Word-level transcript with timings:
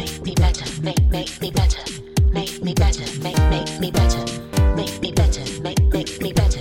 make 0.00 0.22
me 0.22 0.34
better, 0.34 0.82
make 0.82 1.10
make 1.10 1.40
me 1.42 1.50
better, 1.50 1.82
make 2.32 2.62
me 2.62 2.72
better, 2.72 3.04
make 3.20 3.38
make 3.50 3.80
me 3.80 3.90
better, 3.90 4.24
make 4.74 5.02
me 5.02 5.12
better, 5.12 5.62
make 5.62 5.92
make 5.92 6.22
me 6.22 6.32
better. 6.32 6.59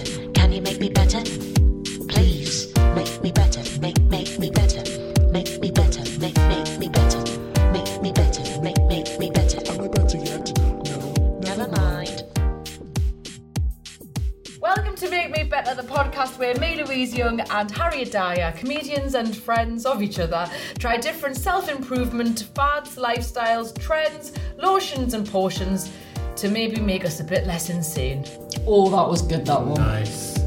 Podcast 16.19 16.37
where 16.37 16.55
me, 16.55 16.83
Louise 16.83 17.15
Young, 17.15 17.39
and 17.39 17.71
Harriet 17.71 18.11
Dyer, 18.11 18.51
comedians 18.57 19.15
and 19.15 19.35
friends 19.35 19.85
of 19.85 20.01
each 20.01 20.19
other, 20.19 20.49
try 20.77 20.97
different 20.97 21.37
self 21.37 21.69
improvement 21.69 22.49
fads, 22.55 22.97
lifestyles, 22.97 23.77
trends, 23.79 24.33
lotions, 24.57 25.13
and 25.13 25.25
portions 25.25 25.91
to 26.35 26.49
maybe 26.49 26.81
make 26.81 27.05
us 27.05 27.21
a 27.21 27.23
bit 27.23 27.47
less 27.47 27.69
insane. 27.69 28.25
Oh, 28.67 28.89
that 28.89 29.07
was 29.07 29.21
good, 29.21 29.45
that 29.45 29.61
one. 29.61 29.79
Nice. 29.79 30.37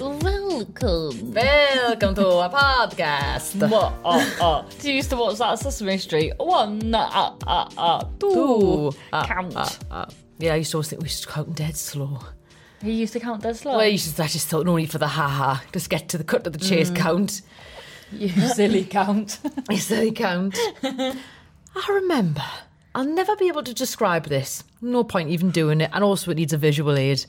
Welcome. 0.00 1.34
Welcome 1.34 2.14
to 2.14 2.26
our 2.28 2.50
podcast. 2.50 3.68
What? 3.70 3.92
Uh, 4.04 4.30
uh. 4.40 4.64
Do 4.80 4.88
you 4.88 4.96
used 4.96 5.10
to 5.10 5.16
watch 5.16 5.36
that 5.36 5.58
Sesame 5.58 5.98
Street? 5.98 6.32
One, 6.38 6.94
uh, 6.94 7.36
uh, 7.46 7.68
uh, 7.76 8.04
two, 8.18 8.26
Ooh, 8.26 8.92
uh, 9.12 9.26
count. 9.26 9.54
uh, 9.54 9.68
uh. 9.90 10.06
Yeah, 10.38 10.54
I 10.54 10.56
used 10.56 10.70
to 10.70 10.78
always 10.78 10.88
think 10.88 11.02
we 11.02 11.08
should 11.08 11.28
count 11.28 11.54
dead 11.54 11.76
slow. 11.76 12.20
He 12.82 12.92
used 12.92 13.12
to 13.14 13.20
count 13.20 13.42
dead 13.42 13.56
slow. 13.56 13.76
Well, 13.76 13.86
you 13.86 13.98
just, 13.98 14.18
I 14.20 14.26
just 14.26 14.48
thought 14.48 14.66
no 14.66 14.76
need 14.76 14.90
for 14.90 14.98
the 14.98 15.08
ha 15.08 15.28
ha. 15.28 15.62
Just 15.72 15.90
get 15.90 16.08
to 16.10 16.18
the 16.18 16.24
cut 16.24 16.44
to 16.44 16.50
the 16.50 16.58
chase 16.58 16.90
mm. 16.90 16.96
count. 16.96 17.42
you 18.12 18.28
silly 18.54 18.84
count. 18.84 19.38
You 19.70 19.78
silly 19.78 20.12
count. 20.12 20.58
I 20.82 21.86
remember. 21.88 22.44
I'll 22.94 23.04
never 23.04 23.34
be 23.36 23.48
able 23.48 23.64
to 23.64 23.74
describe 23.74 24.26
this. 24.26 24.62
No 24.80 25.02
point 25.02 25.30
even 25.30 25.50
doing 25.50 25.80
it. 25.80 25.90
And 25.92 26.04
also, 26.04 26.30
it 26.30 26.36
needs 26.36 26.52
a 26.52 26.58
visual 26.58 26.96
aid. 26.96 27.24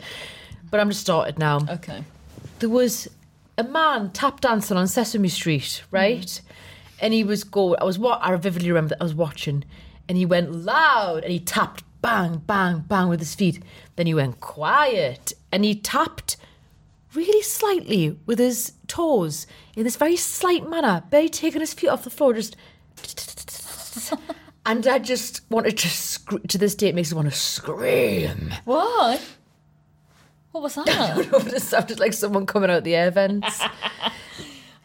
But 0.70 0.80
I'm 0.80 0.90
just 0.90 1.02
started 1.02 1.40
now. 1.40 1.60
okay. 1.70 2.04
There 2.60 2.70
was 2.70 3.08
a 3.58 3.64
man 3.64 4.12
tap 4.12 4.42
dancing 4.42 4.78
on 4.78 4.88
Sesame 4.88 5.30
Street, 5.30 5.84
right? 5.92 6.22
Mm. 6.22 6.42
And 7.00 7.14
he 7.14 7.24
was 7.24 7.44
going. 7.44 7.80
I 7.80 7.84
was 7.84 7.98
what 7.98 8.20
I 8.22 8.36
vividly 8.36 8.70
remember 8.70 8.90
that 8.90 9.02
I 9.02 9.04
was 9.04 9.16
watching, 9.16 9.64
and 10.08 10.18
he 10.18 10.26
went 10.26 10.52
loud 10.52 11.24
and 11.24 11.32
he 11.32 11.40
tapped 11.40 11.84
bang, 12.02 12.38
bang, 12.46 12.84
bang 12.88 13.10
with 13.10 13.20
his 13.20 13.34
feet. 13.34 13.64
Then 13.96 14.06
he 14.06 14.14
went 14.14 14.40
quiet 14.40 15.34
and 15.56 15.64
he 15.64 15.74
tapped 15.74 16.36
really 17.14 17.42
slightly 17.42 18.20
with 18.26 18.40
his 18.40 18.74
toes 18.88 19.48
in 19.78 19.86
this 19.86 19.96
very 19.96 20.18
slight 20.18 20.70
manner, 20.70 21.02
barely 21.10 21.30
taking 21.30 21.62
his 21.62 21.74
feet 21.74 21.88
off 21.88 22.04
the 22.04 22.10
floor, 22.10 22.34
just. 22.34 22.56
And 24.68 24.88
I 24.88 24.98
just 24.98 25.42
wanted 25.52 25.78
to, 25.78 25.88
sc- 25.88 26.48
to 26.48 26.58
this 26.58 26.74
day, 26.74 26.88
it 26.88 26.96
makes 26.96 27.12
me 27.12 27.18
want 27.18 27.30
to 27.30 27.36
scream. 27.38 28.52
What? 28.64 29.22
What 30.52 30.64
was 30.64 30.74
that? 30.74 30.90
I 30.90 31.16
don't 31.22 31.32
know, 31.32 31.40
but 31.40 31.54
it 31.54 31.62
sounded 31.62 32.00
like 32.00 32.14
someone 32.14 32.48
coming 32.48 32.72
out 32.72 32.84
the 32.84 32.96
air 32.96 33.12
vents. 33.12 33.62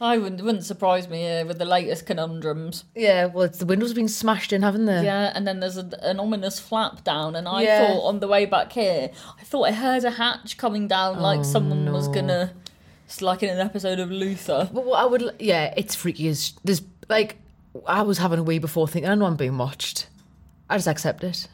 I 0.01 0.17
wouldn't, 0.19 0.43
wouldn't 0.43 0.65
surprise 0.65 1.09
me 1.09 1.19
here 1.19 1.45
with 1.45 1.59
the 1.59 1.65
latest 1.67 2.07
conundrums. 2.07 2.85
yeah, 2.95 3.27
well, 3.27 3.45
it's, 3.45 3.59
the 3.59 3.67
windows 3.67 3.91
have 3.91 3.97
been 3.97 4.09
smashed 4.09 4.53
in, 4.53 4.63
haven't 4.63 4.87
they? 4.87 5.05
Yeah, 5.05 5.31
and 5.35 5.47
then 5.47 5.61
there's 5.61 5.77
a, 5.77 5.89
an 6.03 6.19
ominous 6.19 6.59
flap 6.59 7.05
down, 7.05 7.37
and 7.37 7.47
I 7.47 7.63
Yeah. 7.63 7.87
thought 7.87 8.07
on 8.09 8.21
the 8.21 8.29
way 8.29 8.47
back 8.47 8.73
here, 8.73 9.11
I 9.39 9.45
thought 9.45 9.65
I 9.65 9.73
heard 9.73 10.05
a 10.05 10.11
hatch 10.13 10.57
coming 10.57 10.89
down, 10.89 11.19
Oh, 11.19 11.23
like 11.23 11.45
someone 11.45 11.93
was 11.93 12.09
gonna, 12.09 12.53
it's 13.07 13.21
like 13.21 13.43
in 13.43 13.51
an 13.51 13.59
episode 13.59 13.99
of 13.99 14.11
Luther. 14.11 14.71
But 14.73 14.87
what 14.87 15.01
I 15.01 15.05
would, 15.05 15.37
yeah, 15.39 15.75
it's 15.77 15.95
freaky 15.95 16.29
as 16.29 16.55
there's 16.65 16.81
like, 17.11 17.37
I 17.87 18.01
was 18.03 18.19
having 18.19 18.39
a 18.39 18.43
wee 18.43 18.59
before 18.59 18.89
thinking, 18.89 19.11
I 19.11 19.15
know 19.17 19.27
I'm 19.27 19.37
being 19.37 19.59
watched. 19.59 20.07
I 20.71 20.77
just 20.77 20.89
accept 20.89 21.25
it. 21.25 21.47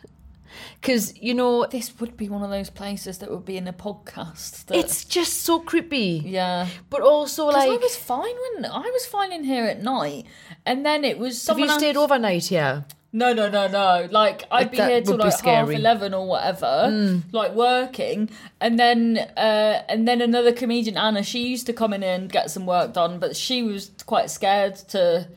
Because, 0.81 1.17
you 1.17 1.35
know, 1.35 1.67
This 1.67 1.99
would 2.01 2.17
be 2.17 2.29
one 2.29 2.43
of 2.43 2.51
those 2.51 2.71
places 2.71 3.19
that 3.19 3.31
would 3.31 3.45
be 3.45 3.57
in 3.57 3.67
a 3.69 3.73
podcast. 3.73 4.67
That, 4.67 4.77
it's 4.79 5.05
just 5.05 5.43
so 5.43 5.61
creepy. 5.61 6.23
yeah. 6.25 6.67
But 6.91 7.01
also, 7.03 7.47
like, 7.47 7.69
I 7.69 7.77
was 7.77 7.97
fine 7.97 8.35
when 8.53 8.65
I 8.67 8.91
was 8.97 9.07
fine 9.07 9.33
in 9.33 9.45
here 9.45 9.65
at 9.65 9.83
night, 9.83 10.27
and 10.65 10.85
then 10.85 11.05
it 11.05 11.19
was 11.19 11.35
have 11.47 11.57
someone 11.57 11.69
you 11.69 11.79
stayed 11.79 11.97
else- 11.97 12.05
overnight? 12.05 12.51
Yeah. 12.51 12.83
No, 13.13 13.33
no, 13.33 13.49
no, 13.49 13.67
no. 13.67 14.09
Like 14.11 14.45
I'd 14.51 14.71
be 14.71 14.77
here 14.77 15.01
till 15.01 15.17
like 15.17 15.31
half 15.31 15.39
scary. 15.39 15.77
Mm. 15.77 15.79
eleven 15.79 16.13
or 16.13 16.27
whatever, 16.27 17.23
like 17.33 17.53
working, 17.55 18.29
and 18.61 18.79
then 18.79 19.17
uh, 19.39 19.83
and 19.89 20.07
then 20.07 20.21
another 20.21 20.53
comedian, 20.53 20.99
Anna, 20.99 21.23
she 21.23 21.49
used 21.49 21.65
to 21.67 21.73
come 21.73 21.95
in 21.95 22.03
and 22.03 22.31
get 22.31 22.51
some 22.51 22.67
work 22.67 22.93
done, 22.93 23.19
but 23.19 23.35
she 23.35 23.63
was 23.63 23.91
quite 24.05 24.29
scared 24.31 24.75
to 24.93 25.29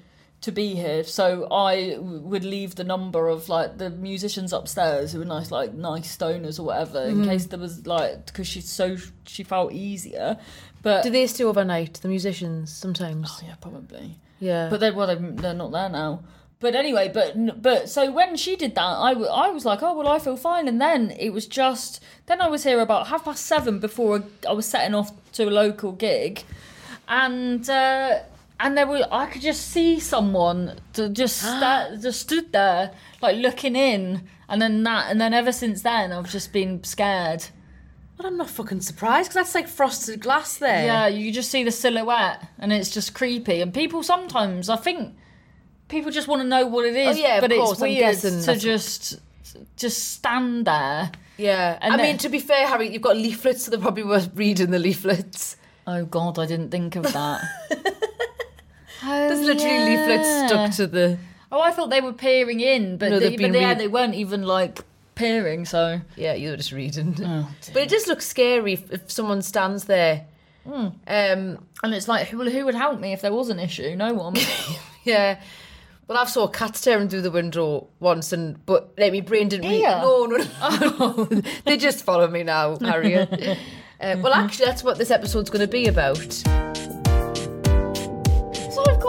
to 0.42 0.52
be 0.54 0.74
here, 0.76 1.04
so 1.04 1.48
I 1.52 1.98
would 2.00 2.46
leave 2.46 2.76
the 2.76 2.84
number 2.86 3.28
of 3.28 3.50
like 3.50 3.78
the 3.78 3.90
musicians 3.90 4.54
upstairs 4.54 5.12
who 5.12 5.20
were 5.20 5.26
nice, 5.26 5.52
like 5.52 5.74
nice 5.74 6.16
stoners 6.18 6.60
or 6.60 6.64
whatever, 6.64 7.00
Mm-hmm. 7.00 7.24
in 7.24 7.30
case 7.30 7.46
there 7.48 7.60
was 7.60 7.86
like 7.86 8.26
because 8.28 8.48
she's 8.48 8.70
so 8.70 8.96
she 9.26 9.44
felt 9.44 9.74
easier, 9.74 10.38
but 10.82 11.04
Do 11.04 11.10
they 11.10 11.28
stay 11.28 11.44
overnight, 11.44 11.96
the 11.96 12.08
musicians, 12.08 12.72
sometimes? 12.72 13.30
oh 13.30 13.46
yeah, 13.46 13.56
probably. 13.60 14.18
yeah. 14.40 14.70
But 14.70 14.80
they 14.80 14.92
well, 14.92 15.08
they- 15.08 15.16
they're 15.42 15.54
not 15.54 15.72
there 15.72 15.90
now. 15.90 16.24
But 16.62 16.76
anyway, 16.76 17.10
but 17.14 17.62
but 17.62 17.90
so 17.90 18.12
when 18.12 18.36
she 18.36 18.56
did 18.58 18.76
that, 18.76 18.82
I, 19.10 19.14
w- 19.14 19.32
I 19.32 19.50
was 19.50 19.64
like, 19.66 19.82
oh 19.82 19.94
well, 19.98 20.10
I 20.10 20.20
feel 20.20 20.36
fine. 20.36 20.68
And 20.68 20.80
then 20.82 21.12
it 21.12 21.30
was 21.32 21.48
just 21.48 22.02
then 22.26 22.42
I 22.42 22.48
was 22.50 22.64
here 22.66 22.80
about 22.82 23.08
half 23.08 23.24
past 23.26 23.46
seven 23.46 23.80
before 23.80 24.24
I 24.48 24.52
was 24.54 24.66
setting 24.66 24.94
off 24.94 25.12
to 25.34 25.44
a 25.48 25.52
local 25.64 25.94
gig, 25.94 26.44
and 27.08 27.70
uh, 27.70 28.20
and 28.59 28.78
there 28.78 28.86
were 28.86 29.08
I 29.12 29.28
could 29.28 29.42
just 29.42 29.70
see 29.72 30.00
someone 30.00 30.80
to 30.94 31.09
just 31.09 31.44
just 32.02 32.22
stood 32.22 32.52
there 32.52 32.92
like 33.22 33.38
looking 33.38 33.75
in, 33.75 34.28
and 34.47 34.62
then 34.62 34.84
that, 34.84 35.09
and 35.09 35.20
then 35.20 35.34
ever 35.34 35.52
since 35.52 35.81
then 35.81 36.12
I've 36.12 36.30
just 36.30 36.52
been 36.52 36.84
scared. 36.84 37.46
but 38.18 38.25
I'm 38.25 38.38
not 38.38 38.50
fucking 38.50 38.81
surprised 38.81 39.30
because 39.30 39.46
that's 39.46 39.56
like 39.56 39.68
frosted 39.68 40.22
glass 40.22 40.58
there. 40.58 40.86
Yeah, 40.86 41.08
you 41.08 41.31
just 41.31 41.50
see 41.50 41.64
the 41.64 41.72
silhouette, 41.72 42.47
and 42.59 42.74
it's 42.74 42.90
just 42.90 43.14
creepy. 43.14 43.62
And 43.62 43.74
people 43.74 44.03
sometimes, 44.03 44.70
I 44.70 44.76
think, 44.76 45.16
people 45.88 46.12
just 46.12 46.28
want 46.28 46.41
to 46.41 46.47
know 46.47 46.68
what 46.68 46.86
it 46.86 46.96
oh, 46.96 47.12
is. 47.12 47.18
Oh, 47.18 47.20
yeah, 47.20 47.40
but 47.40 47.52
course, 47.52 47.72
it's 47.72 47.81
weird 47.81 48.00
guessing 48.00 48.41
to 48.44 48.59
just 48.59 49.20
just 49.78 50.09
stand 50.09 50.66
there. 50.66 51.12
Yeah. 51.38 51.78
And 51.81 51.94
I 51.94 51.97
then- 51.97 52.06
mean, 52.06 52.18
to 52.20 52.30
be 52.30 52.40
fair, 52.40 52.68
Harry, 52.68 52.91
you've 52.91 53.02
got 53.02 53.16
leaflets, 53.16 53.64
so 53.64 53.72
they're 53.72 53.80
probably 53.80 54.03
worth 54.03 54.30
reading 54.36 54.72
the 54.72 54.80
leaflets. 54.80 55.56
Oh 55.88 56.06
God, 56.06 56.38
I 56.38 56.46
didn't 56.46 56.70
think 56.70 56.96
of 56.97 57.12
that. 57.14 57.41
There's 59.04 59.42
literally 59.42 59.76
yeah. 59.76 60.06
leaflets 60.06 60.48
stuck 60.48 60.72
to 60.78 60.88
the. 60.88 61.18
Oh, 61.52 61.62
I 61.62 61.72
thought 61.72 61.90
they 61.90 62.02
were 62.02 62.14
peering 62.14 62.60
in, 62.60 62.98
but 62.98 63.10
No, 63.10 63.20
they, 63.20 63.32
but 63.32 63.38
been 63.38 63.54
yeah, 63.54 63.74
they 63.74 63.88
weren't 63.88 64.16
even 64.16 64.44
like 64.44 64.80
peering. 65.16 65.66
So 65.66 66.02
Yeah, 66.16 66.34
you 66.34 66.52
were 66.52 66.58
just 66.58 66.72
reading. 66.72 67.16
Oh, 67.24 67.50
but 67.74 67.84
it 67.84 67.90
just 67.90 68.08
looks 68.08 68.28
scary 68.28 68.74
if, 68.74 68.92
if 68.92 69.12
someone 69.12 69.42
stands 69.42 69.86
there. 69.86 70.26
Hmm. 70.66 70.88
Um, 71.08 71.66
and 71.84 71.94
it's 71.94 72.08
like, 72.08 72.28
who, 72.28 72.48
who 72.50 72.66
would 72.66 72.76
help 72.76 73.00
me 73.00 73.14
if 73.14 73.22
there 73.22 73.34
was 73.34 73.50
an 73.50 73.59
issue? 73.59 73.96
No 73.96 74.14
one. 74.14 74.36
yeah. 75.04 75.42
Well, 76.08 76.18
I've 76.18 76.30
saw 76.30 76.48
cats 76.48 76.80
staring 76.80 77.08
through 77.08 77.22
the 77.22 77.32
window 77.32 77.88
once, 78.00 78.34
and 78.34 78.66
but 78.66 78.94
like, 78.98 79.14
my 79.14 79.22
brain 79.22 79.48
didn't. 79.48 79.70
Re- 79.70 79.84
no, 79.84 80.26
no, 80.26 80.38
no. 80.38 81.24
they 81.66 81.78
just 81.78 82.04
follow 82.04 82.28
me 82.28 82.42
now, 82.42 82.78
Harriet. 82.80 83.32
uh, 84.02 84.16
well, 84.20 84.34
actually, 84.34 84.66
that's 84.66 84.84
what 84.84 84.98
this 84.98 85.12
episode's 85.12 85.52
going 85.52 85.62
to 85.62 85.68
be 85.68 85.88
about. 85.88 86.69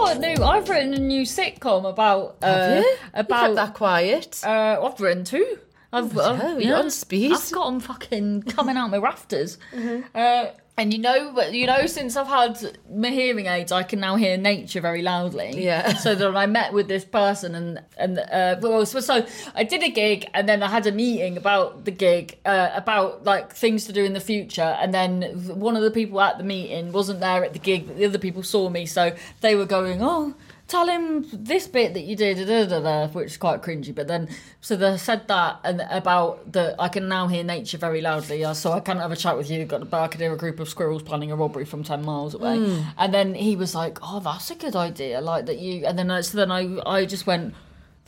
Got 0.05 0.17
a 0.17 0.19
new. 0.19 0.45
I've 0.45 0.69
written 0.69 0.95
a 0.95 0.99
new 0.99 1.23
sitcom 1.23 1.89
about. 1.89 2.37
Uh, 2.43 2.47
Have 2.47 2.85
you? 2.85 2.97
About 3.15 3.41
kept 3.43 3.55
that 3.57 3.75
quiet. 3.75 4.41
Uh, 4.45 4.81
I've 4.83 5.01
written 5.01 5.25
two. 5.25 5.59
I've, 5.93 6.17
Oh, 6.17 6.21
I've 6.55 6.63
you're 6.63 6.77
on 6.77 6.91
speed. 6.91 7.33
I've 7.33 7.51
got 7.51 7.67
them 7.71 7.81
fucking 7.81 8.43
coming 8.45 8.77
out 8.77 8.91
my 8.91 8.99
rafters. 8.99 9.59
Mm-hmm. 9.73 10.03
Uh, 10.15 10.47
and 10.77 10.93
you 10.95 10.99
know, 10.99 11.33
but 11.35 11.53
you 11.53 11.67
know, 11.67 11.87
since 11.87 12.17
I've 12.17 12.27
had 12.27 12.79
my 12.91 13.11
hearing 13.11 13.47
aids, 13.47 13.71
I 13.71 13.83
can 13.83 14.01
now 14.01 14.17
hear 14.17 14.37
nature 14.37 14.81
very 14.81 15.03
loudly. 15.03 15.63
Yeah. 15.63 15.95
So 15.95 16.15
that 16.15 16.37
I 16.37 16.47
met 16.47 16.73
with 16.73 16.89
this 16.89 17.05
person, 17.05 17.55
and 17.55 17.83
and 17.99 18.19
uh, 18.19 18.57
well, 18.61 18.87
so, 18.87 19.01
so 19.01 19.27
I 19.55 19.65
did 19.65 19.83
a 19.83 19.91
gig, 19.91 20.27
and 20.33 20.49
then 20.49 20.63
I 20.63 20.69
had 20.69 20.87
a 20.87 20.93
meeting 20.93 21.37
about 21.37 21.85
the 21.85 21.91
gig, 21.91 22.39
uh, 22.47 22.71
about 22.75 23.25
like 23.25 23.53
things 23.53 23.85
to 23.87 23.93
do 23.93 24.05
in 24.05 24.15
the 24.15 24.21
future, 24.21 24.77
and 24.81 24.95
then 24.95 25.23
one 25.59 25.77
of 25.77 25.83
the 25.83 25.91
people 25.91 26.21
at 26.21 26.39
the 26.39 26.45
meeting 26.45 26.93
wasn't 26.93 27.21
there 27.21 27.45
at 27.45 27.53
the 27.53 27.59
gig, 27.59 27.87
but 27.87 27.97
the 27.97 28.07
other 28.07 28.19
people 28.19 28.43
saw 28.43 28.71
me, 28.71 28.87
so 28.87 29.15
they 29.43 29.55
were 29.55 29.67
going, 29.67 30.03
oh 30.03 30.35
tell 30.71 30.87
him 30.87 31.27
this 31.33 31.67
bit 31.67 31.95
that 31.95 32.03
you 32.03 32.17
did, 32.17 32.47
da, 32.47 32.67
da, 32.67 32.81
da, 32.81 33.09
which 33.09 33.33
is 33.33 33.37
quite 33.37 33.61
cringy. 33.63 33.95
But 33.95 34.07
then, 34.09 34.29
so 34.61 34.77
they 34.77 34.97
said 34.97 35.27
that 35.29 35.61
and 35.65 35.83
about 35.91 36.53
that 36.53 36.77
I 36.79 36.89
can 36.89 37.09
now 37.09 37.27
hear 37.27 37.43
nature 37.45 37.79
very 37.79 38.01
loudly, 38.01 38.45
uh, 38.45 38.55
so 38.55 38.73
I 38.73 38.81
can't 38.81 39.01
have 39.01 39.13
a 39.13 39.17
chat 39.17 39.37
with 39.37 39.51
you. 39.51 39.65
Got, 39.65 39.91
but 39.91 40.01
I 40.01 40.09
could 40.09 40.21
hear 40.21 40.33
a 40.33 40.37
group 40.37 40.61
of 40.61 40.69
squirrels 40.69 41.03
planning 41.03 41.33
a 41.33 41.37
robbery 41.37 41.65
from 41.65 41.83
ten 41.83 42.03
miles 42.05 42.35
away. 42.35 42.57
And 42.97 43.13
then 43.13 43.35
he 43.35 43.57
was 43.57 43.75
like, 43.75 43.99
"Oh, 44.03 44.21
that's 44.21 44.51
a 44.51 44.55
good 44.55 44.77
idea." 44.77 45.21
Like 45.21 45.47
that 45.47 45.59
you. 45.59 45.85
And 45.87 45.99
then, 45.99 46.23
so 46.23 46.39
then 46.39 46.51
I, 46.51 46.79
I 46.87 47.05
just 47.05 47.27
went. 47.27 47.55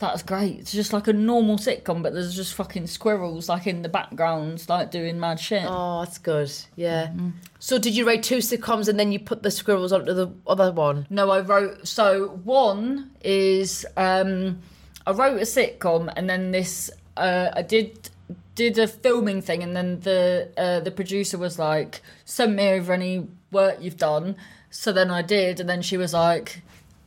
That's 0.03 0.23
great. 0.23 0.59
It's 0.59 0.73
just 0.73 0.91
like 0.91 1.07
a 1.07 1.13
normal 1.13 1.57
sitcom, 1.57 2.03
but 2.03 2.13
there's 2.13 2.35
just 2.35 2.55
fucking 2.55 2.87
squirrels 2.87 3.47
like 3.47 3.67
in 3.67 3.83
the 3.83 3.89
background, 3.89 4.65
like 4.67 4.91
doing 4.91 5.17
mad 5.17 5.39
shit. 5.39 5.63
Oh, 5.65 6.01
that's 6.03 6.17
good. 6.17 6.51
Yeah. 6.75 7.11
So, 7.59 7.79
did 7.79 7.95
you 7.95 8.05
write 8.05 8.21
two 8.21 8.39
sitcoms 8.39 8.89
and 8.89 8.99
then 8.99 9.13
you 9.13 9.19
put 9.19 9.43
the 9.43 9.51
squirrels 9.51 9.93
onto 9.93 10.13
the 10.13 10.27
other 10.45 10.73
one? 10.73 11.07
No, 11.09 11.31
I 11.31 11.39
wrote. 11.39 11.87
So 11.87 12.39
one 12.43 13.11
is 13.23 13.85
um, 13.95 14.59
I 15.07 15.11
wrote 15.11 15.37
a 15.37 15.45
sitcom, 15.45 16.11
and 16.15 16.29
then 16.29 16.51
this 16.51 16.91
uh, 17.15 17.51
I 17.53 17.61
did 17.61 18.09
did 18.55 18.77
a 18.77 18.87
filming 18.87 19.41
thing, 19.41 19.63
and 19.63 19.73
then 19.73 20.01
the 20.01 20.49
uh, 20.57 20.79
the 20.81 20.91
producer 20.91 21.37
was 21.37 21.57
like, 21.57 22.01
"Send 22.25 22.57
me 22.57 22.69
over 22.69 22.91
any 22.91 23.27
work 23.51 23.77
you've 23.79 23.97
done." 23.97 24.35
So 24.69 24.91
then 24.91 25.09
I 25.09 25.21
did, 25.21 25.61
and 25.61 25.69
then 25.69 25.81
she 25.81 25.95
was 25.95 26.13
like. 26.13 26.61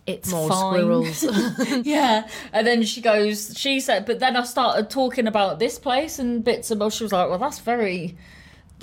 It's 0.06 0.30
More 0.30 0.48
fine. 0.48 0.80
squirrels. 0.80 1.22
yeah, 1.86 2.28
and 2.52 2.66
then 2.66 2.82
she 2.84 3.00
goes. 3.00 3.52
She 3.56 3.80
said, 3.80 4.06
but 4.06 4.20
then 4.20 4.36
I 4.36 4.44
started 4.44 4.88
talking 4.88 5.26
about 5.26 5.58
this 5.58 5.78
place 5.78 6.18
and 6.18 6.44
bits 6.44 6.70
and. 6.70 6.92
She 6.92 7.02
was 7.02 7.12
like, 7.12 7.28
"Well, 7.28 7.38
that's 7.38 7.58
very 7.58 8.16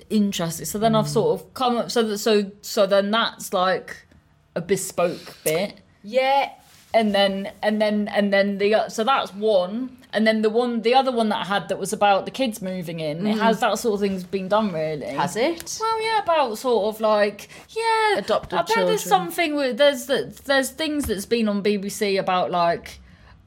interesting." 0.09 0.65
So 0.65 0.79
then 0.79 0.95
I've 0.95 1.05
mm. 1.05 1.09
sort 1.09 1.39
of 1.39 1.53
come 1.53 1.77
up. 1.77 1.91
So 1.91 2.03
that, 2.03 2.17
so 2.17 2.51
so 2.61 2.85
then 2.85 3.09
that's 3.11 3.53
like 3.53 4.05
a 4.55 4.61
bespoke 4.61 5.37
bit 5.43 5.79
yeah. 6.03 6.51
And 6.93 7.13
then 7.13 7.51
and 7.61 7.81
then 7.81 8.07
and 8.09 8.31
then 8.31 8.57
the 8.57 8.87
so 8.89 9.03
that's 9.03 9.33
one 9.33 9.97
and 10.13 10.27
then 10.27 10.43
the 10.43 10.49
one 10.49 10.81
the 10.83 10.93
other 10.93 11.11
one 11.11 11.29
that 11.29 11.41
I 11.41 11.45
had 11.45 11.69
that 11.69 11.79
was 11.79 11.91
about 11.91 12.25
the 12.25 12.31
kids 12.31 12.61
moving 12.61 12.99
in 12.99 13.25
it 13.25 13.37
has 13.37 13.57
mm-hmm. 13.57 13.71
that 13.71 13.79
sort 13.79 13.95
of 13.95 13.99
thing's 14.01 14.23
been 14.23 14.47
done 14.47 14.71
really 14.71 15.07
Has 15.07 15.35
it? 15.35 15.77
well 15.81 16.01
yeah 16.01 16.21
about 16.21 16.57
sort 16.57 16.93
of 16.93 17.01
like 17.01 17.49
yeah 17.69 18.19
Adopted 18.19 18.59
I 18.59 18.63
bet 18.63 18.85
there's 18.85 19.03
something 19.03 19.55
with 19.55 19.77
there's 19.77 20.05
that 20.05 20.37
there's 20.45 20.69
things 20.69 21.05
that's 21.05 21.25
been 21.25 21.49
on 21.49 21.63
BBC 21.63 22.19
about 22.19 22.51
like 22.51 22.99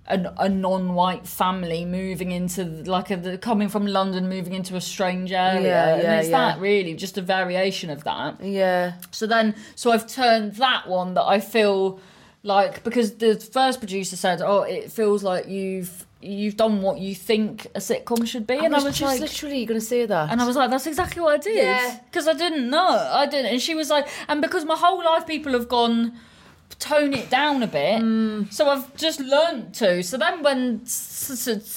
a, 0.08 0.34
a 0.38 0.48
non-white 0.48 1.26
family 1.26 1.84
moving 1.84 2.30
into 2.30 2.64
like 2.64 3.10
a, 3.10 3.16
the, 3.16 3.38
coming 3.38 3.68
from 3.68 3.86
London 3.86 4.28
moving 4.28 4.52
into 4.52 4.76
a 4.76 4.80
strange 4.80 5.32
area 5.32 5.62
Yeah, 5.62 5.94
and 5.94 6.02
yeah, 6.02 6.18
it's 6.20 6.28
yeah. 6.28 6.52
that 6.52 6.60
really 6.60 6.94
just 6.94 7.18
a 7.18 7.22
variation 7.22 7.90
of 7.90 8.04
that 8.04 8.40
Yeah. 8.40 8.94
so 9.10 9.26
then, 9.26 9.54
so 9.74 9.90
I've 9.90 10.06
turned 10.06 10.54
that 10.56 10.88
one 10.88 11.14
that 11.14 11.24
I 11.24 11.40
feel 11.40 12.00
like 12.46 12.82
because 12.84 13.08
the 13.16 13.36
first 13.36 13.78
producer 13.80 14.16
said, 14.16 14.40
"Oh, 14.40 14.62
it 14.62 14.90
feels 14.92 15.22
like 15.22 15.48
you've 15.48 16.06
you've 16.22 16.56
done 16.56 16.80
what 16.82 16.98
you 16.98 17.14
think 17.14 17.66
a 17.74 17.78
sitcom 17.80 18.26
should 18.26 18.46
be," 18.46 18.58
and 18.64 18.74
I 18.74 18.82
was 18.82 18.98
just 18.98 19.02
like, 19.02 19.20
literally 19.20 19.64
going 19.66 19.78
to 19.80 19.84
say 19.94 20.06
that. 20.06 20.30
and 20.30 20.40
I 20.40 20.46
was 20.46 20.56
like, 20.56 20.70
"That's 20.70 20.86
exactly 20.86 21.20
what 21.22 21.34
I 21.34 21.38
did," 21.38 21.56
Yeah. 21.56 21.98
because 22.06 22.26
I 22.28 22.32
didn't 22.34 22.70
know, 22.70 22.88
I 23.22 23.26
didn't, 23.26 23.50
and 23.52 23.60
she 23.60 23.74
was 23.74 23.90
like, 23.90 24.06
and 24.28 24.40
because 24.40 24.64
my 24.64 24.76
whole 24.76 25.02
life 25.04 25.26
people 25.26 25.52
have 25.52 25.68
gone. 25.68 26.12
Tone 26.80 27.14
it 27.14 27.30
down 27.30 27.62
a 27.62 27.66
bit, 27.68 28.02
Mm. 28.02 28.52
so 28.52 28.68
I've 28.68 28.86
just 28.96 29.18
learnt 29.20 29.72
to. 29.76 30.02
So 30.02 30.18
then, 30.18 30.42
when 30.42 30.82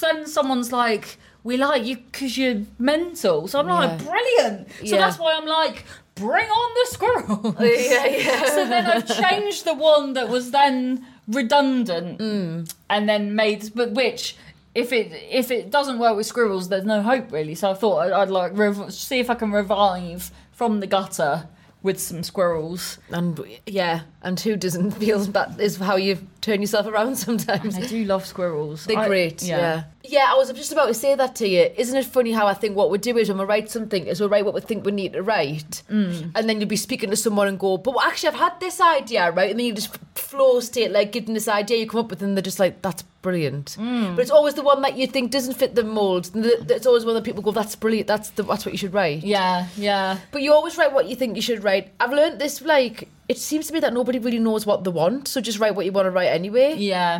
then 0.00 0.26
someone's 0.26 0.72
like, 0.72 1.16
"We 1.44 1.56
like 1.56 1.84
you 1.84 1.96
because 1.96 2.36
you're 2.36 2.62
mental," 2.78 3.46
so 3.48 3.60
I'm 3.60 3.68
like, 3.68 3.92
"Brilliant!" 4.04 4.68
So 4.80 4.96
Yeah. 4.96 4.98
that's 4.98 5.18
why 5.18 5.30
I'm 5.38 5.46
like, 5.46 5.84
"Bring 6.20 6.48
on 6.48 6.70
the 6.78 6.86
squirrels. 6.96 7.56
yeah, 7.60 8.06
yeah. 8.06 8.44
so 8.46 8.66
then 8.68 8.86
I've 8.86 9.06
changed 9.22 9.64
the 9.64 9.74
one 9.74 10.12
that 10.14 10.28
was 10.28 10.50
then 10.52 11.04
redundant 11.28 12.18
Mm. 12.18 12.72
and 12.88 13.08
then 13.08 13.34
made 13.34 13.70
but 13.74 13.92
which 13.92 14.36
if 14.74 14.92
it 14.92 15.12
if 15.30 15.50
it 15.50 15.70
doesn't 15.70 15.98
work 15.98 16.16
with 16.16 16.26
squirrels 16.26 16.68
there's 16.68 16.84
no 16.84 17.02
hope 17.02 17.30
really 17.32 17.54
so 17.54 17.70
I 17.70 17.74
thought 17.74 17.98
I'd, 17.98 18.12
I'd 18.12 18.30
like 18.30 18.52
rev- 18.56 18.92
see 18.92 19.18
if 19.20 19.30
I 19.30 19.34
can 19.34 19.50
revive 19.52 20.30
from 20.52 20.80
the 20.80 20.86
gutter 20.86 21.48
with 21.82 21.98
some 21.98 22.22
squirrels 22.22 22.98
And 23.10 23.40
yeah, 23.66 24.02
and 24.22 24.38
who 24.38 24.54
doesn't 24.56 24.90
feel 25.02 25.20
that 25.20 25.58
is 25.58 25.76
how 25.76 25.96
you 25.96 26.18
turn 26.40 26.60
yourself 26.60 26.86
around 26.86 27.16
sometimes. 27.26 27.76
I 27.76 27.86
do 27.86 28.04
love 28.04 28.24
squirrels 28.26 28.86
They're 28.86 28.98
I- 28.98 29.06
great, 29.08 29.42
yeah. 29.42 29.84
yeah. 30.04 30.26
I 30.28 30.34
was 30.36 30.50
just 30.52 30.72
about 30.72 30.86
to 30.86 30.94
say 30.94 31.14
that 31.14 31.34
to 31.36 31.46
you. 31.48 31.70
Isn't 31.76 31.96
it 31.96 32.06
funny 32.06 32.32
how 32.32 32.46
I 32.46 32.54
think 32.54 32.76
what 32.76 32.90
we 32.90 32.98
do 32.98 33.16
is 33.18 33.28
when 33.28 33.38
we 33.38 33.44
write 33.44 33.70
something, 33.70 34.06
is 34.06 34.20
we 34.20 34.26
write 34.26 34.44
what 34.44 34.54
we 34.54 34.60
think 34.60 34.84
we 34.84 34.92
need 34.92 35.12
to 35.14 35.22
write, 35.22 35.82
Mm. 35.90 36.32
and 36.34 36.48
then 36.48 36.60
you'll 36.60 36.68
be 36.68 36.76
speaking 36.76 37.10
to 37.10 37.16
someone 37.16 37.48
and 37.48 37.58
go, 37.58 37.76
"But 37.76 37.94
actually, 38.04 38.28
I've 38.30 38.34
had 38.46 38.58
this 38.60 38.80
idea, 38.80 39.30
right?" 39.32 39.50
And 39.50 39.58
then 39.58 39.66
you 39.66 39.74
just 39.74 39.96
flow 40.14 40.60
state 40.60 40.90
like 40.92 41.12
give 41.12 41.26
them 41.26 41.34
this 41.34 41.48
idea 41.48 41.78
you 41.78 41.86
come 41.86 42.00
up 42.00 42.10
with, 42.10 42.22
and 42.22 42.36
they're 42.36 42.42
just 42.42 42.58
like, 42.60 42.80
"That's 42.82 43.02
brilliant." 43.22 43.76
Mm. 43.78 44.16
But 44.16 44.22
it's 44.22 44.30
always 44.30 44.54
the 44.54 44.62
one 44.62 44.80
that 44.82 44.96
you 44.96 45.06
think 45.06 45.30
doesn't 45.30 45.54
fit 45.54 45.74
the 45.74 45.84
mold. 45.84 46.30
and 46.34 46.44
the- 46.44 46.74
It's 46.74 46.86
always 46.86 47.04
one 47.04 47.14
that 47.14 47.24
people 47.24 47.42
go, 47.42 47.50
"That's 47.52 47.76
brilliant. 47.76 48.06
That's 48.06 48.30
the, 48.30 48.42
that's 48.44 48.64
what 48.64 48.72
you 48.72 48.78
should 48.78 48.94
write." 48.94 49.22
yeah 49.24 49.66
yeah 49.76 50.18
But 50.32 50.40
you 50.42 50.52
always 50.54 50.78
write 50.78 50.92
what 50.92 51.06
you 51.08 51.16
think 51.16 51.36
you 51.36 51.42
should 51.42 51.62
write. 51.62 51.92
I've 52.00 52.12
learned 52.12 52.38
this 52.40 52.62
like 52.62 53.08
it 53.30 53.38
seems 53.38 53.64
to 53.68 53.72
me 53.74 53.80
that 53.80 53.92
nobody 54.00 54.18
really 54.26 54.42
knows 54.48 54.62
what 54.66 54.78
they 54.84 54.90
want, 55.02 55.28
so 55.28 55.40
just 55.40 55.58
write 55.60 55.74
what 55.76 55.84
you 55.86 55.92
want 55.92 56.06
to 56.06 56.10
write 56.10 56.32
anyway. 56.40 56.74
yeah 56.76 57.14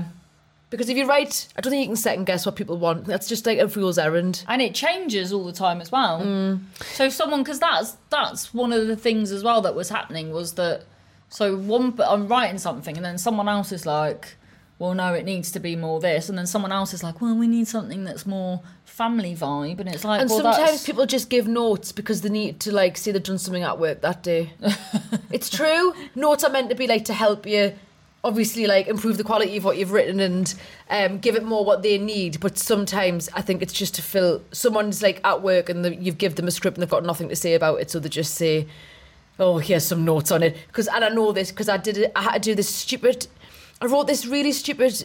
Because 0.71 0.89
if 0.93 0.97
you 0.97 1.07
write, 1.13 1.35
I 1.57 1.61
don't 1.61 1.71
think 1.73 1.83
you 1.85 1.91
can 1.93 1.97
second 1.97 2.25
guess 2.31 2.47
what 2.47 2.55
people 2.61 2.77
want. 2.87 3.01
That's 3.11 3.29
just 3.29 3.45
like 3.47 3.59
a 3.59 3.69
fool's 3.69 3.99
errand. 4.07 4.35
and 4.53 4.61
it 4.63 4.73
changes 4.75 5.33
all 5.35 5.45
the 5.53 5.59
time 5.67 5.81
as 5.85 5.91
well. 5.97 6.17
Mm. 6.23 6.61
So 6.97 7.05
if 7.09 7.13
someone, 7.13 7.43
because 7.43 7.61
that's 7.67 7.97
that's 8.17 8.43
one 8.63 8.73
of 8.79 8.87
the 8.87 8.97
things 9.07 9.27
as 9.37 9.43
well 9.43 9.61
that 9.67 9.75
was 9.75 9.89
happening 9.99 10.27
was 10.39 10.49
that 10.55 10.79
so 11.29 11.45
one 11.77 11.87
I'm 12.13 12.27
writing 12.33 12.59
something 12.59 12.97
and 12.99 13.05
then 13.05 13.19
someone 13.27 13.49
else 13.57 13.71
is 13.79 13.85
like, 13.87 14.23
well, 14.81 14.95
no, 14.95 15.13
it 15.13 15.27
needs 15.27 15.53
to 15.53 15.61
be 15.61 15.77
more 15.77 16.01
this, 16.01 16.31
and 16.31 16.39
then 16.39 16.47
someone 16.47 16.73
else 16.73 16.95
is 16.95 17.03
like, 17.03 17.21
well, 17.21 17.37
we 17.37 17.47
need 17.47 17.69
something 17.69 18.03
that's 18.03 18.25
more 18.25 18.63
family 18.87 19.37
vibe, 19.37 19.79
and 19.79 19.91
it's 19.91 20.05
like, 20.07 20.23
And 20.23 20.31
well, 20.31 20.41
sometimes 20.41 20.71
that's, 20.71 20.87
people 20.87 21.05
just 21.05 21.29
give 21.29 21.47
notes 21.47 21.93
because 21.93 22.23
they 22.23 22.31
need 22.31 22.61
to 22.61 22.73
like 22.73 22.97
say 22.97 23.13
they've 23.13 23.23
done 23.23 23.37
something 23.37 23.63
at 23.63 23.79
work 23.79 24.01
that 24.01 24.23
day. 24.23 24.55
it's 25.31 25.51
true. 25.51 25.93
Notes 26.15 26.45
are 26.45 26.51
meant 26.51 26.71
to 26.71 26.75
be 26.75 26.87
like 26.87 27.05
to 27.05 27.13
help 27.13 27.47
you 27.47 27.75
obviously 28.25 28.67
like 28.67 28.87
improve 28.87 29.19
the 29.19 29.25
quality 29.25 29.59
of 29.59 29.65
what 29.65 29.77
you've 29.77 29.93
written 29.93 30.19
and 30.21 30.55
um, 30.89 31.19
give 31.19 31.37
it 31.37 31.45
more 31.45 31.63
what 31.63 31.83
they 31.83 31.99
need. 31.99 32.41
But 32.41 32.59
sometimes 32.59 33.29
I 33.35 33.43
think 33.43 33.61
it's 33.61 33.75
just 33.75 33.95
to 33.97 34.03
fill 34.03 34.43
someone's 34.51 35.03
like 35.03 35.21
at 35.25 35.43
work 35.43 35.69
and 35.69 35.85
the, 35.85 35.95
you've 35.95 36.17
give 36.17 36.37
them 36.37 36.49
a 36.49 36.51
script 36.51 36.79
and 36.79 36.83
they've 36.83 36.91
got 36.91 37.05
nothing 37.05 37.29
to 37.29 37.37
say 37.37 37.53
about 37.53 37.83
it, 37.83 37.91
so 37.91 37.99
they 37.99 38.09
just 38.09 38.35
say, 38.35 38.67
"Oh, 39.39 39.59
here's 39.59 39.85
some 39.85 40.07
notes 40.07 40.33
on 40.33 40.43
it." 40.43 40.57
Because 40.69 40.89
and 40.89 41.05
I 41.05 41.11
know 41.11 41.33
this 41.33 41.51
because 41.51 41.69
I 41.69 41.77
did 41.77 41.99
it. 41.99 42.13
I 42.17 42.23
had 42.23 42.43
to 42.43 42.51
do 42.51 42.55
this 42.55 42.75
stupid. 42.75 43.27
I 43.81 43.87
wrote 43.87 44.07
this 44.07 44.27
really 44.27 44.53
stupid 44.53 45.05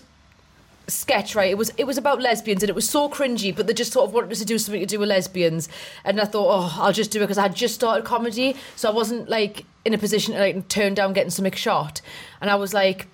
sketch 0.88 1.34
right? 1.36 1.50
It 1.50 1.58
was 1.58 1.72
it 1.78 1.86
was 1.86 1.98
about 1.98 2.22
lesbians 2.22 2.62
and 2.62 2.70
it 2.70 2.76
was 2.76 2.90
so 2.90 3.10
cringy 3.10 3.56
but 3.56 3.68
they 3.68 3.74
just 3.74 3.94
sort 3.94 4.08
of 4.08 4.14
wanted 4.14 4.32
us 4.32 4.40
to 4.40 4.46
do 4.46 4.58
something 4.58 4.82
to 4.82 4.86
do 4.86 5.00
with 5.00 5.10
lesbians. 5.10 5.70
And 6.04 6.20
i 6.22 6.26
thought 6.26 6.48
oh 6.50 6.82
i'll 6.82 6.94
just 6.94 7.12
do 7.12 7.20
it 7.20 7.24
because 7.24 7.38
i 7.38 7.44
had 7.44 7.56
just 7.56 7.76
started 7.76 8.06
comedy. 8.06 8.56
So 8.76 8.90
i 8.90 8.94
wasn't 8.94 9.30
like 9.30 9.66
in 9.84 9.94
a 9.94 9.98
position 9.98 10.34
to 10.34 10.40
like 10.40 10.68
turn 10.68 10.94
down 10.94 11.14
getting 11.14 11.32
something 11.32 11.54
shot. 11.54 12.02
And 12.42 12.50
i 12.50 12.56
was 12.56 12.74
like 12.74 13.08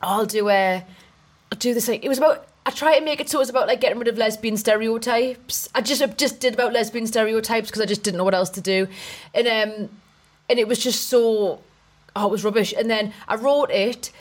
i'll 0.00 0.26
do 0.26 0.48
a 0.48 0.84
i'll 1.50 1.58
do 1.58 1.74
this 1.74 1.88
like 1.88 2.04
it 2.04 2.08
was 2.08 2.18
about 2.18 2.46
I 2.64 2.70
try 2.70 2.96
to 2.98 3.04
make 3.04 3.20
it 3.20 3.28
so 3.28 3.38
it 3.38 3.40
was 3.40 3.50
about 3.50 3.66
like 3.66 3.80
getting 3.80 3.98
rid 3.98 4.06
of 4.06 4.16
lesbian 4.16 4.56
stereotypes. 4.56 5.68
I 5.74 5.80
just 5.80 6.00
I 6.00 6.06
just 6.06 6.38
did 6.38 6.54
about 6.54 6.72
lesbian 6.72 7.06
stereotypes 7.06 7.68
because 7.68 7.82
I 7.82 7.86
just 7.86 8.04
didn't 8.04 8.18
know 8.18 8.24
what 8.24 8.34
else 8.34 8.50
to 8.50 8.60
do, 8.60 8.86
and 9.34 9.48
um, 9.48 9.88
and 10.48 10.58
it 10.60 10.68
was 10.68 10.78
just 10.78 11.08
so 11.08 11.60
oh 12.14 12.26
it 12.26 12.30
was 12.30 12.44
rubbish. 12.44 12.72
And 12.76 12.88
then 12.88 13.12
I 13.26 13.34
wrote 13.34 13.70
it, 13.70 14.12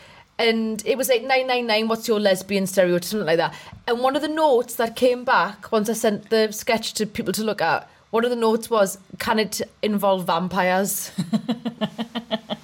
and 0.41 0.83
it 0.85 0.97
was 0.97 1.07
like 1.09 1.23
nine 1.23 1.47
nine 1.47 1.67
nine. 1.67 1.87
What's 1.87 2.07
your 2.07 2.19
lesbian 2.19 2.65
stereotype? 2.67 3.03
Something 3.03 3.27
like 3.27 3.37
that. 3.37 3.53
And 3.87 3.99
one 3.99 4.15
of 4.15 4.21
the 4.21 4.27
notes 4.27 4.75
that 4.75 4.95
came 4.95 5.23
back 5.23 5.71
once 5.71 5.89
I 5.89 5.93
sent 5.93 6.29
the 6.29 6.51
sketch 6.51 6.93
to 6.95 7.05
people 7.05 7.33
to 7.33 7.43
look 7.43 7.61
at. 7.61 7.87
One 8.09 8.25
of 8.25 8.29
the 8.29 8.35
notes 8.35 8.69
was, 8.69 8.97
"Can 9.19 9.39
it 9.39 9.61
involve 9.81 10.25
vampires?" 10.25 11.11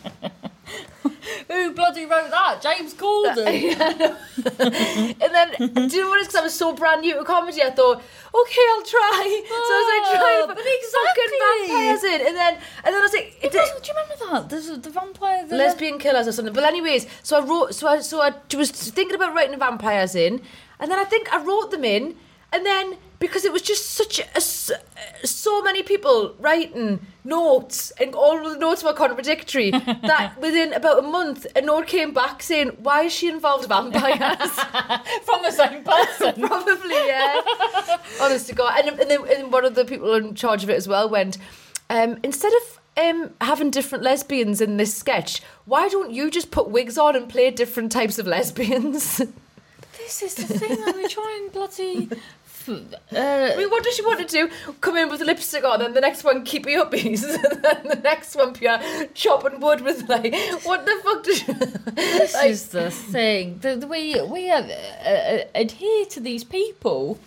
who 1.63 1.73
bloody 1.73 2.05
wrote 2.05 2.29
that? 2.29 2.61
James 2.61 2.93
Corden. 2.93 3.47
Uh, 3.79 4.15
and 5.23 5.33
then, 5.35 5.87
do 5.89 5.95
you 5.95 6.03
know 6.03 6.09
what 6.09 6.17
it 6.17 6.21
is? 6.21 6.27
Because 6.27 6.35
I 6.35 6.43
was 6.43 6.53
so 6.53 6.73
brand 6.73 7.01
new 7.01 7.15
to 7.15 7.23
comedy, 7.23 7.61
I 7.61 7.71
thought, 7.71 7.97
okay, 7.97 8.65
I'll 8.71 8.83
try. 8.83 9.43
so 9.47 9.55
I 9.55 9.79
was 9.81 9.89
like, 9.93 10.21
Oh, 10.21 10.45
but 10.47 10.57
put 10.57 10.65
fucking 10.65 10.79
exactly. 10.83 11.67
vampires 11.67 12.03
in. 12.03 12.27
And 12.27 12.35
then, 12.35 12.53
and 12.83 12.93
then 12.93 12.95
I 12.95 13.01
was 13.01 13.13
like, 13.13 13.37
it, 13.41 13.51
do 13.51 13.57
you 13.57 13.93
remember 13.93 14.15
that? 14.31 14.49
There's 14.49 14.67
the 14.79 14.89
vampire. 14.89 15.47
The 15.47 15.57
lesbian 15.57 15.99
killers 15.99 16.27
or 16.27 16.31
something. 16.31 16.53
But 16.53 16.63
anyways, 16.63 17.07
so 17.23 17.41
I 17.41 17.45
wrote, 17.45 17.75
so 17.75 17.87
I, 17.87 17.99
so 17.99 18.21
I 18.21 18.33
was 18.55 18.71
thinking 18.71 19.15
about 19.15 19.33
writing 19.33 19.57
vampires 19.57 20.15
in, 20.15 20.41
and 20.79 20.91
then 20.91 20.99
I 20.99 21.03
think 21.03 21.31
I 21.33 21.43
wrote 21.43 21.71
them 21.71 21.83
in, 21.83 22.15
and 22.51 22.65
then 22.65 22.97
because 23.19 23.45
it 23.45 23.51
was 23.51 23.61
just 23.61 23.91
such 23.91 24.19
a, 24.19 24.41
so 25.25 25.61
many 25.61 25.83
people 25.83 26.35
writing 26.39 26.99
notes 27.23 27.91
and 27.99 28.13
all 28.13 28.41
the 28.43 28.57
notes 28.57 28.83
were 28.83 28.93
contradictory 28.93 29.71
that 29.71 30.33
within 30.39 30.71
about 30.73 30.99
a 30.99 31.01
month 31.01 31.45
a 31.55 31.61
note 31.61 31.87
came 31.87 32.13
back 32.13 32.41
saying 32.41 32.69
why 32.81 33.03
is 33.03 33.13
she 33.13 33.27
involved 33.27 33.61
with 33.61 33.69
vampires 33.91 34.51
from 35.23 35.41
the 35.43 35.51
same 35.51 35.83
person. 35.83 36.47
Probably, 36.47 36.95
yeah. 37.07 37.41
Honest 38.21 38.47
to 38.47 38.55
God. 38.55 38.79
And, 38.79 38.99
and, 38.99 39.09
then, 39.09 39.27
and 39.27 39.51
one 39.51 39.65
of 39.65 39.75
the 39.75 39.85
people 39.85 40.13
in 40.13 40.35
charge 40.35 40.63
of 40.63 40.69
it 40.69 40.75
as 40.75 40.87
well 40.87 41.09
went, 41.09 41.37
um, 41.89 42.17
instead 42.23 42.53
of 42.53 42.79
um, 42.97 43.31
having 43.41 43.71
different 43.71 44.03
lesbians 44.03 44.61
in 44.61 44.77
this 44.77 44.95
sketch, 44.95 45.41
why 45.65 45.87
don't 45.87 46.11
you 46.11 46.31
just 46.31 46.51
put 46.51 46.69
wigs 46.69 46.97
on 46.97 47.15
and 47.15 47.29
play 47.29 47.51
different 47.51 47.91
types 47.91 48.19
of 48.19 48.27
lesbians? 48.27 49.21
this 49.97 50.21
is 50.21 50.35
the 50.35 50.43
thing. 50.43 50.77
I 50.85 50.91
mean, 50.93 51.09
try 51.09 51.39
and 51.41 51.51
bloody. 51.51 52.09
Uh, 52.69 53.51
I 53.53 53.55
mean, 53.57 53.69
what 53.69 53.83
does 53.83 53.95
she 53.95 54.03
want 54.03 54.19
to 54.19 54.25
do? 54.25 54.49
Come 54.81 54.97
in 54.97 55.09
with 55.09 55.21
lipstick 55.21 55.63
on, 55.63 55.81
and 55.81 55.95
the 55.95 56.01
next 56.01 56.23
one 56.23 56.43
keep 56.43 56.65
me 56.65 56.75
uppies, 56.75 57.23
and 57.51 57.63
then 57.63 57.81
the 57.87 57.99
next 58.03 58.35
one 58.35 58.53
pure 58.53 58.79
chopping 59.13 59.59
wood 59.59 59.81
with 59.81 60.07
like, 60.09 60.33
what 60.63 60.85
the 60.85 60.99
fuck 61.03 61.23
does 61.23 61.37
she... 61.39 61.53
This 61.93 62.33
Like- 62.35 62.49
is 62.49 62.67
the 62.69 62.91
thing. 62.91 63.59
The, 63.59 63.75
the, 63.77 63.87
we 63.87 64.19
we 64.21 64.49
uh, 64.49 64.61
uh, 64.61 65.39
adhere 65.55 66.05
to 66.05 66.19
these 66.19 66.43
people 66.43 67.19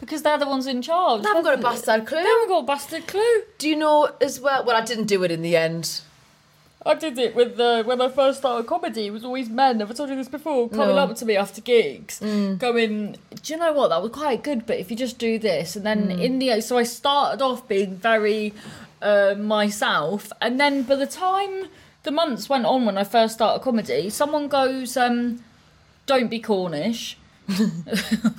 because 0.00 0.22
they're 0.22 0.38
the 0.38 0.46
ones 0.46 0.66
in 0.66 0.80
charge. 0.82 1.22
They 1.22 1.28
haven't 1.28 1.44
got 1.44 1.58
a 1.58 1.62
bastard 1.62 2.06
clue. 2.06 2.18
They 2.22 2.28
haven't 2.28 2.48
got 2.48 2.62
a 2.62 2.66
bastard 2.66 3.06
clue. 3.06 3.42
Do 3.58 3.68
you 3.68 3.76
know 3.76 4.10
as 4.20 4.40
well? 4.40 4.64
Well, 4.64 4.76
I 4.76 4.84
didn't 4.84 5.06
do 5.06 5.22
it 5.24 5.30
in 5.30 5.42
the 5.42 5.56
end. 5.56 6.00
I 6.88 6.94
did 6.94 7.18
it 7.18 7.34
with 7.36 7.56
the 7.58 7.82
when 7.86 8.00
I 8.00 8.08
first 8.08 8.38
started 8.38 8.66
comedy. 8.66 9.06
It 9.08 9.12
was 9.12 9.24
always 9.24 9.48
men. 9.50 9.80
Have 9.80 9.90
I 9.90 9.94
told 9.94 10.08
you 10.08 10.16
this 10.16 10.28
before? 10.28 10.68
Coming 10.70 10.96
No. 10.96 11.02
up 11.02 11.14
to 11.16 11.26
me 11.26 11.36
after 11.36 11.60
gigs, 11.60 12.18
going, 12.20 13.16
"Do 13.42 13.52
you 13.52 13.58
know 13.58 13.72
what? 13.72 13.88
That 13.88 14.02
was 14.02 14.10
quite 14.12 14.42
good, 14.42 14.66
but 14.66 14.78
if 14.78 14.90
you 14.90 14.96
just 14.96 15.18
do 15.18 15.38
this." 15.38 15.76
And 15.76 15.84
then 15.84 16.10
in 16.10 16.38
the 16.38 16.60
so 16.62 16.78
I 16.78 16.84
started 16.84 17.42
off 17.42 17.68
being 17.68 17.96
very 17.96 18.54
uh, 19.02 19.34
myself, 19.38 20.32
and 20.40 20.58
then 20.58 20.82
by 20.82 20.96
the 20.96 21.06
time 21.06 21.66
the 22.04 22.10
months 22.10 22.48
went 22.48 22.64
on 22.64 22.86
when 22.86 22.96
I 22.96 23.04
first 23.04 23.34
started 23.34 23.62
comedy, 23.62 24.08
someone 24.08 24.48
goes, 24.48 24.96
um, 24.96 25.44
"Don't 26.06 26.28
be 26.30 26.40
Cornish." 26.40 27.16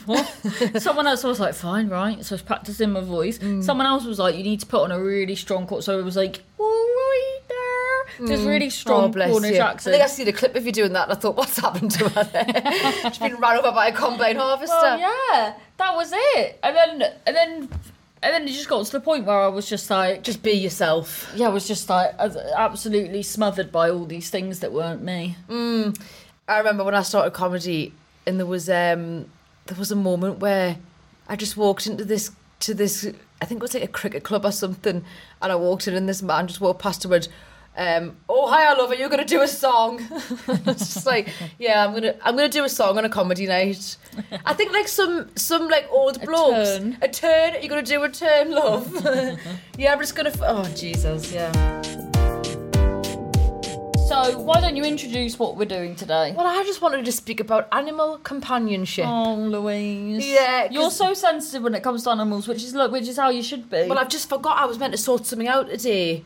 what? 0.06 0.26
Someone 0.82 1.08
else 1.08 1.24
was 1.24 1.40
like, 1.40 1.56
fine, 1.56 1.90
right. 1.90 2.24
So 2.24 2.34
I 2.34 2.36
was 2.36 2.42
practicing 2.44 2.92
my 2.92 3.02
voice. 3.02 3.40
Someone 3.62 3.88
else 3.88 4.06
was 4.06 4.20
like, 4.20 4.36
you 4.36 4.44
need 4.44 4.60
to 4.60 4.68
put 4.68 4.84
on 4.84 4.92
a 4.92 5.02
really 5.02 5.36
strong 5.36 5.66
chord. 5.66 5.84
So 5.84 5.98
it 6.00 6.04
was 6.04 6.16
like, 6.16 6.44
all 6.60 6.66
right 6.68 7.40
there. 7.50 7.58
Just 8.18 8.46
really 8.46 8.70
strong 8.70 9.16
Oh, 9.16 9.30
Cornish 9.30 9.56
you. 9.56 9.62
I 9.62 9.76
think 9.78 10.02
I 10.04 10.08
seen 10.08 10.28
a 10.28 10.34
clip 10.34 10.56
of 10.56 10.66
you 10.66 10.72
doing 10.72 10.94
that 10.94 11.10
and 11.10 11.18
I 11.18 11.20
thought, 11.20 11.36
what's 11.38 11.58
happened 11.58 11.92
to 11.92 12.10
her 12.10 12.24
there? 12.24 12.72
She's 13.12 13.18
been 13.18 13.36
run 13.38 13.58
over 13.58 13.72
by 13.72 13.88
a 13.88 13.94
combine 13.94 14.36
harvester. 14.36 14.76
well, 14.76 15.00
yeah, 15.00 15.54
that 15.78 15.96
was 15.96 16.12
it. 16.14 16.60
And 16.64 16.76
then, 16.76 17.14
and 17.26 17.36
then, 17.36 17.70
and 18.22 18.34
then 18.34 18.44
it 18.44 18.52
just 18.52 18.68
got 18.68 18.86
to 18.86 18.92
the 18.92 19.00
point 19.00 19.26
where 19.26 19.40
I 19.40 19.48
was 19.48 19.70
just 19.70 19.90
like, 19.90 20.24
Just 20.24 20.44
be 20.44 20.52
yourself. 20.52 21.32
yeah, 21.36 21.48
I 21.48 21.50
was 21.50 21.68
just 21.68 21.90
like 21.90 22.12
absolutely 22.20 23.24
smothered 23.24 23.72
by 23.72 23.90
all 23.90 24.06
these 24.06 24.30
things 24.30 24.60
that 24.60 24.72
weren't 24.74 25.02
me. 25.04 25.38
I 26.48 26.58
remember 26.58 26.84
when 26.84 26.96
I 26.96 27.04
started 27.04 27.32
comedy 27.32 27.94
and 28.26 28.40
there 28.40 28.46
was 28.46 28.70
um 28.70 29.26
there 29.68 29.78
was 29.78 29.92
a 29.92 29.96
moment 29.96 30.40
where 30.40 30.78
I 31.28 31.36
just 31.36 31.56
walked 31.58 31.86
into 31.88 32.04
this 32.04 32.32
to 32.62 32.74
this 32.74 33.06
I 33.42 33.46
think 33.46 33.60
it 33.60 33.62
was 33.62 33.74
like 33.74 33.84
a 33.84 33.88
cricket 33.88 34.24
club 34.24 34.46
or 34.46 34.52
something 34.52 35.04
and 35.42 35.52
I 35.52 35.56
walked 35.56 35.88
in 35.88 35.94
and 35.94 36.10
this 36.10 36.22
man 36.22 36.48
just 36.48 36.60
walked 36.60 36.82
past 36.82 37.06
and 37.06 37.12
went 37.12 37.30
um, 37.80 38.18
oh 38.28 38.48
hi 38.50 38.66
I 38.70 38.74
love 38.74 38.92
it 38.92 39.00
you're 39.00 39.08
gonna 39.10 39.24
do 39.24 39.42
a 39.42 39.48
song 39.48 40.02
it's 40.68 40.94
just 40.94 41.06
like 41.06 41.30
yeah 41.58 41.86
I'm 41.86 41.94
gonna 41.94 42.14
I'm 42.24 42.36
gonna 42.36 42.50
do 42.50 42.66
a 42.66 42.70
song 42.70 42.98
on 42.98 43.06
a 43.06 43.10
comedy 43.10 43.48
night 43.48 43.96
I 44.46 44.54
think 44.54 44.74
like 44.74 44.88
some 44.90 45.30
some 45.36 45.70
like 45.70 45.88
old 45.90 46.22
blokes 46.22 46.78
turn. 46.78 46.98
a 47.02 47.08
turn 47.08 47.54
you're 47.62 47.70
gonna 47.70 47.82
do 47.82 48.04
a 48.04 48.10
turn 48.10 48.52
love 48.52 48.94
yeah 49.78 49.94
I'm 49.94 50.00
just 50.00 50.14
gonna 50.16 50.30
f- 50.30 50.42
oh 50.44 50.66
Jesus 50.76 51.32
yeah 51.32 51.52
So 54.10 54.40
why 54.40 54.60
don't 54.60 54.76
you 54.76 54.84
introduce 54.84 55.38
what 55.40 55.56
we're 55.56 55.66
doing 55.78 55.96
today? 55.96 56.34
well 56.36 56.48
I 56.48 56.64
just 56.64 56.82
wanted 56.82 57.06
to 57.06 57.12
speak 57.12 57.40
about 57.40 57.68
animal 57.72 58.18
companionship 58.18 59.06
Oh, 59.08 59.36
Louise. 59.36 60.28
Yeah, 60.28 60.68
You're 60.72 60.90
so 60.92 61.14
sensitive 61.14 61.62
when 61.64 61.76
it 61.76 61.84
comes 61.84 62.04
to 62.06 62.10
animals, 62.10 62.48
which 62.48 62.64
is 62.64 62.74
look, 62.74 62.92
which 62.92 63.08
is 63.08 63.18
how 63.18 63.30
you 63.30 63.44
should 63.44 63.70
be. 63.70 63.86
Well, 63.88 64.00
I've 64.00 64.10
just 64.10 64.28
forgot 64.28 64.58
I 64.58 64.66
was 64.66 64.80
meant 64.80 64.94
to 64.94 64.98
sort 64.98 65.26
something 65.28 65.48
out 65.48 65.70
today. 65.70 66.26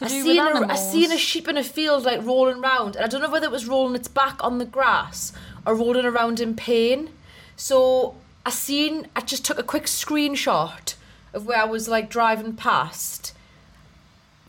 I 0.00 0.08
seen, 0.08 0.24
with 0.24 0.36
a, 0.36 0.40
I 0.40 0.50
animals. 0.50 0.90
seen 0.92 1.12
a 1.12 1.18
sheep 1.18 1.46
in 1.48 1.56
a 1.56 1.64
field 1.64 2.04
like 2.04 2.24
rolling 2.24 2.58
around, 2.62 2.96
and 2.96 3.04
I 3.04 3.08
don't 3.08 3.20
know 3.20 3.30
whether 3.30 3.46
it 3.46 3.52
was 3.52 3.66
rolling 3.66 3.94
its 3.94 4.08
back 4.08 4.42
on 4.42 4.58
the 4.58 4.64
grass 4.64 5.32
or 5.66 5.74
rolling 5.74 6.06
around 6.06 6.40
in 6.40 6.54
pain. 6.54 7.10
So 7.56 8.14
I 8.46 8.50
seen, 8.50 9.08
I 9.14 9.20
just 9.20 9.44
took 9.44 9.58
a 9.58 9.62
quick 9.62 9.84
screenshot 9.84 10.94
of 11.34 11.46
where 11.46 11.58
I 11.58 11.64
was 11.64 11.88
like 11.88 12.08
driving 12.08 12.54
past. 12.54 13.34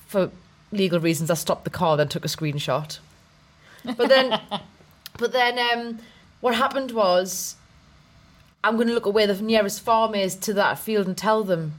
For 0.07 0.31
legal 0.71 0.99
reasons, 0.99 1.29
I 1.29 1.33
stopped 1.35 1.65
the 1.65 1.69
car, 1.69 1.97
then 1.97 2.07
took 2.07 2.23
a 2.25 2.29
screenshot. 2.29 2.99
But 3.83 4.07
then, 4.09 4.39
but 5.17 5.31
then, 5.33 5.59
um, 5.59 5.99
what 6.39 6.55
happened 6.55 6.91
was, 6.91 7.55
I'm 8.63 8.75
going 8.75 8.87
to 8.87 8.93
look 8.93 9.07
at 9.07 9.13
where 9.13 9.27
the 9.27 9.41
nearest 9.41 9.81
farm 9.81 10.15
is 10.15 10.35
to 10.37 10.53
that 10.53 10.79
field 10.79 11.07
and 11.07 11.17
tell 11.17 11.43
them. 11.43 11.73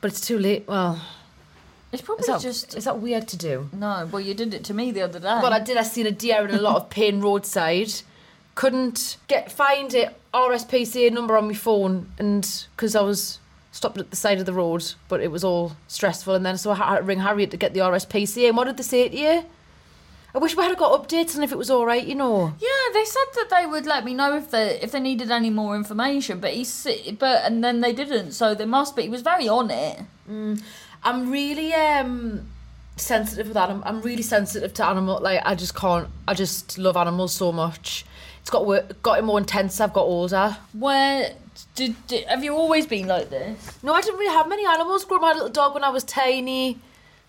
But 0.00 0.10
it's 0.10 0.20
too 0.20 0.38
late. 0.38 0.64
Well, 0.66 1.00
It's 1.92 2.02
probably 2.02 2.22
is 2.22 2.26
that, 2.26 2.40
just 2.40 2.76
is 2.76 2.84
that 2.84 3.00
weird 3.00 3.26
to 3.28 3.36
do? 3.36 3.68
no. 3.72 4.08
Well, 4.10 4.20
you 4.20 4.34
did 4.34 4.54
it 4.54 4.64
to 4.64 4.74
me 4.74 4.92
the 4.92 5.02
other 5.02 5.18
day. 5.18 5.38
Well, 5.42 5.52
I 5.52 5.58
did. 5.60 5.76
I 5.76 5.82
seen 5.82 6.06
a 6.06 6.12
deer 6.12 6.46
in 6.46 6.54
a 6.54 6.60
lot 6.60 6.76
of 6.76 6.90
pain 6.90 7.20
roadside. 7.20 7.92
Couldn't 8.54 9.16
get 9.26 9.50
find 9.50 9.92
it 9.94 10.16
RSPCA 10.32 11.12
number 11.12 11.36
on 11.36 11.48
my 11.48 11.54
phone, 11.54 12.12
and 12.18 12.66
because 12.76 12.94
I 12.94 13.00
was 13.02 13.38
stopped 13.72 13.98
at 13.98 14.10
the 14.10 14.16
side 14.16 14.38
of 14.38 14.46
the 14.46 14.52
road, 14.52 14.84
but 15.08 15.20
it 15.20 15.30
was 15.30 15.44
all 15.44 15.72
stressful. 15.88 16.34
And 16.34 16.44
then 16.44 16.58
so 16.58 16.70
I 16.72 16.74
had 16.74 16.98
to 16.98 17.02
ring 17.02 17.20
Harriet 17.20 17.50
to 17.52 17.56
get 17.56 17.74
the 17.74 17.80
RSPCA. 17.80 18.48
And 18.48 18.56
what 18.56 18.64
did 18.64 18.76
they 18.76 18.82
say 18.82 19.08
to 19.08 19.16
you? 19.16 19.44
I 20.32 20.38
wish 20.38 20.56
we 20.56 20.62
had 20.62 20.78
got 20.78 20.92
updates 20.92 21.34
and 21.34 21.42
if 21.42 21.50
it 21.50 21.58
was 21.58 21.70
all 21.70 21.84
right, 21.84 22.06
you 22.06 22.14
know. 22.14 22.54
Yeah, 22.60 22.92
they 22.92 23.04
said 23.04 23.24
that 23.34 23.48
they 23.50 23.66
would 23.66 23.84
let 23.86 24.04
me 24.04 24.14
know 24.14 24.36
if 24.36 24.50
they 24.50 24.78
if 24.80 24.92
they 24.92 25.00
needed 25.00 25.30
any 25.30 25.50
more 25.50 25.74
information, 25.74 26.38
but 26.38 26.52
he 26.52 26.64
but 27.18 27.44
and 27.44 27.64
then 27.64 27.80
they 27.80 27.92
didn't, 27.92 28.32
so 28.32 28.54
they 28.54 28.64
must 28.64 28.94
be. 28.94 29.02
He 29.02 29.08
was 29.08 29.22
very 29.22 29.48
on 29.48 29.70
it. 29.70 30.00
Mm. 30.30 30.62
I'm 31.02 31.30
really 31.30 31.72
um 31.74 32.46
sensitive 32.96 33.46
with 33.48 33.54
that. 33.54 33.70
I'm, 33.70 34.00
really 34.02 34.22
sensitive 34.22 34.74
to 34.74 34.84
animal. 34.84 35.20
Like 35.20 35.40
I 35.44 35.54
just 35.54 35.74
can't. 35.74 36.08
I 36.28 36.34
just 36.34 36.78
love 36.78 36.96
animals 36.96 37.32
so 37.32 37.52
much. 37.52 38.04
It's 38.40 38.50
got 38.50 39.02
got 39.02 39.24
more 39.24 39.38
intense. 39.38 39.74
as 39.74 39.80
I've 39.80 39.92
got 39.92 40.02
older. 40.02 40.56
Where 40.72 41.34
did, 41.74 41.94
did 42.06 42.26
have 42.26 42.44
you 42.44 42.54
always 42.54 42.86
been 42.86 43.06
like 43.06 43.30
this? 43.30 43.78
No, 43.82 43.92
I 43.94 44.00
didn't 44.00 44.18
really 44.18 44.34
have 44.34 44.48
many 44.48 44.66
animals. 44.66 45.04
Growing 45.04 45.22
my 45.22 45.32
little 45.32 45.48
dog 45.48 45.74
when 45.74 45.84
I 45.84 45.90
was 45.90 46.04
tiny. 46.04 46.78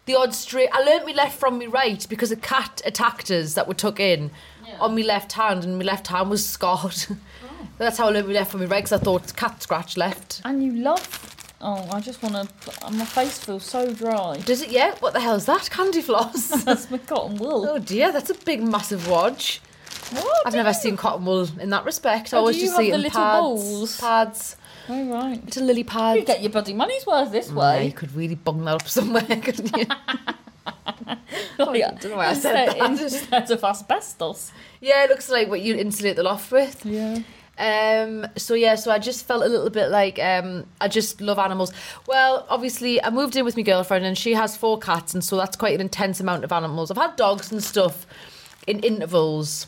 The 0.06 0.16
odd 0.16 0.34
stray. 0.34 0.68
I 0.68 0.82
learnt 0.82 1.06
me 1.06 1.14
left 1.14 1.40
from 1.40 1.58
me 1.60 1.68
right 1.68 2.06
because 2.10 2.32
a 2.32 2.36
cat 2.36 2.82
attacked 2.86 3.30
us 3.30 3.54
that 3.54 3.68
were 3.68 3.76
took 3.76 4.00
in 4.00 4.32
Yeah. 4.68 4.78
on 4.80 4.96
me 4.96 5.04
left 5.04 5.34
hand, 5.34 5.64
and 5.64 5.78
my 5.78 5.86
left 5.86 6.08
hand 6.08 6.30
was 6.30 6.46
scarred. 6.46 7.06
That's 7.78 7.98
how 8.00 8.08
I 8.08 8.12
learnt 8.12 8.28
me 8.28 8.34
left 8.34 8.52
from 8.52 8.62
me 8.62 8.66
right 8.66 8.84
because 8.84 9.00
I 9.00 9.04
thought 9.04 9.36
cat 9.36 9.62
scratch 9.62 9.98
left. 9.98 10.42
And 10.44 10.64
you 10.64 10.72
love. 10.74 11.36
Oh, 11.64 11.88
I 11.92 12.00
just 12.02 12.24
want 12.24 12.36
to. 12.36 12.92
My 12.92 13.06
face 13.06 13.38
feels 13.38 13.64
so 13.66 13.94
dry. 13.94 14.38
Does 14.46 14.62
it 14.62 14.70
yet? 14.72 15.02
What 15.02 15.14
the 15.14 15.20
hell 15.20 15.36
is 15.36 15.46
that? 15.46 15.70
Candy 15.70 16.02
floss. 16.02 16.48
That's 16.64 16.90
my 16.90 16.98
cotton 16.98 17.38
wool. 17.38 17.68
oh 17.70 17.78
dear, 17.80 18.12
that's 18.12 18.30
a 18.32 18.34
big 18.34 18.64
massive 18.64 19.08
wadge. 19.08 19.62
What? 20.12 20.48
I've 20.48 20.54
never 20.56 20.74
seen 20.74 20.98
cotton 20.98 21.24
wool 21.26 21.48
in 21.60 21.70
that 21.70 21.86
respect. 21.86 22.34
I 22.34 22.38
Oh, 22.38 22.40
always 22.42 22.60
just 22.60 22.76
see 22.76 22.88
it 22.88 22.92
the 22.92 22.96
in 22.96 23.02
little 23.04 23.22
pads. 23.22 23.42
balls? 23.42 24.00
Pads. 24.02 24.56
Oh 24.90 25.10
right. 25.12 25.46
Little 25.46 25.64
lily 25.66 25.84
pads. 25.84 26.20
You 26.20 26.26
get 26.26 26.42
your 26.42 26.50
bloody 26.52 26.74
money's 26.74 27.06
worth 27.06 27.32
this 27.32 27.48
mm, 27.50 27.56
Yeah, 27.56 27.60
way. 27.60 27.86
you 27.86 27.92
could 27.94 28.14
really 28.16 28.36
bung 28.36 28.66
that 28.66 28.76
up 28.76 28.88
somewhere, 28.90 29.22
couldn't 29.44 29.78
you? 29.78 29.86
Oh, 31.60 31.74
yeah. 31.74 31.92
don't 31.92 32.12
know 32.12 32.18
why 32.18 32.28
I 32.30 32.34
said 32.34 32.70
that. 32.70 33.00
instead 33.02 33.52
of 33.52 33.64
asbestos. 33.64 34.52
yeah, 34.80 35.04
it 35.04 35.10
looks 35.12 35.30
like 35.30 35.48
what 35.48 35.62
you 35.62 35.76
insulate 35.76 36.16
the 36.16 36.24
loft 36.24 36.52
with. 36.52 36.84
Yeah. 36.86 37.20
Um, 37.58 38.26
so 38.38 38.54
yeah, 38.56 38.76
so 38.76 38.92
I 38.92 38.98
just 38.98 39.26
felt 39.26 39.44
a 39.44 39.48
little 39.48 39.70
bit 39.70 39.90
like 39.90 40.18
um, 40.20 40.66
I 40.80 40.88
just 40.88 41.22
love 41.22 41.38
animals. 41.38 41.72
Well, 42.08 42.46
obviously, 42.50 43.04
I 43.04 43.10
moved 43.10 43.36
in 43.36 43.46
with 43.46 43.56
my 43.56 43.64
girlfriend, 43.64 44.06
and 44.06 44.18
she 44.18 44.34
has 44.34 44.58
four 44.58 44.80
cats, 44.80 45.14
and 45.14 45.24
so 45.24 45.38
that's 45.38 45.56
quite 45.56 45.76
an 45.76 45.82
intense 45.82 46.20
amount 46.20 46.44
of 46.44 46.52
animals. 46.52 46.90
I've 46.90 46.98
had 46.98 47.16
dogs 47.16 47.52
and 47.52 47.64
stuff 47.64 48.08
in 48.68 48.80
intervals 48.80 49.68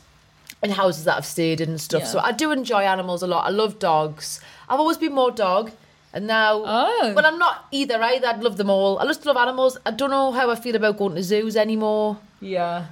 in 0.63 0.71
houses 0.71 1.03
that 1.03 1.17
I've 1.17 1.25
stayed 1.25 1.59
in 1.61 1.69
and 1.71 1.81
stuff. 1.81 2.03
Yeah. 2.03 2.07
So 2.07 2.19
I 2.19 2.31
do 2.31 2.51
enjoy 2.51 2.81
animals 2.83 3.21
a 3.21 3.27
lot. 3.27 3.45
I 3.45 3.49
love 3.49 3.79
dogs. 3.79 4.39
I've 4.69 4.79
always 4.79 4.97
been 4.97 5.13
more 5.13 5.29
dog, 5.29 5.71
and 6.13 6.25
now 6.25 6.63
Oh. 6.65 7.13
well, 7.15 7.25
I'm 7.25 7.37
not 7.37 7.65
either. 7.71 8.01
Either 8.01 8.27
I'd 8.27 8.41
love 8.41 8.57
them 8.57 8.69
all. 8.69 8.97
I 8.97 9.05
just 9.05 9.25
love 9.25 9.37
animals. 9.37 9.77
I 9.85 9.91
don't 9.91 10.09
know 10.09 10.31
how 10.31 10.49
I 10.49 10.55
feel 10.55 10.75
about 10.75 10.97
going 10.97 11.15
to 11.15 11.21
zoos 11.23 11.55
anymore. 11.57 12.17
Yeah. 12.39 12.85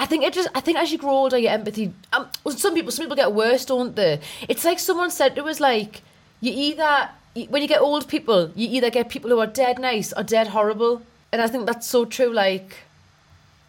I 0.00 0.06
think 0.06 0.22
it 0.24 0.32
just. 0.32 0.48
I 0.54 0.60
think 0.60 0.78
as 0.78 0.92
you 0.92 0.98
grow 0.98 1.10
older, 1.10 1.36
your 1.36 1.50
empathy. 1.52 1.92
Um, 2.12 2.28
some 2.50 2.72
people, 2.74 2.92
some 2.92 3.04
people 3.04 3.16
get 3.16 3.32
worse, 3.32 3.64
don't 3.64 3.96
they? 3.96 4.20
It's 4.48 4.64
like 4.64 4.78
someone 4.78 5.10
said 5.10 5.34
to 5.36 5.44
us, 5.44 5.58
like 5.58 6.02
you 6.40 6.52
either 6.54 7.10
when 7.50 7.62
you 7.62 7.68
get 7.68 7.80
old 7.80 8.08
people, 8.08 8.50
you 8.54 8.68
either 8.70 8.90
get 8.90 9.08
people 9.08 9.28
who 9.30 9.38
are 9.40 9.46
dead 9.46 9.78
nice 9.78 10.12
or 10.16 10.22
dead 10.22 10.48
horrible, 10.48 11.02
and 11.32 11.42
I 11.42 11.48
think 11.48 11.66
that's 11.66 11.86
so 11.86 12.04
true. 12.04 12.32
Like 12.32 12.84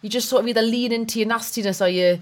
you 0.02 0.08
just 0.08 0.28
sort 0.28 0.42
of 0.42 0.48
either 0.48 0.62
lean 0.62 0.92
into 0.92 1.18
your 1.18 1.28
nastiness 1.28 1.82
or 1.82 1.88
you, 1.88 2.20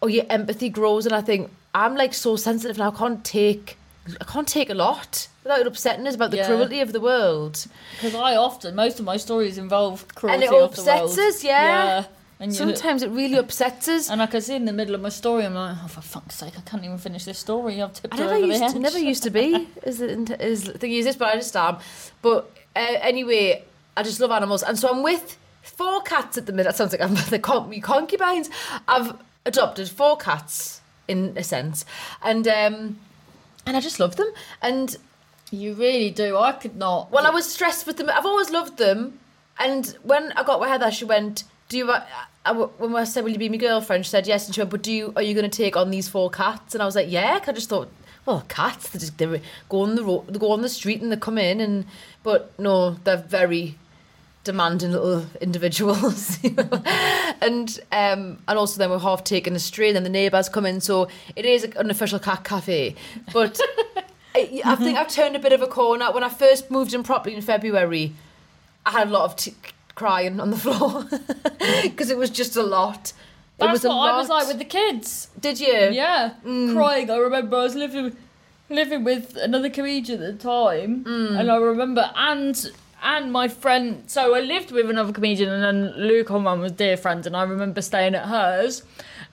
or 0.00 0.08
your 0.08 0.24
empathy 0.30 0.68
grows. 0.68 1.04
And 1.04 1.14
I 1.14 1.20
think 1.20 1.50
I'm 1.74 1.96
like 1.96 2.14
so 2.14 2.36
sensitive 2.36 2.78
now. 2.78 2.92
I 2.92 2.96
can't 2.96 3.24
take. 3.24 3.76
I 4.20 4.24
can't 4.24 4.48
take 4.48 4.70
a 4.70 4.74
lot 4.74 5.28
without 5.44 5.60
it 5.60 5.66
upsetting 5.66 6.06
us 6.06 6.14
about 6.14 6.30
the 6.30 6.38
Yeah. 6.38 6.46
cruelty 6.46 6.80
of 6.80 6.92
the 6.92 7.00
world. 7.00 7.66
Because 7.92 8.14
I 8.14 8.36
often, 8.36 8.74
most 8.74 8.98
of 8.98 9.04
my 9.04 9.16
stories 9.16 9.58
involve 9.58 10.06
cruelty 10.14 10.44
it 10.44 10.52
of 10.52 10.74
the 10.74 10.80
upsets 10.82 11.18
us, 11.18 11.44
yeah. 11.44 11.62
Yeah. 12.00 12.04
And 12.42 12.52
Sometimes 12.52 13.04
it 13.04 13.10
really 13.10 13.36
upsets 13.38 13.86
us. 13.86 14.10
and 14.10 14.20
I 14.20 14.26
can 14.26 14.40
see 14.40 14.56
in 14.56 14.64
the 14.64 14.72
middle 14.72 14.96
of 14.96 15.00
my 15.00 15.10
story, 15.10 15.44
I'm 15.46 15.54
like, 15.54 15.76
oh, 15.84 15.86
for 15.86 16.00
fuck's 16.00 16.34
sake, 16.34 16.54
I 16.58 16.60
can't 16.62 16.84
even 16.84 16.98
finish 16.98 17.24
this 17.24 17.38
story. 17.38 17.80
I've 17.80 17.92
tipped 17.92 18.12
I 18.14 18.16
never 18.18 18.34
over 18.34 18.46
used 18.46 18.62
the 18.64 18.68
to, 18.72 18.78
never 18.80 18.98
used 18.98 19.22
to 19.22 19.30
be 19.30 19.68
as 19.84 20.00
as 20.02 20.64
the 20.64 20.76
thing 20.76 20.92
is 20.92 21.04
this, 21.04 21.14
but 21.14 21.28
I 21.28 21.36
just 21.36 21.54
am. 21.56 21.76
But 22.20 22.50
uh, 22.74 22.80
anyway, 23.00 23.62
I 23.96 24.02
just 24.02 24.18
love 24.18 24.32
animals, 24.32 24.64
and 24.64 24.76
so 24.76 24.90
I'm 24.90 25.04
with 25.04 25.38
four 25.62 26.02
cats 26.02 26.36
at 26.36 26.46
the 26.46 26.52
minute. 26.52 26.64
That 26.64 26.76
sounds 26.76 26.90
like 26.90 27.00
I'm 27.00 27.14
the 27.30 27.38
con- 27.38 27.80
concubines. 27.80 28.50
I've 28.88 29.14
adopted 29.46 29.88
four 29.88 30.16
cats 30.16 30.80
in 31.06 31.34
a 31.36 31.44
sense, 31.44 31.84
and 32.24 32.48
um, 32.48 32.98
and 33.66 33.76
I 33.76 33.80
just 33.80 34.00
love 34.00 34.16
them. 34.16 34.30
And 34.60 34.96
You 35.52 35.74
really 35.74 36.10
do. 36.10 36.36
I 36.36 36.50
could 36.52 36.74
not. 36.74 37.12
when 37.12 37.24
I 37.24 37.30
was 37.30 37.46
stressed 37.48 37.86
with 37.86 37.98
them, 37.98 38.10
I've 38.10 38.26
always 38.26 38.50
loved 38.50 38.78
them. 38.78 39.20
And 39.60 39.86
when 40.02 40.32
I 40.32 40.42
got 40.42 40.58
with 40.58 40.70
Heather, 40.70 40.90
she 40.90 41.04
went, 41.04 41.44
"Do 41.68 41.76
you?" 41.78 41.94
When 42.44 42.96
I 42.96 43.04
said, 43.04 43.24
"Will 43.24 43.30
you 43.30 43.38
be 43.38 43.48
my 43.48 43.56
girlfriend?" 43.56 44.04
She 44.04 44.10
said 44.10 44.26
yes, 44.26 44.46
and 44.46 44.54
she 44.54 44.60
went, 44.60 44.70
"But 44.70 44.82
do 44.82 44.92
you? 44.92 45.12
Are 45.14 45.22
you 45.22 45.34
going 45.34 45.48
to 45.48 45.56
take 45.56 45.76
on 45.76 45.90
these 45.90 46.08
four 46.08 46.30
cats?" 46.30 46.74
And 46.74 46.82
I 46.82 46.86
was 46.86 46.96
like, 46.96 47.10
"Yeah." 47.10 47.38
I 47.46 47.52
just 47.52 47.68
thought, 47.68 47.88
well, 48.26 48.44
cats 48.48 48.90
they 48.90 48.98
just 48.98 49.18
they 49.18 49.40
go 49.68 49.82
on 49.82 49.94
the 49.94 50.04
road, 50.04 50.26
they 50.28 50.38
go 50.38 50.52
on 50.52 50.62
the 50.62 50.68
street, 50.68 51.02
and 51.02 51.10
they 51.10 51.16
come 51.16 51.38
in, 51.38 51.60
and 51.60 51.86
but 52.22 52.56
no, 52.58 52.90
they're 53.04 53.16
very, 53.16 53.76
demanding 54.44 54.92
little 54.92 55.26
individuals. 55.40 56.42
you 56.42 56.50
know. 56.54 56.82
and 57.40 57.80
um, 57.90 58.38
and 58.48 58.58
also 58.58 58.78
then 58.78 58.90
we're 58.90 58.98
half 58.98 59.24
taking 59.24 59.54
a 59.54 59.58
stray, 59.58 59.88
and 59.88 59.96
then 59.96 60.04
the 60.04 60.08
neighbours 60.10 60.48
come 60.48 60.66
in. 60.66 60.80
So 60.80 61.08
it 61.36 61.44
is 61.44 61.64
an 61.64 61.90
official 61.90 62.18
cat 62.18 62.44
cafe. 62.44 62.94
But 63.32 63.60
I, 64.34 64.62
I 64.64 64.76
think 64.76 64.98
I've 64.98 65.08
turned 65.08 65.36
a 65.36 65.40
bit 65.40 65.52
of 65.52 65.62
a 65.62 65.66
corner. 65.66 66.10
When 66.12 66.24
I 66.24 66.28
first 66.28 66.70
moved 66.70 66.94
in 66.94 67.02
properly 67.02 67.34
in 67.34 67.42
February, 67.42 68.12
I 68.86 68.90
had 68.90 69.08
a 69.08 69.10
lot 69.10 69.24
of 69.24 69.36
t- 69.36 69.54
crying 69.94 70.40
on 70.40 70.50
the 70.50 70.56
floor 70.56 71.04
because 71.82 72.10
it 72.10 72.16
was 72.18 72.30
just 72.30 72.56
a 72.56 72.62
lot. 72.62 73.12
it 73.12 73.14
That's 73.58 73.72
was 73.72 73.84
a 73.84 73.88
what 73.88 74.12
I 74.12 74.16
was 74.16 74.28
like 74.28 74.46
with 74.48 74.58
the 74.58 74.64
kids. 74.64 75.28
Did 75.40 75.60
you? 75.60 75.72
Yeah, 75.92 76.34
Mm. 76.44 76.74
crying. 76.74 77.10
I 77.10 77.16
remember 77.16 77.56
I 77.56 77.62
was 77.64 77.74
living 77.74 78.16
living 78.70 79.04
with 79.04 79.36
another 79.36 79.68
comedian 79.68 80.22
at 80.22 80.38
the 80.38 80.42
time, 80.42 81.04
Mm. 81.04 81.38
and 81.40 81.50
I 81.50 81.56
remember 81.56 82.10
and 82.16 82.70
and 83.02 83.32
my 83.32 83.48
friend. 83.48 84.04
So 84.06 84.34
I 84.34 84.40
lived 84.40 84.70
with 84.70 84.88
another 84.88 85.12
comedian, 85.12 85.50
and 85.50 85.62
then 85.62 85.94
Luke 85.96 86.30
one 86.30 86.60
was 86.60 86.72
dear 86.72 86.96
friends, 86.96 87.26
and 87.26 87.36
I 87.36 87.42
remember 87.42 87.82
staying 87.82 88.14
at 88.14 88.26
hers, 88.28 88.82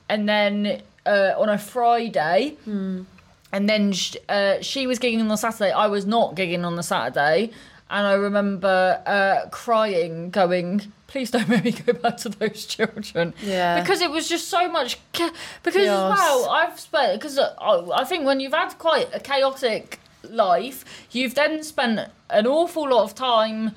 and 0.09 0.27
then 0.27 0.81
uh, 1.05 1.33
on 1.37 1.49
a 1.49 1.57
Friday. 1.57 2.57
Hmm. 2.65 3.03
And 3.51 3.67
then 3.67 3.93
sh- 3.93 4.15
uh, 4.27 4.61
she 4.61 4.85
was 4.85 4.99
gigging 4.99 5.21
on 5.21 5.27
the 5.27 5.35
Saturday. 5.35 5.71
I 5.71 5.87
was 5.87 6.05
not 6.05 6.35
gigging 6.35 6.63
on 6.65 6.75
the 6.75 6.83
Saturday. 6.83 7.49
And 7.91 8.05
I 8.05 8.13
remember 8.13 9.01
uh, 9.05 9.49
crying, 9.49 10.29
going, 10.29 10.91
please 11.07 11.31
don't 11.31 11.49
make 11.49 11.63
me 11.63 11.71
go 11.71 11.93
back 11.93 12.17
to 12.17 12.29
those 12.29 12.65
children. 12.65 13.33
Yeah. 13.41 13.81
Because 13.81 14.01
it 14.01 14.11
was 14.11 14.29
just 14.29 14.47
so 14.47 14.69
much. 14.69 14.99
Cha- 15.13 15.31
because 15.63 15.81
Chaos. 15.85 16.11
as 16.13 16.17
well, 16.19 16.49
I've 16.49 16.79
spent. 16.79 17.19
Because 17.19 17.39
I 17.39 18.03
think 18.03 18.25
when 18.25 18.39
you've 18.39 18.53
had 18.53 18.77
quite 18.77 19.07
a 19.13 19.19
chaotic 19.19 19.99
life, 20.29 20.85
you've 21.11 21.33
then 21.33 21.63
spent 21.63 22.09
an 22.29 22.45
awful 22.45 22.89
lot 22.89 23.03
of 23.05 23.15
time 23.15 23.71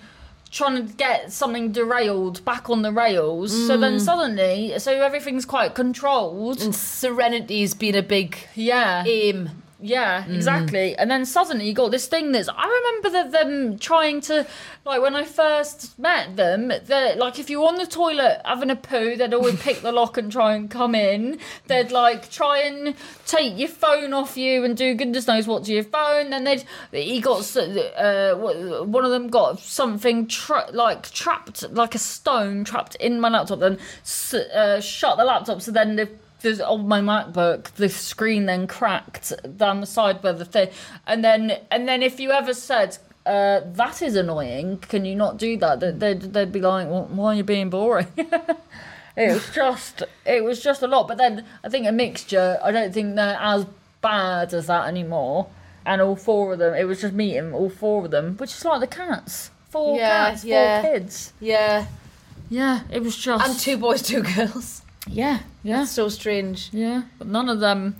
trying 0.50 0.87
to 0.87 0.92
get 0.92 1.33
something 1.33 1.73
derailed 1.73 2.45
back 2.45 2.69
on 2.69 2.83
the 2.83 2.92
rails. 2.92 3.50
So 3.66 3.78
Mm. 3.78 3.81
then 3.81 4.00
suddenly, 4.00 4.78
so 4.78 4.92
everything's 4.92 5.47
quite 5.47 5.75
controlled. 5.75 6.61
And 6.61 6.75
serenity's 6.75 7.73
been 7.73 7.95
a 7.95 8.02
big 8.02 8.37
Yeah. 8.54 9.04
aim. 9.07 9.62
Yeah, 9.85 10.23
Mm. 10.23 10.37
exactly. 10.37 10.97
And 10.97 11.11
then 11.11 11.27
suddenly 11.27 11.67
you 11.67 11.73
got 11.75 11.91
this 11.91 12.07
thing 12.07 12.31
that's. 12.31 12.49
I 12.49 12.67
remember 12.67 13.11
that 13.11 13.33
them 13.33 13.79
trying 13.81 14.21
to, 14.23 14.47
like, 14.85 15.03
when 15.03 15.17
I 15.17 15.25
first 15.25 15.99
met 15.99 16.37
them, 16.37 16.69
that 16.69 17.19
like 17.19 17.41
if 17.41 17.51
you 17.51 17.61
were 17.61 17.67
on 17.67 17.75
the 17.75 17.87
toilet 17.87 18.41
having 18.45 18.71
a 18.71 18.77
poo, 18.77 19.17
they'd 19.17 19.35
always 19.35 19.61
pick 19.61 19.83
the 19.83 19.91
lock 19.91 20.17
and 20.17 20.31
try 20.31 20.55
and 20.55 20.71
come 20.71 20.95
in. 20.95 21.39
They'd 21.67 21.91
like 21.91 22.31
try 22.31 22.59
and 22.61 22.95
take 23.27 23.59
your 23.59 23.69
phone 23.69 24.15
off 24.15 24.37
you 24.37 24.62
and 24.65 24.77
do 24.77 24.95
goodness 24.95 25.27
knows 25.27 25.49
what 25.49 25.65
to 25.65 25.73
your 25.73 25.83
phone. 25.85 26.31
Then 26.31 26.45
they'd 26.45 26.65
he 26.93 27.21
got 27.21 27.41
uh, 27.57 28.35
one 28.37 29.05
of 29.05 29.11
them 29.11 29.27
got 29.29 29.59
something 29.59 30.29
tra- 30.29 30.71
like 30.73 31.11
trapped 31.11 31.69
like 31.73 31.97
a 31.97 31.99
stone 31.99 32.62
trapped 32.62 32.95
in 32.97 33.19
my 33.21 33.31
laptop. 33.31 33.59
Then 33.59 33.79
uh, 34.55 34.81
shut 34.81 35.19
the 35.19 35.25
laptop. 35.25 35.61
So 35.61 35.73
then 35.73 35.97
the 35.97 36.09
there's 36.43 36.61
on 36.61 36.87
my 36.89 37.01
MacBook, 37.01 37.65
the 37.75 37.89
screen 37.89 38.47
then 38.47 38.67
cracked 38.67 39.33
down 39.57 39.81
the 39.81 39.87
side 39.87 40.23
where 40.23 40.33
the 40.33 40.45
thing, 40.45 40.69
and 41.07 41.25
then 41.25 41.59
and 41.71 41.89
then 41.89 42.03
if 42.03 42.21
you 42.21 42.31
ever 42.33 42.55
said 42.55 42.99
uh, 43.25 43.61
that 43.65 44.03
is 44.03 44.17
annoying, 44.17 44.79
can 44.79 45.05
you 45.05 45.15
not 45.15 45.37
do 45.37 45.57
that? 45.59 45.81
They'd 45.81 46.01
they'd, 46.01 46.21
they'd 46.21 46.53
be 46.53 46.61
like, 46.61 46.89
well, 46.89 47.09
why 47.11 47.33
are 47.33 47.35
you 47.37 47.45
being 47.45 47.71
boring? 47.71 48.09
it 48.17 49.33
was 49.33 49.49
just 49.55 50.03
it 50.27 50.43
was 50.45 50.63
just 50.63 50.83
a 50.83 50.87
lot. 50.87 51.09
But 51.09 51.19
then 51.19 51.45
I 51.65 51.69
think 51.69 51.87
a 51.87 51.93
mixture. 51.93 52.59
I 52.63 52.71
don't 52.73 52.93
think 52.93 53.15
they're 53.17 53.39
as 53.41 53.67
bad 54.01 54.53
as 54.53 54.67
that 54.67 54.89
anymore. 54.89 55.49
And 55.85 56.01
all 56.01 56.15
four 56.15 56.53
of 56.53 56.61
them, 56.61 56.75
it 56.75 56.85
was 56.85 57.01
just 57.01 57.13
meeting 57.13 57.53
all 57.53 57.69
four 57.69 58.05
of 58.05 58.13
them, 58.13 58.37
which 58.37 58.53
is 58.53 58.65
like 58.65 58.81
the 58.81 58.87
cats. 58.87 59.51
Four 59.71 59.97
Yeah, 59.99 60.31
cats, 60.31 60.45
yeah. 60.45 60.83
four 60.83 60.91
kids. 60.93 61.33
Yeah. 61.41 61.87
Yeah, 62.49 62.83
it 62.91 63.03
was 63.03 63.17
just 63.17 63.49
And 63.49 63.59
two 63.59 63.79
boys, 63.79 64.03
two 64.03 64.23
girls. 64.23 64.82
Yeah, 65.06 65.40
yeah. 65.62 65.85
So 65.85 66.09
strange. 66.09 66.71
Yeah, 66.73 67.02
but 67.18 67.26
none 67.26 67.49
of 67.49 67.61
them 67.61 67.97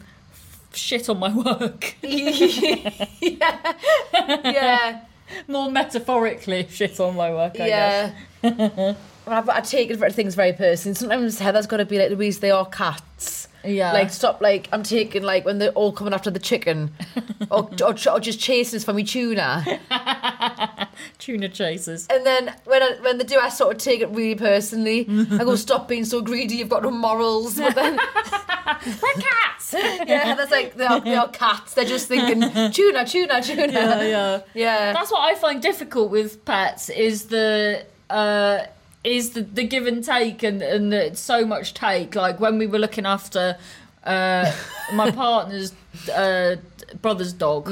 shit 0.73 1.09
on 1.09 1.19
my 1.19 1.35
work. 1.35 1.95
yeah. 2.03 3.73
Yeah. 4.13 5.01
More 5.49 5.71
metaphorically, 5.71 6.67
shit 6.71 6.99
on 7.01 7.17
my 7.17 7.31
work. 7.33 7.59
I 7.59 7.67
yeah. 7.67 8.13
guess. 8.43 8.97
I, 9.27 9.45
I 9.49 9.61
take 9.61 9.95
things 10.13 10.35
very 10.35 10.53
personally. 10.53 10.95
Sometimes 10.95 11.39
Heather's 11.39 11.67
got 11.67 11.79
to 11.79 11.85
be 11.85 11.99
like, 11.99 12.11
Louise, 12.11 12.41
they 12.41 12.51
are 12.51 12.67
cats. 12.67 13.42
Yeah. 13.65 13.93
Like, 13.93 14.11
stop, 14.11 14.41
like, 14.41 14.69
I'm 14.73 14.83
taking, 14.83 15.23
like, 15.23 15.45
when 15.45 15.59
they're 15.59 15.71
all 15.71 15.93
coming 15.93 16.13
after 16.13 16.31
the 16.31 16.39
chicken. 16.39 16.93
or, 17.51 17.71
or, 17.83 17.95
or 18.11 18.21
just 18.21 18.41
chasing 18.41 18.77
us 18.77 18.85
for 18.85 18.93
me 18.93 19.05
tuna. 19.05 19.81
Tuna 21.19 21.49
chasers. 21.49 22.07
And 22.09 22.25
then 22.27 22.55
when 22.65 22.83
I, 22.83 22.97
when 23.01 23.19
they 23.19 23.25
do, 23.25 23.39
I 23.39 23.49
sort 23.49 23.75
of 23.75 23.83
take 23.83 24.01
it 24.01 24.09
really 24.11 24.35
personally. 24.35 25.07
I 25.09 25.39
go, 25.39 25.57
stop 25.57 25.89
being 25.89 26.05
so 26.05 26.21
greedy, 26.21 26.57
you've 26.57 26.69
got 26.69 26.83
no 26.83 26.91
morals. 26.91 27.59
But 27.59 27.75
then, 27.75 27.97
We're 27.97 29.23
cats. 29.23 29.75
yeah, 29.75 30.35
that's 30.35 30.51
like, 30.51 30.75
they 30.75 30.85
are, 30.87 31.01
they 31.01 31.15
are 31.15 31.29
cats. 31.29 31.75
They're 31.75 31.85
just 31.85 32.09
thinking, 32.09 32.41
tuna, 32.73 33.07
tuna, 33.07 33.43
tuna. 33.43 33.73
yeah, 33.73 34.03
yeah. 34.03 34.41
Yeah. 34.55 34.93
That's 34.93 35.11
what 35.11 35.21
I 35.23 35.35
find 35.35 35.63
difficult 35.63 36.11
with 36.11 36.45
pets 36.45 36.89
is 36.91 37.27
the 37.27 37.85
uh, 38.11 38.65
is 39.05 39.31
the, 39.31 39.43
the 39.43 39.65
give 39.65 39.87
and 39.87 40.05
take 40.05 40.43
and 40.43 40.63
and 40.63 40.93
the, 40.93 41.15
so 41.15 41.45
much 41.45 41.75
take. 41.75 42.15
Like 42.15 42.41
when 42.41 42.59
we 42.59 42.67
were 42.67 42.79
looking 42.79 43.07
after 43.07 43.57
uh, 44.05 44.53
my 44.93 45.11
partner's 45.23 45.73
uh, 46.15 46.57
brother's 47.01 47.33
dog. 47.33 47.69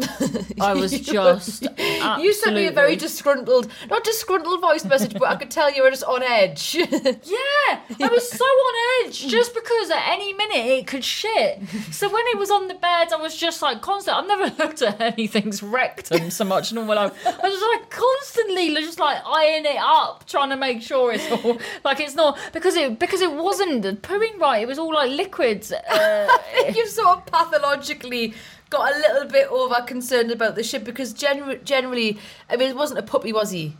I 0.60 0.74
was 0.74 0.92
just 0.98 1.62
You 2.20 2.32
sent 2.32 2.56
me 2.56 2.66
a 2.66 2.72
very 2.72 2.96
disgruntled, 2.96 3.70
not 3.88 4.04
disgruntled 4.04 4.60
voice 4.60 4.84
message, 4.84 5.14
but 5.14 5.24
I 5.24 5.36
could 5.36 5.50
tell 5.50 5.72
you 5.72 5.82
were 5.82 5.90
just 5.90 6.04
on 6.04 6.22
edge. 6.22 6.76
Yeah, 7.30 7.80
I 8.00 8.08
was 8.08 8.30
so 8.30 8.44
on 8.44 9.06
edge 9.06 9.26
just 9.26 9.54
because 9.54 9.90
at 9.90 10.08
any 10.08 10.32
minute 10.32 10.56
it 10.66 10.86
could 10.86 11.04
shit. 11.04 11.60
So 11.92 12.08
when 12.08 12.24
it 12.28 12.38
was 12.38 12.50
on 12.50 12.68
the 12.68 12.74
bed, 12.74 13.12
I 13.12 13.16
was 13.16 13.36
just 13.36 13.62
like 13.62 13.82
constant. 13.82 14.16
I've 14.16 14.26
never 14.26 14.54
looked 14.62 14.82
at 14.82 15.00
anything's 15.00 15.62
rectum 15.62 16.30
so 16.30 16.44
much 16.44 16.72
in 16.72 16.78
all 16.78 16.84
my 16.84 16.94
life. 16.94 17.12
I 17.26 17.48
was 17.48 17.62
like 17.78 17.90
constantly 17.90 18.74
just 18.74 18.98
like 18.98 19.18
eyeing 19.26 19.64
it 19.64 19.78
up, 19.78 20.26
trying 20.26 20.50
to 20.50 20.56
make 20.56 20.82
sure 20.82 21.12
it's 21.12 21.30
all 21.30 21.58
like 21.84 22.00
it's 22.00 22.14
not 22.14 22.38
because 22.52 22.74
it 22.76 22.98
because 22.98 23.20
it 23.20 23.32
wasn't 23.32 23.84
pooing 24.02 24.38
right. 24.38 24.62
It 24.62 24.66
was 24.68 24.78
all 24.78 24.92
like 24.92 25.10
liquids. 25.10 25.72
Uh, 25.72 26.28
You've 26.74 26.88
sort 26.88 27.18
of 27.18 27.26
pathologically 27.26 28.34
got 28.70 28.94
a 28.94 28.98
little 28.98 29.28
bit 29.28 29.48
over 29.48 29.82
concerned 29.82 30.30
about 30.30 30.54
the 30.54 30.62
ship 30.62 30.84
because 30.84 31.12
gener- 31.12 31.62
generally, 31.64 32.18
I 32.48 32.56
mean, 32.56 32.70
it 32.70 32.76
wasn't 32.76 33.00
a 33.00 33.02
puppy, 33.02 33.32
was 33.32 33.50
he? 33.50 33.74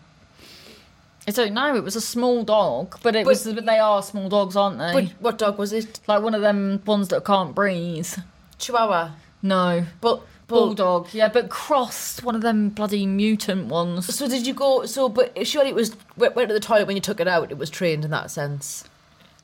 I 1.28 1.32
don't 1.32 1.54
know. 1.54 1.76
It 1.76 1.84
was 1.84 1.96
a 1.96 2.00
small 2.00 2.42
dog, 2.42 2.98
but 3.02 3.14
it 3.14 3.24
But- 3.24 3.30
was. 3.30 3.44
But 3.44 3.66
they 3.66 3.78
are 3.78 4.02
small 4.02 4.28
dogs, 4.28 4.56
aren't 4.56 4.78
they? 4.78 4.92
But 4.92 5.04
what 5.20 5.38
dog 5.38 5.58
was 5.58 5.72
it? 5.72 6.00
like 6.06 6.22
one 6.22 6.34
of 6.34 6.40
them 6.42 6.82
ones 6.84 7.08
that 7.08 7.24
can't 7.24 7.54
breathe. 7.54 8.08
Chihuahua. 8.58 9.10
No. 9.42 9.86
But, 10.00 10.22
but 10.48 10.56
Bulldog, 10.56 11.14
yeah, 11.14 11.28
but 11.28 11.48
crossed 11.48 12.24
one 12.24 12.34
of 12.34 12.42
them 12.42 12.70
bloody 12.70 13.06
mutant 13.06 13.66
ones. 13.68 14.12
So 14.14 14.28
did 14.28 14.46
you 14.46 14.52
go? 14.54 14.84
So, 14.86 15.08
but 15.08 15.46
surely 15.46 15.70
it 15.70 15.74
was 15.76 15.94
went, 16.16 16.34
went 16.34 16.48
to 16.48 16.54
the 16.54 16.60
toilet 16.60 16.86
when 16.88 16.96
you 16.96 17.00
took 17.00 17.20
it 17.20 17.28
out. 17.28 17.50
It 17.52 17.58
was 17.58 17.70
trained 17.70 18.04
in 18.04 18.10
that 18.10 18.30
sense. 18.30 18.84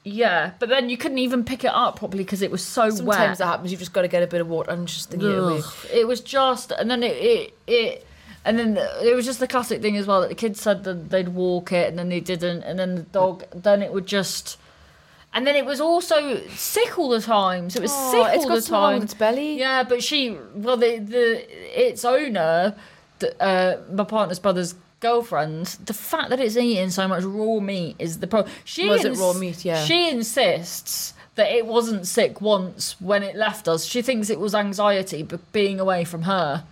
Yeah, 0.09 0.53
but 0.61 0.69
then 0.69 0.89
you 0.89 0.97
couldn't 0.97 1.19
even 1.19 1.43
pick 1.43 1.65
it 1.65 1.73
up 1.75 1.97
properly 1.99 2.23
because 2.23 2.41
it 2.41 2.53
was 2.53 2.65
so 2.65 2.91
Sometimes 2.91 3.07
wet. 3.07 3.39
that 3.39 3.47
happens. 3.47 3.73
You've 3.73 3.81
just 3.81 3.93
got 3.93 4.03
to 4.03 4.09
get 4.09 4.23
a 4.23 4.29
bit 4.29 4.41
of 4.41 4.47
water 4.49 4.71
and 4.71 4.87
just 4.87 5.11
think 5.11 5.21
it. 5.21 5.27
Ugh. 5.37 5.65
It 5.93 6.07
was 6.07 6.21
just, 6.21 6.71
and 6.71 6.89
then 6.89 7.03
it, 7.03 7.17
it, 7.17 7.59
it, 7.67 8.07
and 8.45 8.57
then 8.57 8.77
it 9.03 9.17
was 9.17 9.25
just 9.27 9.41
the 9.41 9.49
classic 9.49 9.83
thing 9.83 9.97
as 9.97 10.07
well 10.07 10.21
that 10.21 10.29
the 10.29 10.37
kids 10.37 10.61
said 10.61 10.85
that 10.85 11.11
they'd 11.11 11.31
walk 11.31 11.73
it 11.73 11.89
and 11.89 11.99
then 11.99 12.09
they 12.09 12.21
didn't, 12.21 12.63
and 12.63 12.79
then 12.79 12.95
the 12.95 13.03
dog, 13.03 13.43
then 13.53 13.83
it 13.83 13.93
would 13.93 14.07
just, 14.07 14.59
and 15.35 15.45
then 15.45 15.57
it 15.57 15.67
was 15.67 15.81
also 15.81 16.39
sick 16.51 16.97
all 17.01 17.09
the 17.09 17.21
time. 17.21 17.69
So 17.69 17.79
it 17.79 17.83
was 17.83 17.91
Oh, 17.93 18.13
sick 18.13 18.35
it's 18.37 18.45
all 18.45 18.49
got 18.51 18.55
the 18.63 18.69
time. 18.69 19.03
its 19.03 19.13
belly. 19.15 19.59
Yeah, 19.59 19.83
but 19.83 20.05
she, 20.05 20.39
well, 20.55 20.77
the 20.77 20.99
the 20.99 21.85
its 21.89 22.05
owner, 22.05 22.77
uh, 23.41 23.75
my 23.91 24.05
partner's 24.05 24.39
brother's 24.39 24.77
girlfriend, 25.01 25.67
the 25.85 25.95
fact 25.95 26.31
that 26.31 26.41
it's 26.41 26.57
eating 26.57 26.91
so 26.91 27.07
much 27.09 27.23
raw 27.25 27.61
meat 27.61 27.97
is 27.99 28.19
the 28.21 28.27
problem. 28.27 28.53
She 28.65 28.89
Was 28.89 29.05
it 29.05 29.17
raw 29.17 29.33
meat? 29.33 29.65
Yeah. 29.65 29.85
She 29.85 30.09
insists 30.11 31.15
that 31.35 31.51
it 31.53 31.67
wasn't 31.67 32.07
sick 32.07 32.41
once 32.41 33.01
when 33.01 33.23
it 33.23 33.37
left 33.37 33.69
us. 33.69 33.85
She 33.85 34.01
thinks 34.03 34.31
it 34.31 34.41
was 34.41 34.55
anxiety, 34.55 35.23
but 35.23 35.53
being 35.53 35.79
away 35.81 36.05
from 36.05 36.23
her, 36.23 36.65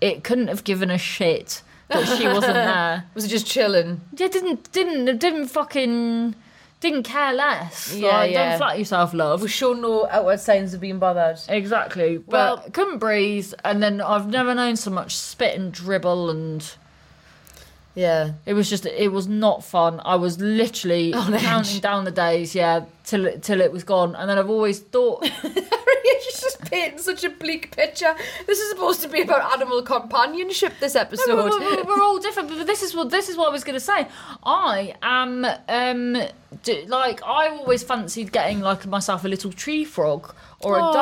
it 0.00 0.24
couldn't 0.24 0.48
have 0.48 0.64
given 0.64 0.90
a 0.90 0.98
shit 0.98 1.62
that 1.88 2.06
she 2.18 2.26
wasn't 2.26 2.54
there. 2.54 3.04
Was 3.14 3.24
it 3.24 3.28
just 3.28 3.46
chilling? 3.46 4.02
Yeah, 4.16 4.28
didn't 4.28 4.70
didn't 4.72 5.18
didn't 5.18 5.46
fucking 5.48 6.34
didn't 6.80 7.02
care 7.02 7.32
less. 7.32 7.94
Yeah, 7.94 8.08
like, 8.18 8.30
yeah. 8.32 8.50
Don't 8.50 8.58
flatter 8.58 8.78
yourself, 8.78 9.12
love. 9.14 9.42
Was 9.42 9.50
shown 9.50 9.80
no 9.82 10.06
outward 10.08 10.40
signs 10.40 10.72
of 10.74 10.80
being 10.80 10.98
bothered. 10.98 11.38
Exactly. 11.48 12.18
But 12.18 12.32
Well- 12.32 12.70
couldn't 12.72 12.98
breathe, 12.98 13.52
and 13.64 13.82
then 13.82 14.00
I've 14.00 14.28
never 14.28 14.54
known 14.54 14.76
so 14.76 14.90
much 14.90 15.16
spit 15.16 15.58
and 15.58 15.72
dribble, 15.72 16.30
and 16.30 16.74
Yeah. 18.00 18.32
it 18.46 18.54
was 18.54 18.68
just 18.70 18.86
it 18.86 19.12
was 19.12 19.26
not 19.28 19.64
fun. 19.64 20.00
I 20.04 20.16
was 20.16 20.38
literally 20.40 21.12
On 21.22 21.32
edge. 21.34 21.42
counting 21.42 21.80
down 21.80 22.04
the 22.04 22.10
days, 22.26 22.54
yeah, 22.54 22.84
till 23.04 23.26
it, 23.26 23.42
till 23.42 23.60
it 23.60 23.70
was 23.72 23.84
gone, 23.84 24.14
and 24.16 24.28
then 24.28 24.38
I've 24.38 24.50
always 24.50 24.78
thought, 24.80 25.24
you 25.44 26.20
just 26.24 26.60
painting 26.70 26.98
such 26.98 27.24
a 27.24 27.30
bleak 27.30 27.74
picture. 27.76 28.14
This 28.46 28.58
is 28.58 28.70
supposed 28.70 29.00
to 29.02 29.08
be 29.08 29.22
about 29.22 29.52
animal 29.54 29.82
companionship. 29.82 30.72
This 30.80 30.96
episode. 30.96 31.28
No, 31.28 31.36
we're, 31.36 31.60
we're- 31.60 31.82
we're 31.82 32.02
all 32.02 32.18
different, 32.18 32.48
but 32.48 32.66
this 32.66 32.82
is 32.82 32.94
what 32.94 33.10
this 33.10 33.28
is 33.28 33.36
what 33.36 33.48
I 33.48 33.52
was 33.52 33.64
going 33.64 33.78
to 33.78 33.86
say. 33.92 34.06
I 34.44 34.94
am 35.02 35.44
um 35.68 36.16
d- 36.62 36.84
like 36.86 37.22
I 37.24 37.48
always 37.48 37.82
fancied 37.82 38.32
getting 38.32 38.60
like 38.60 38.86
myself 38.86 39.24
a 39.24 39.28
little 39.28 39.52
tree 39.52 39.84
frog 39.84 40.34
or 40.60 40.78
a 40.78 40.82
Oh. 40.82 40.92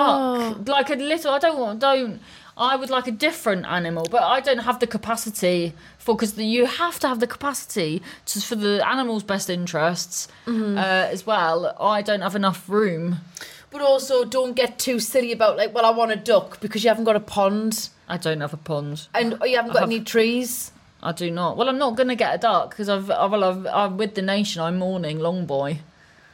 duck, 0.65 0.69
like 0.69 0.91
a 0.91 0.95
little. 0.97 1.33
I 1.33 1.39
don't 1.39 1.59
want 1.59 1.81
don't. 1.81 2.21
I 2.59 2.75
would 2.77 2.91
like 2.91 3.07
a 3.07 3.13
different 3.13 3.65
animal, 3.67 4.07
but 4.11 4.23
I 4.23 4.41
don't 4.41 4.59
have 4.59 4.81
the 4.81 4.87
capacity 4.87 5.73
for 5.97 6.15
because 6.17 6.37
you 6.37 6.67
have 6.67 6.99
to 7.01 7.09
have 7.09 7.21
the 7.21 7.27
capacity 7.27 8.03
to, 8.27 8.41
for 8.41 8.57
the 8.57 8.87
animal's 8.87 9.23
best 9.23 9.49
interests 9.49 10.27
Mm-hmm. 10.47 10.77
uh, 10.77 10.81
as 11.15 11.25
well. 11.27 11.77
I 11.81 12.03
don't 12.03 12.21
have 12.23 12.35
enough 12.35 12.69
room. 12.69 13.19
But 13.71 13.83
also, 13.83 14.25
don't 14.25 14.55
get 14.57 14.79
too 14.79 14.99
silly 14.99 15.31
about 15.31 15.57
like, 15.59 15.75
well, 15.75 15.85
I 15.87 15.91
want 15.91 16.11
a 16.11 16.17
duck 16.17 16.59
because 16.61 16.83
you 16.83 16.89
haven't 16.89 17.05
got 17.05 17.17
a 17.17 17.21
pond 17.21 17.91
I 18.09 18.17
don't 18.17 18.41
have 18.41 18.55
a 18.55 18.57
pond. 18.57 19.07
and 19.15 19.37
you 19.45 19.57
haven't 19.57 19.73
got 19.73 19.81
have- 19.81 19.91
any 19.91 20.01
trees. 20.01 20.73
I 21.01 21.13
do 21.13 21.31
not. 21.31 21.57
Well, 21.57 21.69
I'm 21.69 21.79
not 21.79 21.95
going 21.95 22.09
to 22.09 22.17
get 22.17 22.35
a 22.35 22.39
duck 22.39 22.71
because 22.71 22.89
I've, 22.89 23.09
I've, 23.09 23.31
well, 23.31 23.45
I've, 23.45 23.67
I'm 23.67 23.97
with 23.99 24.15
the 24.17 24.23
nation. 24.23 24.63
I'm 24.63 24.79
mourning 24.79 25.21
Long 25.21 25.47
Boi. 25.47 25.79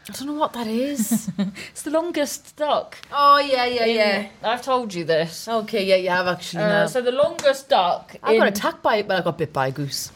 I 0.09 0.13
don't 0.13 0.27
know 0.27 0.35
what 0.35 0.53
that 0.53 0.67
is. 0.67 1.31
It's 1.71 1.83
the 1.83 1.91
longest 1.91 2.57
duck. 2.57 2.99
oh 3.13 3.39
yeah, 3.39 3.65
yeah, 3.65 3.87
yeah. 3.87 4.29
I've 4.43 4.63
told 4.63 4.93
you 4.93 5.05
this. 5.05 5.49
Okay, 5.49 5.85
yeah, 5.85 5.97
you 5.97 6.11
have 6.11 6.27
actually. 6.27 6.63
Uh, 6.63 6.87
so 6.87 7.01
the 7.01 7.13
longest 7.13 7.69
duck. 7.69 8.17
I 8.23 8.37
got 8.37 8.49
attacked 8.49 8.83
by 8.83 8.97
it, 8.97 9.09
but 9.09 9.19
I 9.19 9.23
got 9.23 9.39
bit 9.39 9.53
by 9.53 9.69
a 9.69 9.73
goose. 9.73 10.13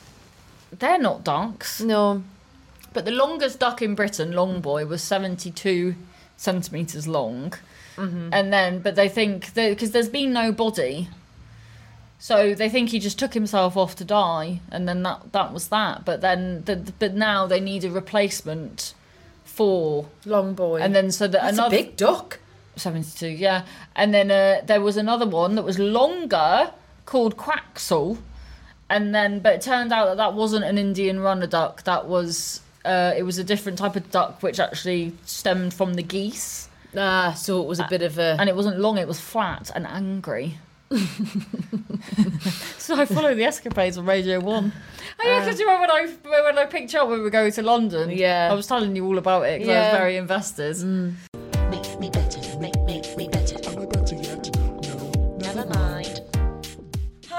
They're 0.79 0.99
not 0.99 1.25
ducks. 1.25 1.81
No. 1.81 2.23
But 2.93 3.05
the 3.05 3.11
longest 3.11 3.59
duck 3.61 3.81
in 3.81 3.95
Britain, 3.95 4.33
Long 4.33 4.61
Boi, 4.61 4.85
was 4.87 5.03
72 5.03 5.95
centimetres 6.37 7.07
long. 7.07 7.55
Mm-hmm. 7.97 8.31
And 8.33 8.53
then, 8.53 8.81
but 8.81 8.95
they 8.95 9.09
think, 9.09 9.55
because 9.55 9.91
there's 9.91 10.09
been 10.09 10.33
no 10.33 10.53
body. 10.53 11.09
So 12.19 12.55
they 12.55 12.69
think 12.69 12.91
he 12.91 12.99
just 12.99 13.19
took 13.19 13.35
himself 13.35 13.77
off 13.77 13.95
to 13.97 14.05
die, 14.05 14.61
and 14.73 14.89
then 14.89 15.03
that 15.05 15.33
that 15.33 15.53
was 15.53 15.69
that. 15.69 16.05
But 16.05 16.21
then, 16.21 16.65
the, 16.65 16.93
but 16.99 17.15
now 17.15 17.47
they 17.47 17.61
need 17.61 17.85
a 17.85 17.91
replacement 17.91 18.95
for, 19.59 20.07
Long 20.25 20.55
Boi. 20.55 20.81
and 20.81 20.95
then 20.95 21.11
so 21.11 21.27
that 21.27 21.43
That's 21.43 21.59
another 21.59 21.75
a 21.75 21.83
big 21.83 21.97
duck. 21.97 22.39
72, 22.77 23.27
yeah. 23.27 23.65
And 23.97 24.15
then 24.15 24.31
uh, 24.31 24.61
there 24.65 24.81
was 24.81 24.97
another 24.97 25.27
one 25.27 25.57
that 25.57 25.65
was 25.65 25.81
longer 25.81 26.71
called 27.07 27.37
Quaxel. 27.37 28.19
And 28.89 29.13
then, 29.13 29.41
but 29.41 29.55
it 29.55 29.63
turned 29.63 29.93
out 29.93 30.05
that 30.07 30.17
that 30.19 30.35
wasn't 30.35 30.65
an 30.65 30.79
Indian 30.79 31.19
runner 31.19 31.49
duck. 31.49 31.83
That 31.83 32.07
was, 32.07 32.61
uh, 32.85 33.13
it 33.17 33.25
was 33.25 33.37
a 33.39 33.45
different 33.45 33.79
type 33.79 33.97
of 33.97 34.09
duck 34.13 34.45
which 34.45 34.61
actually 34.61 35.13
stemmed 35.25 35.75
from 35.75 35.95
the 35.95 36.05
geese. 36.05 36.69
Ah, 36.97 37.35
so 37.37 37.61
it 37.61 37.67
was 37.67 37.81
a 37.81 37.87
bit 37.91 38.03
of 38.03 38.17
a. 38.19 38.37
And 38.39 38.49
it 38.49 38.55
wasn't 38.55 38.79
long, 38.79 38.97
it 38.97 39.09
was 39.09 39.19
flat 39.19 39.73
and 39.75 39.85
angry. 39.85 40.59
so 42.79 42.95
I 42.99 43.05
follow 43.05 43.35
the 43.35 43.45
escapades 43.45 43.99
on 43.99 44.07
Radio 44.07 44.41
1. 44.41 44.73
Oh, 45.21 45.25
yeah, 45.27 45.41
because 45.41 45.59
you 45.61 45.67
remember 45.67 45.93
when 45.93 46.09
I, 46.37 46.43
when 46.45 46.59
I 46.59 46.65
picked 46.67 46.93
you 46.93 47.01
up 47.01 47.09
when 47.09 47.19
we 47.19 47.25
were 47.25 47.31
going 47.31 47.53
to 47.53 47.63
London? 47.63 48.11
Yeah. 48.11 48.49
I 48.51 48.55
was 48.55 48.67
telling 48.67 48.95
you 48.97 49.05
all 49.05 49.19
about 49.19 49.43
it 49.47 49.59
because 49.61 49.69
I 49.69 49.73
Yeah. 49.73 49.93
was 49.93 49.99
very 49.99 50.17
invested. 50.17 50.77
Make 50.79 51.15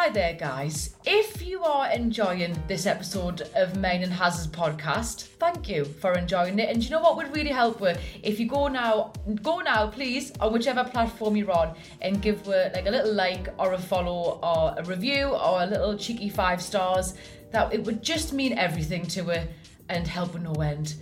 Hi 0.09 0.13
there, 0.13 0.33
guys. 0.33 0.95
If 1.05 1.39
you 1.45 1.61
are 1.63 1.91
enjoying 1.91 2.59
this 2.67 2.87
episode 2.87 3.41
of 3.53 3.77
Main 3.77 4.01
and 4.01 4.11
Hazard's 4.11 4.47
podcast, 4.47 5.27
thank 5.37 5.69
you 5.69 5.85
for 5.85 6.13
enjoying 6.13 6.57
it. 6.57 6.67
And 6.67 6.83
you 6.83 6.89
know 6.89 6.99
what 6.99 7.15
would 7.15 7.31
really 7.31 7.51
help 7.51 7.79
with 7.79 8.01
if 8.23 8.39
you 8.39 8.47
go 8.47 8.67
now, 8.67 9.13
go 9.43 9.59
now, 9.59 9.85
please, 9.85 10.31
on 10.39 10.51
whichever 10.51 10.83
platform 10.83 11.35
you're 11.35 11.51
on, 11.51 11.75
and 12.01 12.23
give 12.23 12.43
her 12.47 12.71
like 12.73 12.87
a 12.87 12.89
little 12.89 13.13
like 13.13 13.49
or 13.59 13.73
a 13.73 13.77
follow 13.77 14.39
or 14.41 14.73
a 14.79 14.83
review 14.83 15.25
or 15.25 15.61
a 15.61 15.67
little 15.67 15.95
cheeky 15.95 16.29
five 16.29 16.59
stars. 16.59 17.13
That 17.51 17.71
it 17.71 17.83
would 17.83 18.01
just 18.01 18.33
mean 18.33 18.57
everything 18.57 19.05
to 19.09 19.25
her 19.25 19.47
and 19.89 20.07
help 20.07 20.33
with 20.33 20.41
no 20.41 20.53
end. 20.53 20.95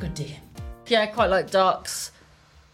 Good 0.00 0.14
day. 0.14 0.38
Yeah, 0.86 1.02
I 1.02 1.06
quite 1.08 1.28
like 1.28 1.50
ducks. 1.50 2.11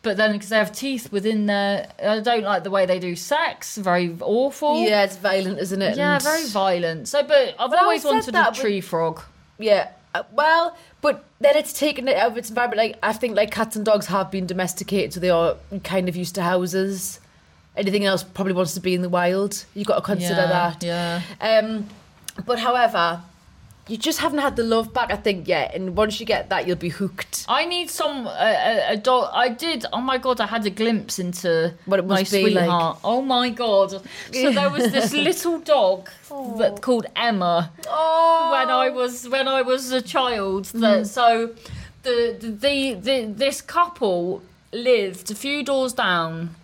But 0.09 0.17
then 0.17 0.33
because 0.33 0.49
they 0.49 0.57
have 0.57 0.73
teeth 0.73 1.13
within 1.13 1.45
their, 1.45 1.87
I 2.03 2.21
don't 2.21 2.43
like 2.43 2.65
the 2.65 2.71
way 2.71 2.87
they 2.87 2.99
do 2.99 3.15
sex. 3.15 3.77
Very 3.77 4.17
awful. 4.23 4.81
Yeah, 4.83 5.05
it's 5.05 5.17
violent, 5.19 5.59
isn't 5.59 5.83
it? 5.83 5.99
Yeah, 5.99 6.15
And- 6.15 6.23
very 6.23 6.47
violent. 6.47 7.09
So, 7.09 7.23
but 7.23 7.55
I've 7.59 7.71
I 7.75 7.77
always 7.77 8.01
said 8.05 8.09
wanted 8.13 8.33
that, 8.33 8.49
a 8.49 8.51
but- 8.53 8.59
tree 8.59 8.81
frog. 8.81 9.21
Yeah. 9.59 9.91
uh, 10.15 10.23
Well, 10.33 10.75
but 11.03 11.27
then 11.43 11.59
it's 11.59 11.75
taken 11.75 12.09
it 12.09 12.17
out 12.17 12.31
of 12.33 12.39
its 12.39 12.49
environment. 12.49 12.79
Like 12.79 12.97
I 13.03 13.13
think, 13.13 13.37
like 13.37 13.51
cats 13.51 13.77
and 13.77 13.85
dogs 13.85 14.07
have 14.07 14.31
been 14.31 14.47
domesticated, 14.47 15.13
so 15.13 15.21
they 15.21 15.29
are 15.29 15.57
kind 15.85 16.09
of 16.09 16.17
used 16.17 16.35
to 16.37 16.43
houses. 16.43 17.21
Anything 17.77 18.07
else 18.07 18.23
probably 18.25 18.55
wants 18.55 18.73
to 18.75 18.81
be 18.81 18.95
in 18.95 19.03
the 19.03 19.11
wild. 19.11 19.63
You've 19.75 19.89
got 19.89 19.97
to 19.97 20.01
consider 20.01 20.41
yeah, 20.41 20.73
that. 20.81 20.83
Yeah. 20.83 21.21
Um, 21.43 21.87
but 22.47 22.59
however, 22.61 23.21
you 23.89 23.97
just 23.97 24.19
haven't 24.21 24.41
had 24.41 24.57
the 24.57 24.63
love 24.63 24.93
back, 24.93 25.11
I 25.11 25.17
think, 25.17 25.49
yet. 25.49 25.75
And 25.75 25.97
once 25.97 26.21
you 26.21 26.27
get 26.27 26.51
that, 26.51 26.67
you'll 26.67 26.77
be 26.77 26.91
hooked. 26.91 27.47
I 27.49 27.65
need 27.65 27.91
some 27.91 28.27
a, 28.27 28.31
a, 28.31 28.93
a 28.93 28.97
dog. 28.97 29.31
I 29.33 29.49
did. 29.49 29.87
Oh 29.93 30.01
my 30.01 30.19
god! 30.19 30.41
I 30.41 30.47
had 30.47 30.65
a 30.67 30.71
glimpse 30.71 31.19
into 31.19 31.75
What 31.87 31.99
it 31.99 32.07
my 32.07 32.21
must 32.21 32.33
be 32.33 32.51
like. 32.51 32.97
Oh 33.03 33.23
my 33.23 33.51
god! 33.51 33.91
So 34.33 34.53
there 34.53 34.71
was 34.71 34.93
this 34.93 35.13
little 35.29 35.59
dog 35.59 36.11
that 36.59 36.73
oh. 36.73 36.79
called 36.81 37.07
Emma. 37.17 37.73
Oh, 37.89 38.51
when 38.53 38.71
I 38.71 38.89
oh. 38.89 38.93
was 38.93 39.29
when 39.29 39.49
I 39.49 39.63
was 39.63 39.91
a 39.91 40.03
child. 40.03 40.67
That 40.67 41.03
mm-hmm. 41.03 41.05
so 41.05 41.55
the, 42.03 42.37
the 42.39 42.51
the 42.51 42.95
the 42.95 43.33
this 43.33 43.61
couple 43.61 44.43
lived 44.73 45.31
a 45.31 45.35
few 45.35 45.63
doors 45.65 45.93
down. 45.93 46.55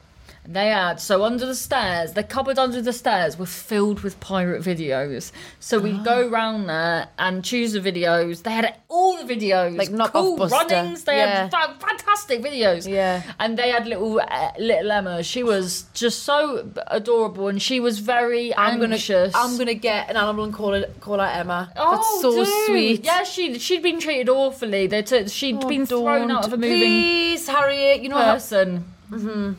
They 0.47 0.69
had 0.69 1.01
so 1.01 1.25
under 1.25 1.47
the 1.47 1.55
stairs, 1.55 2.13
the 2.13 2.23
cupboard 2.23 2.59
under 2.59 2.83
the 2.83 2.93
stairs 2.93 3.39
were 3.39 3.47
filled 3.47 4.01
with 4.01 4.21
pirate 4.21 4.63
videos. 4.63 5.33
So 5.59 5.79
we'd 5.79 6.01
Ah. 6.01 6.03
go 6.03 6.29
round 6.29 6.69
there 6.69 7.09
and 7.19 7.43
choose 7.43 7.73
the 7.73 7.81
videos. 7.81 8.43
They 8.43 8.51
had 8.53 8.75
all 8.89 9.17
the 9.17 9.25
videos, 9.35 9.79
Like 9.79 9.91
Knock 9.91 10.15
Off 10.15 10.23
cool 10.23 10.37
Buster. 10.37 10.57
runnings. 10.75 11.05
They 11.05 11.17
Yeah. 11.17 11.49
had 11.49 11.51
fa- 11.51 11.75
fantastic 11.81 12.43
videos. 12.43 12.87
Yeah. 12.87 13.23
and 13.41 13.57
they 13.59 13.71
had 13.71 13.87
little 13.87 14.21
uh, 14.21 14.51
little 14.59 14.93
Emma. 14.93 15.23
She 15.23 15.43
was 15.43 15.85
just 15.95 16.25
so 16.25 16.69
adorable, 16.89 17.49
and 17.49 17.61
she 17.63 17.81
was 17.81 17.99
very 18.01 18.55
I'm 18.55 18.79
gonna. 18.81 18.99
I'm 19.35 19.57
gonna 19.57 19.73
get 19.75 20.11
an 20.11 20.17
animal 20.19 20.45
and 20.45 20.53
call 20.53 20.75
it, 20.75 20.95
call 21.01 21.19
her 21.21 21.25
Emma. 21.41 21.73
Oh, 21.77 21.93
That's 21.97 22.21
so 22.21 22.31
dude. 22.45 22.67
sweet. 22.67 23.05
Yeah, 23.05 23.25
she 23.25 23.59
she'd 23.59 23.83
been 23.83 23.99
treated 23.99 24.29
awfully. 24.29 24.87
They 24.89 25.03
took, 25.03 25.29
she'd 25.29 25.65
Oh, 25.65 25.69
been 25.69 25.87
thrown 25.87 26.31
out 26.31 26.45
of 26.47 26.53
a 26.53 26.57
moving 26.59 26.79
Please, 26.81 27.49
Harriet. 27.49 28.03
You 28.03 28.11
know 28.11 28.17
how 28.19 28.35
person. 28.35 28.85
Mm-hmm. 29.11 29.53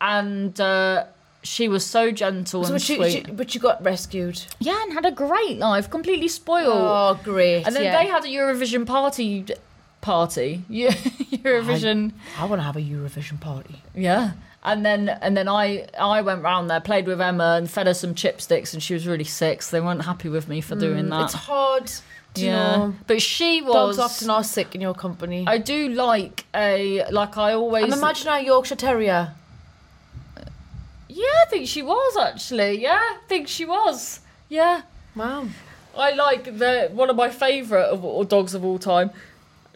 And 0.00 0.60
uh, 0.60 1.04
she 1.42 1.68
was 1.68 1.84
so 1.86 2.10
gentle 2.10 2.64
So 2.64 2.72
and 2.72 2.74
but, 2.74 2.82
sweet. 2.82 3.26
she- 3.26 3.32
but 3.32 3.54
you 3.54 3.60
got 3.60 3.82
rescued. 3.82 4.42
yeah, 4.60 4.82
and 4.82 4.92
had 4.92 5.06
a 5.06 5.12
great 5.12 5.58
life, 5.58 5.88
completely 5.90 6.28
spoiled. 6.28 6.68
Oh, 6.74 7.18
great. 7.22 7.64
and 7.66 7.74
then 7.74 7.84
yeah. 7.84 7.98
they 8.02 8.06
had 8.08 8.24
a 8.24 8.28
Eurovision 8.28 8.86
party. 8.86 9.46
Party, 10.00 10.62
yeah, 10.68 10.90
Eurovision, 10.90 12.12
I 12.38 12.44
want 12.44 12.58
to 12.60 12.64
have 12.64 12.76
a 12.76 12.80
Eurovision 12.80 13.40
party. 13.40 13.82
yeah. 13.94 14.32
And 14.62 14.84
then 14.84 15.08
and 15.10 15.36
then 15.36 15.46
I 15.48 15.86
I 15.98 16.22
went 16.22 16.42
round 16.42 16.68
there, 16.70 16.80
played 16.80 17.06
with 17.06 17.20
Emma, 17.20 17.54
and 17.58 17.70
fed 17.70 17.86
her 17.86 17.92
some 17.94 18.14
chipsticks, 18.14 18.72
and 18.72 18.82
she 18.82 18.94
was 18.94 19.06
really 19.06 19.24
sick. 19.24 19.60
So 19.62 19.76
they 19.76 19.80
weren't 19.82 20.02
happy 20.02 20.28
with 20.30 20.48
me 20.48 20.62
for 20.62 20.74
doing 20.74 21.08
that. 21.10 21.20
Mm, 21.20 21.24
It's 21.24 21.34
hard. 21.34 21.92
Do 22.32 22.40
you 22.42 22.48
yeah, 22.48 22.76
know? 22.76 22.94
but 23.06 23.20
she 23.20 23.60
was. 23.62 23.96
Dogs 23.96 23.98
often 23.98 24.30
are 24.30 24.42
sick 24.44 24.74
in 24.74 24.80
your 24.80 24.94
company. 24.94 25.44
I 25.46 25.58
do 25.58 25.88
like 25.90 26.46
a 26.54 27.04
like 27.10 27.36
I 27.36 27.52
always. 27.52 27.84
I'm 27.84 27.92
imagining 27.92 28.34
a 28.34 28.40
Yorkshire 28.46 28.76
Terrier. 28.76 29.32
Yeah, 31.16 31.26
I 31.46 31.46
think 31.50 31.68
she 31.68 31.82
was 31.82 32.16
actually. 32.16 32.82
Yeah, 32.82 32.98
I 33.00 33.18
think 33.28 33.46
she 33.48 33.64
was. 33.64 34.20
Yeah, 34.48 34.82
Wow. 35.14 35.46
I 35.96 36.10
like 36.12 36.44
the 36.58 36.90
one 36.92 37.08
of 37.08 37.14
my 37.16 37.28
favourite 37.30 37.84
of 37.86 38.04
all 38.04 38.24
dogs 38.24 38.52
of 38.54 38.64
all 38.64 38.80
time. 38.80 39.10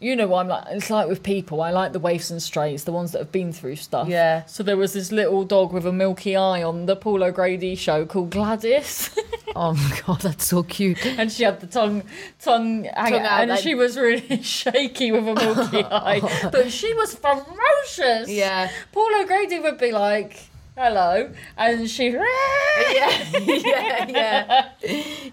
You 0.01 0.15
know 0.17 0.27
what 0.29 0.41
I'm 0.43 0.49
like? 0.49 0.65
It's 0.71 0.91
like 0.91 1.09
with 1.09 1.23
people. 1.23 1.61
I 1.61 1.71
like 1.71 1.93
the 1.93 1.99
waifs 2.01 2.31
and 2.31 2.41
strays, 2.43 2.85
the 2.85 2.93
ones 2.93 3.11
that 3.13 3.19
have 3.19 3.33
been 3.33 3.53
through 3.53 3.77
stuff. 3.77 4.09
Yeah. 4.09 4.45
So 4.47 4.63
there 4.65 4.77
was 4.77 4.93
this 4.95 5.11
little 5.13 5.45
dog 5.45 5.73
with 5.73 5.87
a 5.87 5.93
milky 5.93 6.35
eye 6.37 6.63
on 6.63 6.87
the 6.87 6.95
Paul 6.97 7.23
O'Grady 7.25 7.75
show 7.77 8.05
called 8.07 8.31
Gladys, 8.31 9.11
Oh 9.57 9.75
my 9.75 10.01
god, 10.07 10.21
that's 10.21 10.47
so 10.47 10.63
cute. 10.65 11.05
and 11.07 11.31
she 11.33 11.43
had 11.45 11.61
the 11.61 11.67
tongue 11.69 12.03
tongue, 12.41 12.85
Tongue 12.85 13.15
out, 13.15 13.41
and 13.43 13.51
like- 13.51 13.61
she 13.61 13.75
was 13.77 13.97
really 13.97 14.43
shaky 14.59 15.11
with 15.13 15.27
a 15.27 15.35
milky 15.35 15.83
eye, 15.91 16.21
oh. 16.23 16.49
but 16.53 16.71
she 16.73 16.93
was 16.95 17.15
ferocious. 17.15 18.29
Yeah. 18.29 18.71
Paul 18.93 19.11
O'Grady 19.21 19.59
would 19.61 19.79
be 19.79 19.91
like, 19.93 20.49
"Hello," 20.79 21.31
and 21.57 21.91
she. 21.91 22.09
yeah, 22.13 23.39
yeah, 23.39 24.07
yeah, 24.09 24.69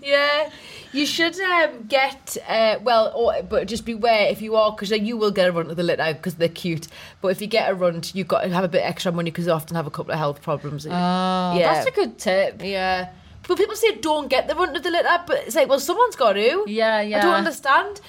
yeah. 0.02 0.50
You 0.92 1.06
should 1.06 1.38
um, 1.42 1.88
get 1.88 2.38
uh, 2.48 2.80
well, 2.82 3.12
or, 3.14 3.44
but 3.44 3.68
just 3.68 3.86
beware 3.86 4.28
if 4.30 4.42
you 4.42 4.56
are, 4.56 4.72
because 4.72 4.92
you 4.92 5.18
will 5.18 5.32
get 5.32 5.48
a 5.48 5.52
run 5.52 5.68
to 5.68 5.76
the 5.76 5.84
litter 5.84 6.14
because 6.14 6.36
they're 6.36 6.48
cute. 6.48 6.88
But 7.22 7.30
if 7.30 7.42
you 7.42 7.48
get 7.48 7.70
a 7.70 7.76
run, 7.76 8.02
you've 8.14 8.30
got 8.30 8.42
to 8.42 8.50
have 8.50 8.64
a 8.64 8.70
bit 8.70 8.82
extra 8.84 9.12
money 9.12 9.30
because 9.30 9.46
they 9.46 9.52
often 9.52 9.76
have 9.76 9.88
a 9.88 9.92
couple 9.92 10.14
of 10.14 10.18
health 10.18 10.42
problems. 10.42 10.86
Oh, 10.86 10.90
Yeah. 10.90 11.74
that's 11.74 11.88
a 11.88 11.92
good 11.92 12.18
tip. 12.18 12.62
yeah, 12.64 13.10
but 13.48 13.58
people 13.58 13.76
say 13.76 13.96
don't 13.98 14.30
get 14.30 14.48
the 14.48 14.56
run 14.56 14.74
to 14.74 14.80
the 14.80 14.90
lit 14.90 15.04
litter, 15.04 15.24
but 15.28 15.38
it's 15.46 15.56
like, 15.56 15.68
well, 15.68 15.80
someone's 15.80 16.16
got 16.16 16.34
to. 16.34 16.64
Yeah, 16.68 17.02
yeah. 17.02 17.18
I 17.20 17.22
don't 17.22 17.34
understand. 17.34 18.02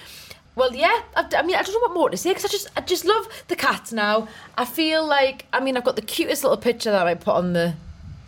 Well, 0.57 0.75
yeah. 0.75 1.03
I, 1.15 1.25
I 1.37 1.43
mean, 1.43 1.55
I 1.55 1.63
don't 1.63 1.73
know 1.75 1.81
what 1.81 1.95
more 1.95 2.11
to 2.11 2.17
say 2.17 2.31
because 2.31 2.45
I 2.45 2.49
just, 2.49 2.69
I 2.77 2.81
just 2.81 3.05
love 3.05 3.29
the 3.49 3.57
cats 3.57 3.93
now. 3.93 4.27
I 4.57 4.65
feel 4.65 5.07
like, 5.07 5.47
I 5.53 5.61
mean, 5.61 5.77
I've 5.77 5.85
got 5.85 5.97
the 5.97 6.03
cutest 6.03 6.43
little 6.43 6.57
picture 6.59 6.91
that 6.91 7.07
I 7.07 7.15
put 7.15 7.35
on 7.35 7.53
the 7.53 7.75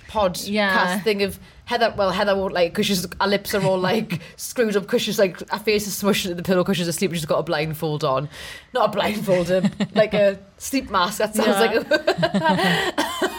pod 0.09 0.39
Yeah. 0.43 0.71
cast 0.73 1.05
thing 1.05 1.23
of 1.23 1.39
Heather. 1.65 1.93
Well, 1.97 2.11
Heather 2.11 2.35
won't 2.37 2.53
like 2.55 2.73
because 2.73 2.87
she's 2.87 3.07
her 3.21 3.27
lips 3.27 3.55
are 3.55 3.63
all 3.65 3.79
like 3.79 4.21
screwed 4.37 4.75
up 4.77 4.83
because 4.85 5.03
she's 5.03 5.19
like 5.19 5.39
her 5.51 5.59
face 5.59 5.87
is 5.87 6.03
smushed 6.03 6.25
into 6.25 6.35
the 6.35 6.43
pillow 6.43 6.63
because 6.65 6.77
she's 6.79 6.89
asleep. 6.89 7.13
She's 7.13 7.27
got 7.27 7.39
a 7.39 7.43
blindfold 7.43 8.05
on, 8.05 8.29
not 8.73 8.89
a 8.91 8.93
blindfold, 8.93 9.49
like 9.95 10.15
a 10.15 10.39
sleep 10.59 10.91
mask. 10.91 11.19
That 11.19 11.35
sounds 11.35 11.49
Yeah. 11.49 11.61
like 11.61 11.75
a 11.91 13.35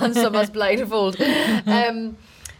and 0.04 0.14
someone's 0.14 0.50
blindfold. 0.50 1.16
Um, 1.66 2.16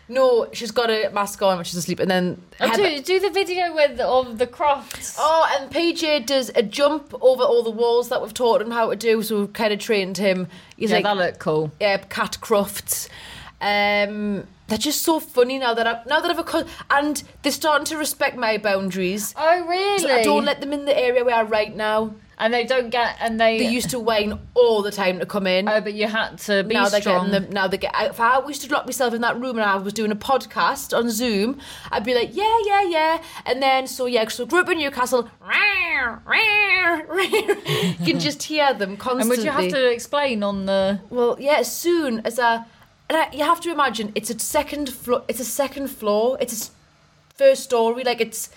no, 0.09 0.49
she's 0.53 0.71
got 0.71 0.91
a 0.91 1.11
mask 1.11 1.43
on 1.43 1.57
when 1.57 1.65
she's 1.65 1.77
asleep, 1.77 2.01
and 2.01 2.11
then 2.11 2.41
Oh, 2.61 2.69
Heather- 2.69 2.83
do, 2.97 3.03
do 3.03 3.21
the 3.21 3.31
video 3.31 3.75
with 3.75 4.01
of 4.01 4.39
the 4.39 4.47
Crufts. 4.47 5.17
Oh, 5.19 5.47
and 5.59 5.71
PJ 5.71 6.27
does 6.27 6.51
a 6.55 6.63
jump 6.63 7.15
over 7.21 7.43
all 7.43 7.63
the 7.63 7.71
walls 7.71 8.09
that 8.09 8.23
we've 8.23 8.35
taught 8.35 8.63
him 8.63 8.71
how 8.71 8.89
to 8.91 8.97
do. 8.97 9.23
So 9.23 9.41
we've 9.41 9.53
kind 9.53 9.73
of 9.73 9.79
trained 9.79 10.17
him. 10.19 10.49
He's 10.77 10.91
yeah, 10.91 10.97
like 10.97 11.05
that 11.05 11.17
looked 11.17 11.39
cool. 11.39 11.71
yeah, 11.81 11.99
cat 11.99 12.39
crufts. 12.41 13.09
Um, 13.61 14.47
they're 14.69 14.79
just 14.79 15.03
so 15.03 15.19
funny 15.19 15.59
now 15.59 15.75
that 15.75 15.87
I 15.87 16.03
now 16.07 16.21
that 16.21 16.31
I've 16.31 16.39
a 16.39 16.67
and 16.91 17.23
they're 17.43 17.53
starting 17.53 17.87
to 17.87 17.97
respect 17.97 18.37
my 18.37 18.59
boundaries. 18.59 19.35
Oh, 19.37 19.67
really? 19.67 19.99
So 19.99 20.15
I 20.15 20.23
don't 20.23 20.45
let 20.45 20.61
them 20.61 20.73
in 20.73 20.85
the 20.85 20.97
area 20.97 21.25
where 21.25 21.35
I 21.35 21.43
write 21.43 21.75
now. 21.75 22.15
and 22.41 22.55
they 22.55 22.65
don't 22.65 22.91
get, 22.91 23.17
and 23.21 23.41
they. 23.41 23.59
They 23.59 23.69
used 23.69 23.91
to 23.91 23.99
whine 23.99 24.39
all 24.55 24.83
the 24.83 24.93
time 24.93 25.19
to 25.19 25.27
come 25.27 25.47
in. 25.47 25.69
oh, 25.69 25.81
but 25.81 25.95
you 25.95 26.07
had 26.07 26.39
to 26.41 26.63
be 26.63 26.75
now 26.75 26.89
they're 26.89 27.01
strong. 27.01 27.27
getting 27.31 27.45
them. 27.47 27.53
Now 27.53 27.67
they 27.67 27.79
get. 27.79 27.95
If 27.99 28.21
I 28.21 28.47
used 28.47 28.63
to 28.63 28.73
lock 28.73 28.87
myself 28.87 29.13
in 29.15 29.23
that 29.23 29.41
room 29.41 29.57
and 29.57 29.65
I 29.65 29.77
was 29.77 29.93
doing 29.93 30.13
a 30.13 30.17
podcast 30.17 30.97
on 30.97 31.11
Zoom, 31.11 31.59
I'd 31.91 32.05
be 32.05 32.15
like, 32.15 32.37
yeah, 32.37 32.59
yeah, 32.65 32.83
yeah, 32.83 33.23
and 33.45 33.63
then 33.63 33.87
so 33.87 34.07
yeah, 34.07 34.29
so 34.29 34.47
grew 34.47 34.61
up 34.61 34.69
in 34.69 34.79
Newcastle. 34.79 35.29
you 37.99 38.07
can 38.07 38.21
just 38.21 38.43
hear 38.45 38.73
them 38.75 38.97
constantly. 38.97 39.21
and 39.21 39.29
would 39.31 39.45
you 39.45 39.51
have 39.51 39.69
to 39.71 39.91
explain 39.91 40.43
on 40.43 40.67
the? 40.67 41.01
Well, 41.11 41.37
yeah, 41.41 41.57
as 41.59 41.75
soon 41.75 42.21
as 42.21 42.39
I, 42.39 42.65
and 43.09 43.19
I, 43.19 43.31
you 43.33 43.45
have 43.45 43.61
to 43.63 43.71
imagine 43.71 44.13
it's 44.15 44.31
a 44.31 44.39
second 44.39 44.91
floor. 44.91 45.25
It's 45.29 45.41
a 45.41 45.45
second 45.45 45.89
floor. 45.89 46.37
It's 46.41 46.69
a 46.69 46.71
first 47.35 47.65
story. 47.65 48.05
Like 48.05 48.21
it's, 48.21 48.51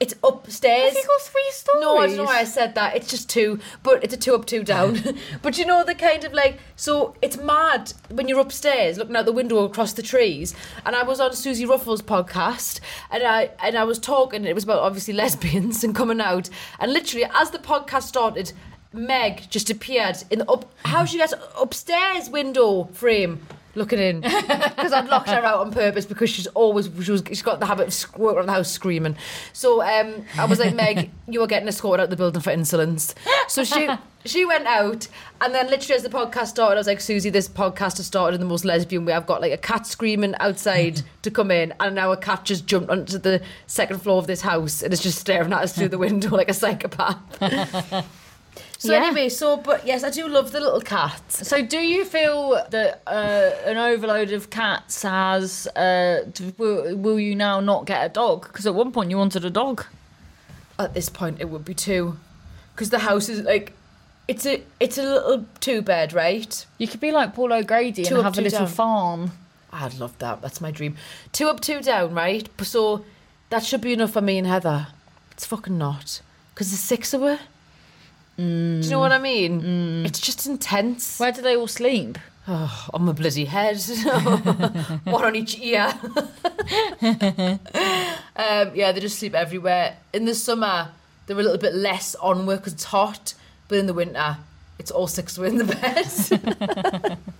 it's 0.00 0.14
upstairs. 0.24 0.94
Have 0.94 0.96
you 0.96 1.06
got 1.06 1.20
three 1.20 1.50
stories? 1.52 1.80
No, 1.80 1.98
I 1.98 2.06
don't 2.06 2.16
know 2.16 2.24
why 2.24 2.40
I 2.40 2.44
said 2.44 2.74
that. 2.74 2.96
It's 2.96 3.08
just 3.08 3.28
two, 3.28 3.60
but 3.82 4.02
it's 4.02 4.14
a 4.14 4.16
two 4.16 4.34
up, 4.34 4.46
two 4.46 4.64
down. 4.64 4.98
but 5.42 5.58
you 5.58 5.66
know 5.66 5.84
the 5.84 5.94
kind 5.94 6.24
of 6.24 6.32
like 6.32 6.58
so 6.74 7.14
it's 7.20 7.36
mad 7.36 7.92
when 8.10 8.28
you're 8.28 8.40
upstairs 8.40 8.96
looking 8.96 9.14
out 9.14 9.26
the 9.26 9.32
window 9.32 9.58
across 9.64 9.92
the 9.92 10.02
trees. 10.02 10.54
And 10.86 10.96
I 10.96 11.02
was 11.02 11.20
on 11.20 11.32
Suzi 11.32 11.68
Ruffell's 11.68 12.02
podcast, 12.02 12.80
and 13.10 13.22
I 13.22 13.50
and 13.62 13.76
I 13.76 13.84
was 13.84 13.98
talking. 13.98 14.46
It 14.46 14.54
was 14.54 14.64
about 14.64 14.80
obviously 14.80 15.14
lesbians 15.22 15.84
and 15.84 15.94
coming 15.94 16.20
out. 16.20 16.48
And 16.80 16.92
literally, 16.92 17.26
as 17.34 17.50
the 17.50 17.58
podcast 17.58 18.04
started, 18.04 18.52
Meg 18.92 19.50
just 19.50 19.70
appeared 19.70 20.16
in 20.30 20.38
the 20.38 20.50
up. 20.50 20.72
How 20.84 21.04
she 21.04 21.18
gets 21.18 21.34
upstairs 21.60 22.30
window 22.30 22.84
frame. 22.92 23.46
Looking 23.74 23.98
in 23.98 24.20
because 24.20 24.92
I'd 24.92 25.08
locked 25.08 25.30
her 25.30 25.42
out 25.42 25.60
on 25.60 25.72
purpose 25.72 26.04
because 26.04 26.28
she's 26.28 26.46
always 26.48 26.90
she 27.02 27.10
was 27.10 27.22
she's 27.26 27.42
got 27.42 27.58
the 27.58 27.66
habit 27.66 27.88
of 27.88 28.18
walking 28.18 28.38
around 28.38 28.46
the 28.46 28.52
house 28.52 28.70
screaming. 28.70 29.16
So 29.54 29.82
um, 29.82 30.26
I 30.36 30.44
was 30.44 30.58
like, 30.58 30.74
Meg, 30.74 31.10
you 31.28 31.40
are 31.42 31.46
getting 31.46 31.68
escorted 31.68 32.00
out 32.00 32.04
of 32.04 32.10
the 32.10 32.16
building 32.16 32.42
for 32.42 32.50
insolence. 32.50 33.14
So 33.48 33.64
she 33.64 33.88
she 34.26 34.44
went 34.44 34.66
out, 34.66 35.08
and 35.40 35.54
then 35.54 35.68
literally 35.68 35.96
as 35.96 36.02
the 36.02 36.10
podcast 36.10 36.48
started, 36.48 36.74
I 36.74 36.80
was 36.80 36.86
like, 36.86 36.98
Suzi, 36.98 37.32
this 37.32 37.48
podcast 37.48 37.96
has 37.96 38.06
started 38.06 38.34
in 38.34 38.40
the 38.40 38.46
most 38.46 38.64
lesbian 38.66 39.06
way. 39.06 39.14
I've 39.14 39.26
got 39.26 39.40
like 39.40 39.52
a 39.52 39.56
cat 39.56 39.86
screaming 39.86 40.34
outside 40.38 41.00
to 41.22 41.30
come 41.30 41.50
in, 41.50 41.72
and 41.80 41.94
now 41.94 42.12
a 42.12 42.16
cat 42.16 42.44
just 42.44 42.66
jumped 42.66 42.90
onto 42.90 43.16
the 43.16 43.42
second 43.66 44.02
floor 44.02 44.18
of 44.18 44.26
this 44.26 44.42
house 44.42 44.82
and 44.82 44.92
is 44.92 45.00
just 45.00 45.18
staring 45.18 45.52
at 45.52 45.62
us 45.62 45.74
through 45.74 45.88
the 45.88 45.98
window 45.98 46.28
like 46.28 46.50
a 46.50 46.54
psychopath. 46.54 47.18
So 48.82 48.92
Yeah. 48.92 49.04
anyway, 49.06 49.28
so 49.28 49.56
but 49.58 49.86
yes, 49.86 50.02
I 50.02 50.10
do 50.10 50.26
love 50.26 50.50
the 50.50 50.58
little 50.60 50.80
cats. 50.80 51.46
So, 51.46 51.62
do 51.62 51.78
you 51.78 52.04
feel 52.04 52.60
that 52.70 53.00
uh, 53.06 53.50
an 53.70 53.76
overload 53.76 54.32
of 54.32 54.50
cats 54.50 55.02
has? 55.02 55.68
Uh, 55.68 56.24
will, 56.58 56.96
will 56.96 57.20
you 57.20 57.36
now 57.36 57.60
not 57.60 57.86
get 57.86 58.04
a 58.04 58.08
dog? 58.08 58.48
Because 58.48 58.66
at 58.66 58.74
one 58.74 58.90
point 58.90 59.08
you 59.10 59.18
wanted 59.18 59.44
a 59.44 59.50
dog. 59.50 59.84
at 60.78 60.94
this 60.94 61.08
point 61.08 61.40
it 61.40 61.48
would 61.48 61.64
be 61.64 61.74
two 61.74 62.16
because 62.74 62.90
the 62.90 62.98
house 62.98 63.28
is 63.28 63.42
like 63.42 63.72
it's 64.26 64.44
a 64.46 64.54
it's 64.80 64.98
a 64.98 65.02
little 65.02 65.44
two 65.60 65.80
bed 65.82 66.12
right 66.12 66.66
You 66.78 66.88
could 66.88 66.98
be 67.00 67.12
like 67.12 67.34
Paul 67.34 67.52
O'Grady 67.52 68.02
Two 68.04 68.16
and 68.16 68.18
up, 68.26 68.34
have 68.34 68.38
a 68.38 68.42
little 68.42 68.66
down. 68.66 68.68
farm. 68.68 69.30
i'd 69.72 69.94
love 70.02 70.14
that 70.18 70.40
that's 70.42 70.60
my 70.60 70.70
dream 70.72 70.96
two 71.30 71.46
up 71.48 71.60
two 71.60 71.80
down 71.82 72.14
right 72.14 72.48
so 72.62 73.04
that 73.50 73.62
should 73.64 73.80
be 73.82 73.92
enough 73.92 74.12
for 74.12 74.22
me 74.22 74.38
and 74.38 74.46
heather 74.46 74.88
it's 75.30 75.46
fucking 75.46 75.78
not 75.78 76.20
because 76.52 76.70
there's 76.70 76.80
six 76.94 77.14
of 77.14 77.22
her 78.36 78.42
do 78.42 78.80
you 78.82 78.90
know 78.90 78.98
what 78.98 79.12
i 79.12 79.18
mean? 79.18 80.04
It's 80.06 80.20
just 80.20 80.46
intense. 80.46 81.18
Where 81.18 81.32
do 81.32 81.42
they 81.42 81.56
all 81.56 81.68
sleep? 81.68 82.18
oh, 82.48 82.88
on 82.92 83.04
my 83.04 83.12
bloody 83.12 83.44
head. 83.44 83.80
One 85.04 85.24
on 85.24 85.36
each 85.36 85.58
ear. 85.58 85.92
Um, 88.34 88.70
yeah 88.74 88.92
they 88.92 89.00
just 89.00 89.18
sleep 89.18 89.34
everywhere. 89.34 89.96
In 90.14 90.24
the 90.24 90.34
summer 90.34 90.88
they're 91.26 91.38
a 91.38 91.42
little 91.42 91.58
bit 91.58 91.74
less 91.74 92.14
on 92.16 92.46
work 92.46 92.60
because 92.60 92.72
it's 92.72 92.84
hot 92.84 93.34
but 93.68 93.78
in 93.78 93.86
the 93.86 93.92
winter 93.94 94.38
it's 94.78 94.90
all 94.90 95.06
six 95.06 95.36
of 95.36 95.44
in 95.44 95.58
the 95.58 95.64
bed. 95.64 97.18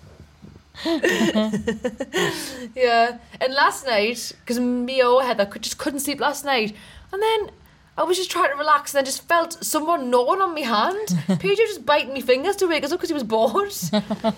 Yeah. 2.74 3.18
And 3.40 3.54
last 3.54 3.86
night 3.86 4.32
because 4.40 4.60
me 4.60 5.02
or 5.02 5.22
Heather 5.22 5.46
could, 5.46 5.62
just 5.62 5.78
couldn't 5.78 6.00
sleep 6.00 6.20
last 6.20 6.44
night. 6.44 6.74
And 7.12 7.22
then 7.22 7.50
I 7.96 8.04
was 8.04 8.16
just 8.16 8.30
trying 8.30 8.50
to 8.50 8.56
relax 8.56 8.94
and 8.94 8.98
then 8.98 9.04
just 9.04 9.28
felt 9.28 9.62
someone 9.64 10.10
gnawing 10.10 10.40
on 10.40 10.54
my 10.54 10.60
hand 10.60 11.08
PJ 11.28 11.56
just 11.56 11.84
biting 11.84 12.14
my 12.14 12.20
fingers 12.20 12.56
to 12.56 12.66
wake 12.66 12.84
us 12.84 12.92
up 12.92 12.98
because 12.98 13.10
he 13.10 13.14
was 13.14 13.22
bored 13.22 13.72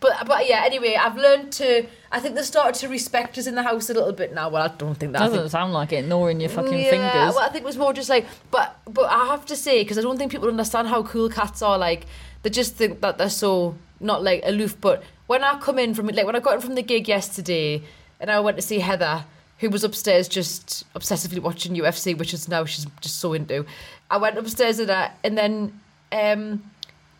but 0.00 0.26
but 0.26 0.48
yeah 0.48 0.62
anyway 0.64 0.96
I've 1.00 1.16
learned 1.16 1.52
to 1.54 1.86
I 2.10 2.20
think 2.20 2.34
they 2.34 2.42
started 2.42 2.78
to 2.80 2.88
respect 2.88 3.38
us 3.38 3.46
in 3.46 3.54
the 3.54 3.62
house 3.62 3.88
a 3.90 3.94
little 3.94 4.12
bit 4.12 4.34
now 4.34 4.48
well 4.48 4.62
I 4.62 4.68
don't 4.76 4.94
think 4.94 5.12
that 5.12 5.20
Doesn't 5.20 5.38
think 5.38 5.50
sound 5.50 5.72
like 5.72 5.92
it, 5.92 6.04
gnawing 6.04 6.40
your 6.40 6.50
fucking 6.50 6.78
yeah, 6.78 6.90
fingers. 6.90 7.34
Well, 7.34 7.40
I 7.40 7.48
think 7.48 7.62
it 7.62 7.66
was 7.66 7.78
more 7.78 7.92
just 7.92 8.08
like, 8.08 8.26
but 8.50 8.76
but 8.86 9.10
I 9.10 9.26
have 9.26 9.46
to 9.46 9.56
say 9.56 9.82
because 9.82 9.98
I 9.98 10.02
don't 10.02 10.16
think 10.16 10.32
people 10.32 10.48
understand 10.48 10.88
how 10.88 11.02
cool 11.02 11.28
cats 11.28 11.62
are. 11.62 11.78
Like 11.78 12.06
they 12.42 12.50
just 12.50 12.74
think 12.74 13.00
that 13.00 13.18
they're 13.18 13.30
so 13.30 13.76
not 14.00 14.22
like 14.22 14.42
aloof. 14.44 14.80
But 14.80 15.02
when 15.26 15.42
I 15.42 15.58
come 15.58 15.78
in 15.78 15.94
from 15.94 16.06
like 16.08 16.26
when 16.26 16.36
I 16.36 16.40
got 16.40 16.54
in 16.54 16.60
from 16.60 16.74
the 16.74 16.82
gig 16.82 17.08
yesterday, 17.08 17.82
and 18.20 18.30
I 18.30 18.40
went 18.40 18.56
to 18.56 18.62
see 18.62 18.78
Heather, 18.78 19.24
who 19.58 19.70
was 19.70 19.82
upstairs 19.84 20.28
just 20.28 20.84
obsessively 20.94 21.38
watching 21.40 21.74
UFC, 21.74 22.16
which 22.16 22.34
is 22.34 22.48
now 22.48 22.64
she's 22.64 22.86
just 23.00 23.18
so 23.18 23.32
into. 23.32 23.64
I 24.10 24.18
went 24.18 24.38
upstairs 24.38 24.78
with 24.78 24.88
her, 24.88 25.12
and 25.24 25.36
then. 25.36 25.80
um 26.12 26.70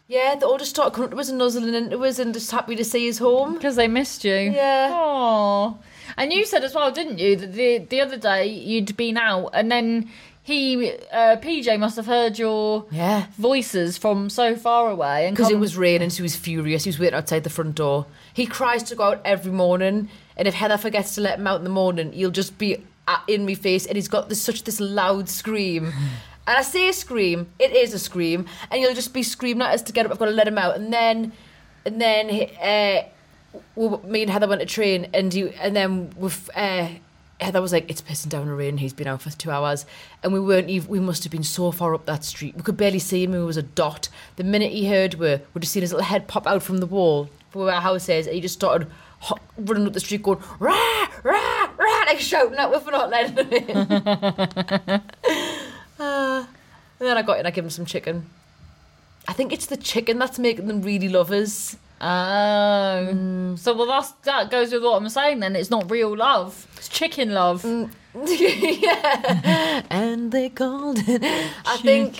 yeah, 0.08 0.36
they 0.36 0.46
all 0.46 0.56
just 0.56 0.70
started 0.70 0.92
coming 0.94 1.08
up 1.08 1.14
to 1.16 1.20
us 1.20 1.28
and 1.30 1.38
nuzzling 1.38 1.74
into 1.74 1.98
us 2.04 2.20
and 2.20 2.32
just 2.32 2.48
happy 2.52 2.76
to 2.76 2.84
see 2.84 3.08
us 3.10 3.18
home. 3.18 3.54
Because 3.54 3.74
they 3.74 3.88
missed 3.88 4.22
you. 4.24 4.34
Yeah. 4.36 4.88
Oh. 4.92 5.78
And 6.16 6.32
you 6.32 6.44
said 6.46 6.62
as 6.62 6.76
well, 6.76 6.92
didn't 6.92 7.18
you, 7.18 7.34
that 7.34 7.52
the 7.54 7.78
the 7.78 8.00
other 8.00 8.16
day 8.16 8.46
you'd 8.46 8.96
been 8.96 9.16
out 9.16 9.50
and 9.52 9.68
then 9.68 10.08
he, 10.44 10.92
uh, 11.12 11.34
PJ, 11.42 11.76
must 11.80 11.96
have 11.96 12.06
heard 12.06 12.38
your 12.38 12.84
Yeah. 12.92 13.26
voices 13.36 13.98
from 13.98 14.30
so 14.30 14.54
far 14.54 14.88
away. 14.92 15.26
and 15.26 15.36
because 15.36 15.50
it 15.50 15.58
was 15.58 15.76
raining, 15.76 16.10
so 16.10 16.18
he 16.18 16.22
was 16.22 16.36
furious. 16.36 16.84
He 16.84 16.88
was 16.90 17.00
waiting 17.00 17.16
outside 17.16 17.42
the 17.42 17.50
front 17.50 17.74
door. 17.74 18.06
He 18.32 18.46
cries 18.46 18.84
to 18.84 18.94
go 18.94 19.02
out 19.10 19.20
every 19.24 19.50
morning, 19.50 20.08
and 20.36 20.46
if 20.46 20.54
Heather 20.54 20.78
forgets 20.78 21.14
to 21.14 21.20
let 21.20 21.38
him 21.38 21.46
out 21.46 21.58
in 21.58 21.64
the 21.64 21.70
morning, 21.70 22.12
he'll 22.12 22.30
just 22.30 22.58
be 22.58 22.82
in 23.28 23.44
me 23.44 23.54
face, 23.54 23.86
and 23.86 23.96
he's 23.96 24.08
got 24.08 24.28
this 24.28 24.42
such 24.42 24.64
this 24.64 24.80
loud 24.80 25.28
scream. 25.28 25.92
And 26.48 26.56
I 26.56 26.62
say 26.62 26.88
a 26.88 26.92
scream, 26.92 27.48
it 27.58 27.72
is 27.72 27.92
a 27.92 27.98
scream, 27.98 28.46
and 28.70 28.78
he'll 28.78 28.94
just 28.94 29.12
be 29.12 29.24
screaming 29.24 29.62
at 29.62 29.74
us 29.74 29.82
to 29.82 29.92
get 29.92 30.06
up. 30.06 30.12
I've 30.12 30.18
got 30.20 30.26
to 30.26 30.30
let 30.30 30.46
him 30.46 30.58
out, 30.58 30.76
and 30.76 30.92
then, 30.92 31.32
and 31.84 32.00
then, 32.00 32.30
uh, 32.62 33.08
we, 33.74 33.88
me 34.08 34.22
and 34.22 34.30
Heather 34.30 34.46
went 34.46 34.60
to 34.60 34.66
train, 34.66 35.08
and 35.12 35.34
you, 35.34 35.48
and 35.60 35.74
then 35.74 36.12
with 36.16 36.48
uh, 36.54 36.88
Heather 37.40 37.60
was 37.60 37.72
like, 37.72 37.90
"It's 37.90 38.00
pissing 38.00 38.28
down 38.28 38.46
the 38.46 38.54
rain." 38.54 38.78
He's 38.78 38.92
been 38.92 39.08
out 39.08 39.22
for 39.22 39.30
two 39.30 39.50
hours, 39.50 39.86
and 40.22 40.32
we 40.32 40.38
weren't. 40.38 40.68
Even, 40.70 40.88
we 40.88 41.00
must 41.00 41.24
have 41.24 41.32
been 41.32 41.42
so 41.42 41.72
far 41.72 41.96
up 41.96 42.06
that 42.06 42.22
street, 42.22 42.54
we 42.54 42.62
could 42.62 42.76
barely 42.76 43.00
see 43.00 43.24
him. 43.24 43.32
He 43.32 43.40
was 43.40 43.56
a 43.56 43.62
dot. 43.64 44.08
The 44.36 44.44
minute 44.44 44.70
he 44.70 44.88
heard, 44.88 45.14
we 45.14 45.40
would 45.52 45.64
have 45.64 45.66
seen 45.66 45.82
his 45.82 45.92
little 45.92 46.06
head 46.06 46.28
pop 46.28 46.46
out 46.46 46.62
from 46.62 46.78
the 46.78 46.86
wall 46.86 47.28
for 47.50 47.64
where 47.64 47.74
our 47.74 47.80
house 47.80 48.08
is, 48.08 48.28
and 48.28 48.36
he 48.36 48.40
just 48.40 48.54
started 48.54 48.88
ho- 49.20 49.38
running 49.58 49.86
up 49.86 49.92
the 49.92 50.00
street, 50.00 50.22
going 50.22 50.40
rah 50.58 51.08
rah 51.22 51.70
rah, 51.78 52.04
like 52.06 52.20
shouting 52.20 52.58
at 52.58 52.82
for 52.82 52.90
not 52.90 53.10
letting 53.10 53.36
him 53.36 53.52
in. 53.52 55.02
Ah. 55.98 56.48
and 57.00 57.08
then 57.08 57.16
I 57.16 57.22
got 57.22 57.38
in. 57.40 57.46
I 57.46 57.50
gave 57.50 57.64
him 57.64 57.70
some 57.70 57.86
chicken. 57.86 58.28
I 59.28 59.32
think 59.32 59.52
it's 59.52 59.66
the 59.66 59.76
chicken 59.76 60.18
that's 60.18 60.38
making 60.38 60.66
them 60.68 60.82
really 60.82 61.08
lovers. 61.08 61.76
Oh. 62.00 62.04
Mm. 63.12 63.58
So, 63.58 63.74
well, 63.74 63.86
that's, 63.86 64.10
that 64.24 64.50
goes 64.50 64.72
with 64.72 64.82
what 64.82 64.96
I'm 65.00 65.08
saying 65.08 65.40
then. 65.40 65.56
It's 65.56 65.70
not 65.70 65.90
real 65.90 66.16
love, 66.16 66.66
it's 66.76 66.88
chicken 66.88 67.32
love. 67.32 67.62
Mm. 67.62 67.90
yeah. 68.82 69.82
And 69.90 70.32
they 70.32 70.48
called 70.48 70.98
it. 71.06 71.22
I 71.66 71.76
think. 71.78 72.18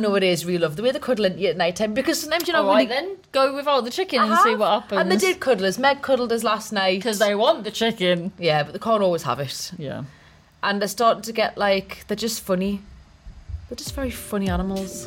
No, 0.00 0.14
it 0.14 0.22
is 0.22 0.44
real 0.46 0.62
love. 0.62 0.76
The 0.76 0.82
way 0.82 0.90
they 0.90 0.98
cuddle 0.98 1.26
at 1.26 1.56
night 1.56 1.76
time. 1.76 1.94
Because 1.94 2.20
sometimes 2.20 2.46
you're 2.48 2.56
not 2.56 2.64
All 2.64 2.72
right, 2.74 2.88
really. 2.88 3.06
then 3.06 3.16
go 3.32 3.54
with 3.54 3.66
all 3.66 3.82
the 3.82 3.90
chicken 3.90 4.20
I 4.20 4.26
and 4.26 4.38
see 4.38 4.50
uh-huh. 4.50 4.58
what 4.58 4.82
happens. 4.82 5.00
And 5.00 5.12
they 5.12 5.16
did 5.16 5.40
cuddle 5.40 5.66
us. 5.66 5.78
Meg 5.78 6.02
cuddled 6.02 6.32
us 6.32 6.42
last 6.42 6.72
night. 6.72 6.98
Because 6.98 7.18
they 7.18 7.34
want 7.34 7.64
the 7.64 7.70
chicken. 7.70 8.32
Yeah, 8.38 8.62
but 8.62 8.72
they 8.72 8.78
can't 8.78 9.02
always 9.02 9.22
have 9.24 9.40
it. 9.40 9.72
Yeah. 9.78 10.04
and 10.62 10.80
they're 10.80 10.88
starting 10.88 11.22
to 11.22 11.32
get 11.32 11.56
like 11.56 12.04
they're 12.06 12.16
just 12.16 12.40
funny. 12.42 12.80
They're 13.68 13.76
just 13.76 13.94
very 13.94 14.10
funny 14.10 14.48
animals. 14.50 15.06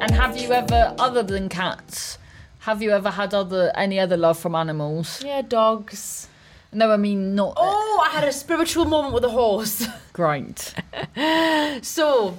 And 0.00 0.10
have 0.10 0.36
you 0.36 0.52
ever, 0.52 0.94
other 0.98 1.22
than 1.22 1.48
cats, 1.48 2.18
have 2.60 2.82
you 2.82 2.90
ever 2.90 3.10
had 3.10 3.32
other 3.34 3.72
any 3.74 3.98
other 4.00 4.16
love 4.16 4.38
from 4.38 4.54
animals? 4.54 5.22
Yeah, 5.24 5.42
dogs. 5.42 6.28
No, 6.72 6.90
I 6.90 6.96
mean 6.96 7.34
not. 7.34 7.54
Oh, 7.56 8.02
I 8.04 8.10
had 8.14 8.24
a 8.24 8.32
spiritual 8.32 8.86
moment 8.86 9.12
with 9.12 9.24
a 9.24 9.28
horse. 9.28 9.86
Great. 10.12 10.74
So, 11.82 12.36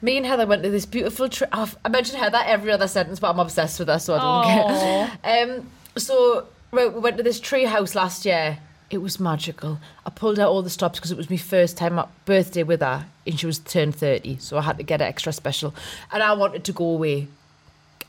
me 0.00 0.16
and 0.16 0.24
Heather 0.26 0.46
went 0.46 0.62
to 0.62 0.70
this 0.70 0.86
beautiful 0.86 1.28
trip. 1.28 1.50
I 1.52 1.88
mentioned 1.88 2.18
Heather 2.18 2.40
every 2.44 2.72
other 2.72 2.88
sentence, 2.88 3.20
but 3.20 3.30
I'm 3.30 3.38
obsessed 3.38 3.78
with 3.78 3.88
her, 3.88 3.98
so 3.98 4.14
I 4.14 4.20
don't 4.20 4.66
care. 4.66 5.18
Um, 5.58 5.70
so, 5.96 6.46
right, 6.72 6.92
we 6.92 7.00
went 7.00 7.16
to 7.18 7.22
this 7.22 7.40
tree 7.40 7.64
house 7.64 7.94
last 7.94 8.24
year. 8.24 8.58
It 8.90 8.98
was 8.98 9.18
magical. 9.18 9.78
I 10.06 10.10
pulled 10.10 10.38
out 10.38 10.48
all 10.50 10.62
the 10.62 10.70
stops 10.70 10.98
because 10.98 11.10
it 11.10 11.16
was 11.16 11.30
my 11.30 11.36
first 11.36 11.76
time 11.76 11.98
up 11.98 12.12
birthday 12.24 12.62
with 12.62 12.80
her, 12.80 13.06
and 13.26 13.38
she 13.38 13.46
was 13.46 13.58
turned 13.58 13.96
30, 13.96 14.38
so 14.38 14.56
I 14.58 14.62
had 14.62 14.78
to 14.78 14.82
get 14.82 15.00
it 15.00 15.04
extra 15.04 15.32
special. 15.32 15.74
And 16.12 16.22
I 16.22 16.32
wanted 16.34 16.64
to 16.64 16.72
go 16.72 16.86
away 16.86 17.28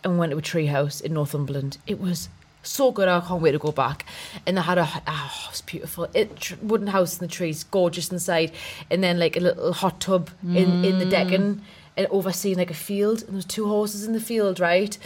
and 0.04 0.18
went 0.20 0.32
to 0.32 0.38
a 0.38 0.42
tree 0.42 0.68
house 0.68 1.02
in 1.02 1.14
Northumberland. 1.14 1.78
It 1.88 2.00
was 2.00 2.30
so 2.68 2.92
good. 2.92 3.08
I 3.08 3.20
can't 3.22 3.42
wait 3.42 3.52
to 3.52 3.60
go 3.60 3.72
back. 3.72 4.06
And 4.46 4.58
they 4.58 4.62
had 4.62 4.78
a 4.78 4.88
oh, 5.08 5.44
it 5.46 5.52
was 5.52 5.62
beautiful. 5.62 6.08
It 6.14 6.36
tr- 6.38 6.56
wooden 6.62 6.88
house 6.88 7.20
in 7.20 7.28
the 7.28 7.32
trees, 7.32 7.64
gorgeous 7.64 8.12
inside, 8.12 8.52
and 8.90 9.04
then 9.04 9.20
like 9.20 9.38
a 9.38 9.40
little 9.40 9.74
hot 9.74 10.00
tub 10.00 10.30
in 10.44 10.84
in 10.86 11.00
the 11.00 11.06
mm. 11.06 11.10
decking 11.10 11.62
and 11.98 12.08
overseeing 12.08 12.58
like 12.58 12.72
a 12.72 12.76
field. 12.76 13.22
And 13.22 13.30
there 13.30 13.36
was 13.36 13.46
two 13.46 13.68
horses 13.68 14.06
in 14.06 14.14
the 14.14 14.20
field, 14.20 14.60
right? 14.60 14.98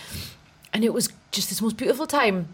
And 0.74 0.84
it 0.84 0.94
was 0.94 1.10
just 1.32 1.50
this 1.50 1.62
most 1.62 1.78
beautiful 1.78 2.08
time. 2.08 2.48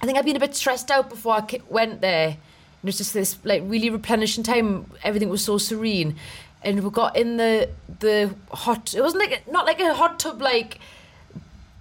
I 0.00 0.06
think 0.06 0.18
I'd 0.18 0.24
been 0.24 0.36
a 0.36 0.40
bit 0.40 0.54
stressed 0.54 0.90
out 0.90 1.08
before 1.08 1.34
I 1.34 1.60
went 1.68 2.00
there. 2.00 2.28
And 2.28 2.36
it 2.82 2.84
was 2.84 2.98
just 2.98 3.14
this 3.14 3.38
like 3.44 3.62
really 3.64 3.90
replenishing 3.90 4.44
time. 4.44 4.90
Everything 5.02 5.28
was 5.28 5.44
so 5.44 5.58
serene. 5.58 6.16
And 6.62 6.82
we 6.82 6.90
got 6.90 7.16
in 7.16 7.36
the 7.36 7.70
the 8.00 8.34
hot. 8.50 8.94
It 8.94 9.00
wasn't 9.00 9.22
like 9.22 9.50
not 9.50 9.66
like 9.66 9.80
a 9.80 9.94
hot 9.94 10.18
tub 10.18 10.40
like 10.42 10.78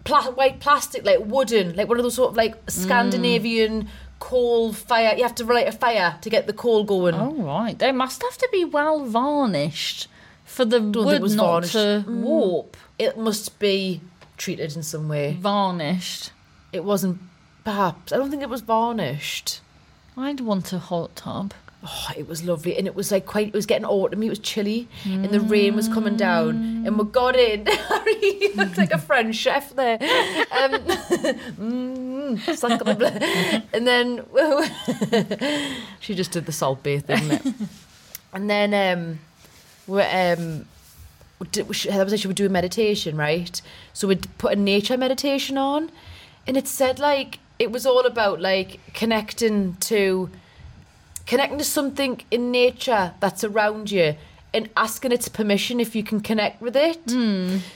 pla- 0.06 0.32
white 0.32 0.62
plastic, 0.62 1.04
like 1.04 1.20
wooden, 1.20 1.76
like 1.76 1.90
one 1.90 1.98
of 1.98 2.04
those 2.04 2.16
sort 2.16 2.32
of 2.32 2.38
like 2.38 2.56
Scandinavian 2.70 3.84
mm. 3.84 3.88
coal 4.20 4.72
fire. 4.72 5.14
You 5.18 5.24
have 5.24 5.36
to 5.36 5.44
light 5.44 5.68
a 5.68 5.74
fire 5.74 6.18
to 6.22 6.30
get 6.30 6.48
the 6.48 6.54
coal 6.54 6.86
going. 6.86 7.16
Oh 7.16 7.34
right, 7.34 7.78
they 7.78 7.92
must 7.92 8.24
have 8.24 8.38
to 8.38 8.50
be 8.54 8.64
well 8.64 9.04
varnished 9.04 10.08
for 10.46 10.64
the 10.64 10.80
think 10.80 10.96
it 10.96 11.06
wood 11.06 11.22
was 11.22 11.36
not 11.36 11.46
varnished. 11.46 11.74
to 11.74 12.06
mm. 12.08 12.22
warp. 12.22 12.78
It 12.98 13.18
must 13.18 13.60
be 13.60 14.00
treated 14.38 14.76
in 14.78 14.84
some 14.84 15.10
way. 15.10 15.38
Varnished. 15.40 16.32
It 16.72 16.86
wasn't. 16.86 17.20
Perhaps 17.66 18.14
I 18.14 18.18
don't 18.18 18.30
think 18.30 18.44
it 18.44 18.50
was 18.50 18.62
varnished. 18.62 19.60
I'd 20.16 20.40
want 20.40 20.72
a 20.72 20.80
hot 20.80 21.16
tub. 21.18 21.54
Oh, 21.88 22.12
it 22.18 22.28
was 22.28 22.44
lovely, 22.44 22.76
and 22.78 22.88
it 22.88 22.96
was 22.96 23.12
like 23.12 23.28
quite. 23.28 23.48
It 23.48 23.54
was 23.54 23.68
getting 23.68 23.86
autumn. 23.86 24.24
It 24.24 24.30
was 24.30 24.40
chilly, 24.40 24.88
and 25.04 25.30
the 25.30 25.40
rain 25.40 25.76
was 25.76 25.88
coming 25.88 26.16
down, 26.16 26.84
and 26.86 26.98
we 26.98 27.06
got 27.06 27.36
in. 27.36 27.68
he 28.22 28.52
looked 28.56 28.78
like 28.78 28.92
a 28.92 28.98
French 28.98 29.36
chef 29.36 29.76
there. 29.76 30.00
Um, 30.02 30.72
mm, 31.60 33.66
and 33.72 33.88
then 33.88 34.26
she 36.00 36.16
just 36.16 36.32
did 36.32 36.48
the 36.48 36.52
salt 36.52 36.82
bath, 36.82 37.06
didn't 37.06 37.32
it? 37.32 37.46
and 38.34 38.50
then 38.50 38.74
um, 38.74 39.20
we 39.86 40.02
um, 40.02 40.66
that 41.52 41.68
was 41.68 41.86
actually 41.86 42.30
we 42.30 42.34
doing 42.34 42.52
meditation, 42.52 43.16
right? 43.16 43.62
So 43.94 44.08
we'd 44.08 44.28
put 44.40 44.54
a 44.54 44.56
nature 44.56 44.98
meditation 44.98 45.58
on, 45.58 45.92
and 46.48 46.58
it 46.58 46.68
said 46.68 46.98
like 46.98 47.38
it 47.60 47.72
was 47.72 47.86
all 47.86 48.06
about 48.06 48.42
like 48.42 48.80
connecting 48.94 49.76
to 49.76 50.30
connecting 51.26 51.58
to 51.58 51.64
something 51.64 52.22
in 52.32 52.52
nature 52.52 53.14
that's 53.20 53.44
around 53.44 53.92
you 53.92 54.16
and 54.54 54.70
asking 54.78 55.12
its 55.12 55.28
permission 55.28 55.80
if 55.80 55.96
you 55.96 56.04
can 56.04 56.22
connect 56.22 56.62
with 56.62 56.76
it. 56.76 57.00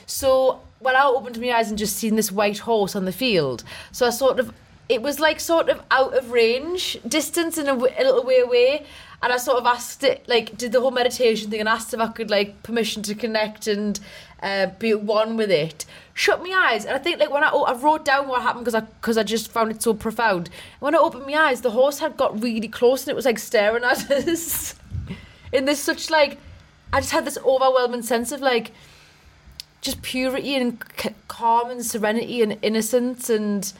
So 0.06 0.60
when 0.78 0.96
I 0.96 1.04
opened 1.04 1.40
my 1.40 1.50
eyes 1.52 1.68
and 1.68 1.78
just 1.78 1.96
seen 1.96 2.16
this 2.16 2.32
white 2.32 2.58
horse 2.58 2.96
on 2.96 3.04
the 3.04 3.12
field, 3.12 3.64
so 3.92 4.06
I 4.06 4.10
sort 4.10 4.38
of, 4.40 4.54
it 4.88 5.02
was 5.02 5.20
like 5.20 5.40
sort 5.40 5.68
of 5.68 5.82
out 5.90 6.16
of 6.16 6.30
range, 6.30 6.98
distance 7.06 7.58
in 7.58 7.66
a, 7.66 7.72
w- 7.72 7.94
a 7.98 8.02
little 8.02 8.24
way 8.24 8.40
away. 8.40 8.86
And 9.22 9.30
I 9.30 9.36
sort 9.36 9.58
of 9.58 9.66
asked 9.66 10.02
it, 10.02 10.26
like, 10.28 10.56
did 10.56 10.72
the 10.72 10.80
whole 10.80 10.92
meditation 10.92 11.50
thing 11.50 11.60
and 11.60 11.68
asked 11.68 11.92
if 11.92 12.00
I 12.00 12.06
could, 12.06 12.30
like, 12.30 12.62
permission 12.62 13.02
to 13.02 13.14
connect 13.14 13.66
and 13.66 14.00
uh, 14.42 14.68
be 14.78 14.94
one 14.94 15.36
with 15.36 15.50
it. 15.50 15.84
Shut 16.20 16.42
my 16.42 16.52
eyes. 16.70 16.84
And 16.84 16.94
I 16.94 16.98
think, 16.98 17.18
like, 17.18 17.30
when 17.30 17.42
I, 17.42 17.50
oh, 17.50 17.62
I 17.62 17.72
wrote 17.72 18.04
down 18.04 18.28
what 18.28 18.42
happened 18.42 18.66
because 18.66 18.74
I, 18.74 18.86
cause 19.00 19.16
I 19.16 19.22
just 19.22 19.50
found 19.50 19.70
it 19.70 19.80
so 19.80 19.94
profound. 19.94 20.50
When 20.78 20.94
I 20.94 20.98
opened 20.98 21.24
my 21.24 21.34
eyes, 21.34 21.62
the 21.62 21.70
horse 21.70 21.98
had 22.00 22.18
got 22.18 22.42
really 22.42 22.68
close 22.68 23.04
and 23.04 23.08
it 23.10 23.16
was, 23.16 23.24
like, 23.24 23.38
staring 23.38 23.84
at 23.84 24.10
us. 24.10 24.74
in 25.50 25.64
this 25.64 25.80
such, 25.80 26.10
like, 26.10 26.36
I 26.92 27.00
just 27.00 27.12
had 27.12 27.24
this 27.24 27.38
overwhelming 27.38 28.02
sense 28.02 28.32
of, 28.32 28.42
like, 28.42 28.72
just 29.80 30.02
purity 30.02 30.56
and 30.56 30.82
c- 30.98 31.14
calm 31.28 31.70
and 31.70 31.86
serenity 31.86 32.42
and 32.42 32.58
innocence 32.60 33.30
and 33.30 33.72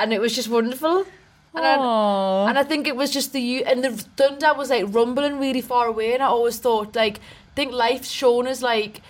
and 0.00 0.12
it 0.12 0.20
was 0.20 0.34
just 0.34 0.48
wonderful. 0.48 1.06
And 1.54 1.64
I, 1.64 2.48
and 2.48 2.58
I 2.58 2.64
think 2.64 2.88
it 2.88 2.96
was 2.96 3.12
just 3.12 3.32
the 3.32 3.40
you 3.40 3.62
and 3.64 3.84
the 3.84 3.92
thunder 3.92 4.52
was 4.56 4.70
like 4.70 4.86
rumbling 4.88 5.38
really 5.38 5.60
far 5.60 5.86
away 5.86 6.14
and 6.14 6.22
I 6.24 6.26
always 6.26 6.58
thought 6.58 6.96
like 6.96 7.18
I 7.18 7.54
think 7.54 7.72
life's 7.72 8.10
shown 8.10 8.48
us 8.48 8.62
like 8.62 9.00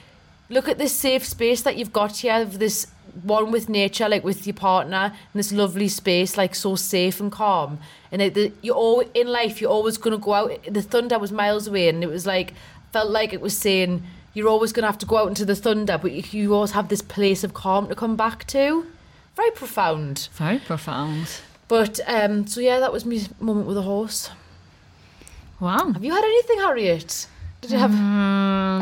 look 0.52 0.68
at 0.68 0.78
this 0.78 0.94
safe 0.94 1.24
space 1.24 1.62
that 1.62 1.76
you've 1.76 1.92
got 1.92 2.18
here 2.18 2.42
of 2.42 2.58
this 2.58 2.86
one 3.22 3.50
with 3.52 3.68
nature 3.68 4.08
like 4.08 4.24
with 4.24 4.46
your 4.46 4.54
partner 4.54 5.12
in 5.34 5.38
this 5.38 5.52
lovely 5.52 5.88
space 5.88 6.36
like 6.36 6.54
so 6.54 6.76
safe 6.76 7.20
and 7.20 7.30
calm. 7.32 7.78
And 8.10 8.22
it, 8.22 8.34
the, 8.34 8.52
you're 8.62 8.74
all 8.76 9.00
in 9.14 9.26
life 9.26 9.60
you're 9.60 9.70
always 9.70 9.98
going 9.98 10.12
to 10.12 10.22
go 10.22 10.34
out 10.34 10.64
the 10.64 10.82
thunder 10.82 11.18
was 11.18 11.32
miles 11.32 11.66
away 11.66 11.88
and 11.88 12.02
it 12.02 12.08
was 12.08 12.26
like 12.26 12.54
felt 12.92 13.10
like 13.10 13.32
it 13.32 13.40
was 13.40 13.56
saying 13.56 14.02
you're 14.34 14.48
always 14.48 14.72
going 14.72 14.82
to 14.82 14.86
have 14.86 14.98
to 14.98 15.06
go 15.06 15.18
out 15.18 15.28
into 15.28 15.44
the 15.44 15.56
thunder 15.56 15.98
but 15.98 16.12
you, 16.12 16.22
you 16.30 16.54
always 16.54 16.72
have 16.72 16.88
this 16.88 17.02
place 17.02 17.44
of 17.44 17.54
calm 17.54 17.88
to 17.88 17.94
come 17.94 18.16
back 18.16 18.46
to. 18.48 18.86
Very 19.36 19.50
profound. 19.50 20.28
Very 20.32 20.58
profound. 20.58 21.40
but 21.68 22.00
um 22.06 22.46
so 22.46 22.60
yeah 22.60 22.78
that 22.78 22.92
was 22.92 23.04
my 23.04 23.20
moment 23.40 23.66
with 23.66 23.76
a 23.76 23.82
horse. 23.82 24.30
Wow. 25.60 25.92
have 25.92 26.04
you 26.04 26.12
had 26.12 26.24
anything 26.24 26.58
harriet 26.58 27.26
did 27.62 27.70
you 27.70 27.78
have 27.78 27.94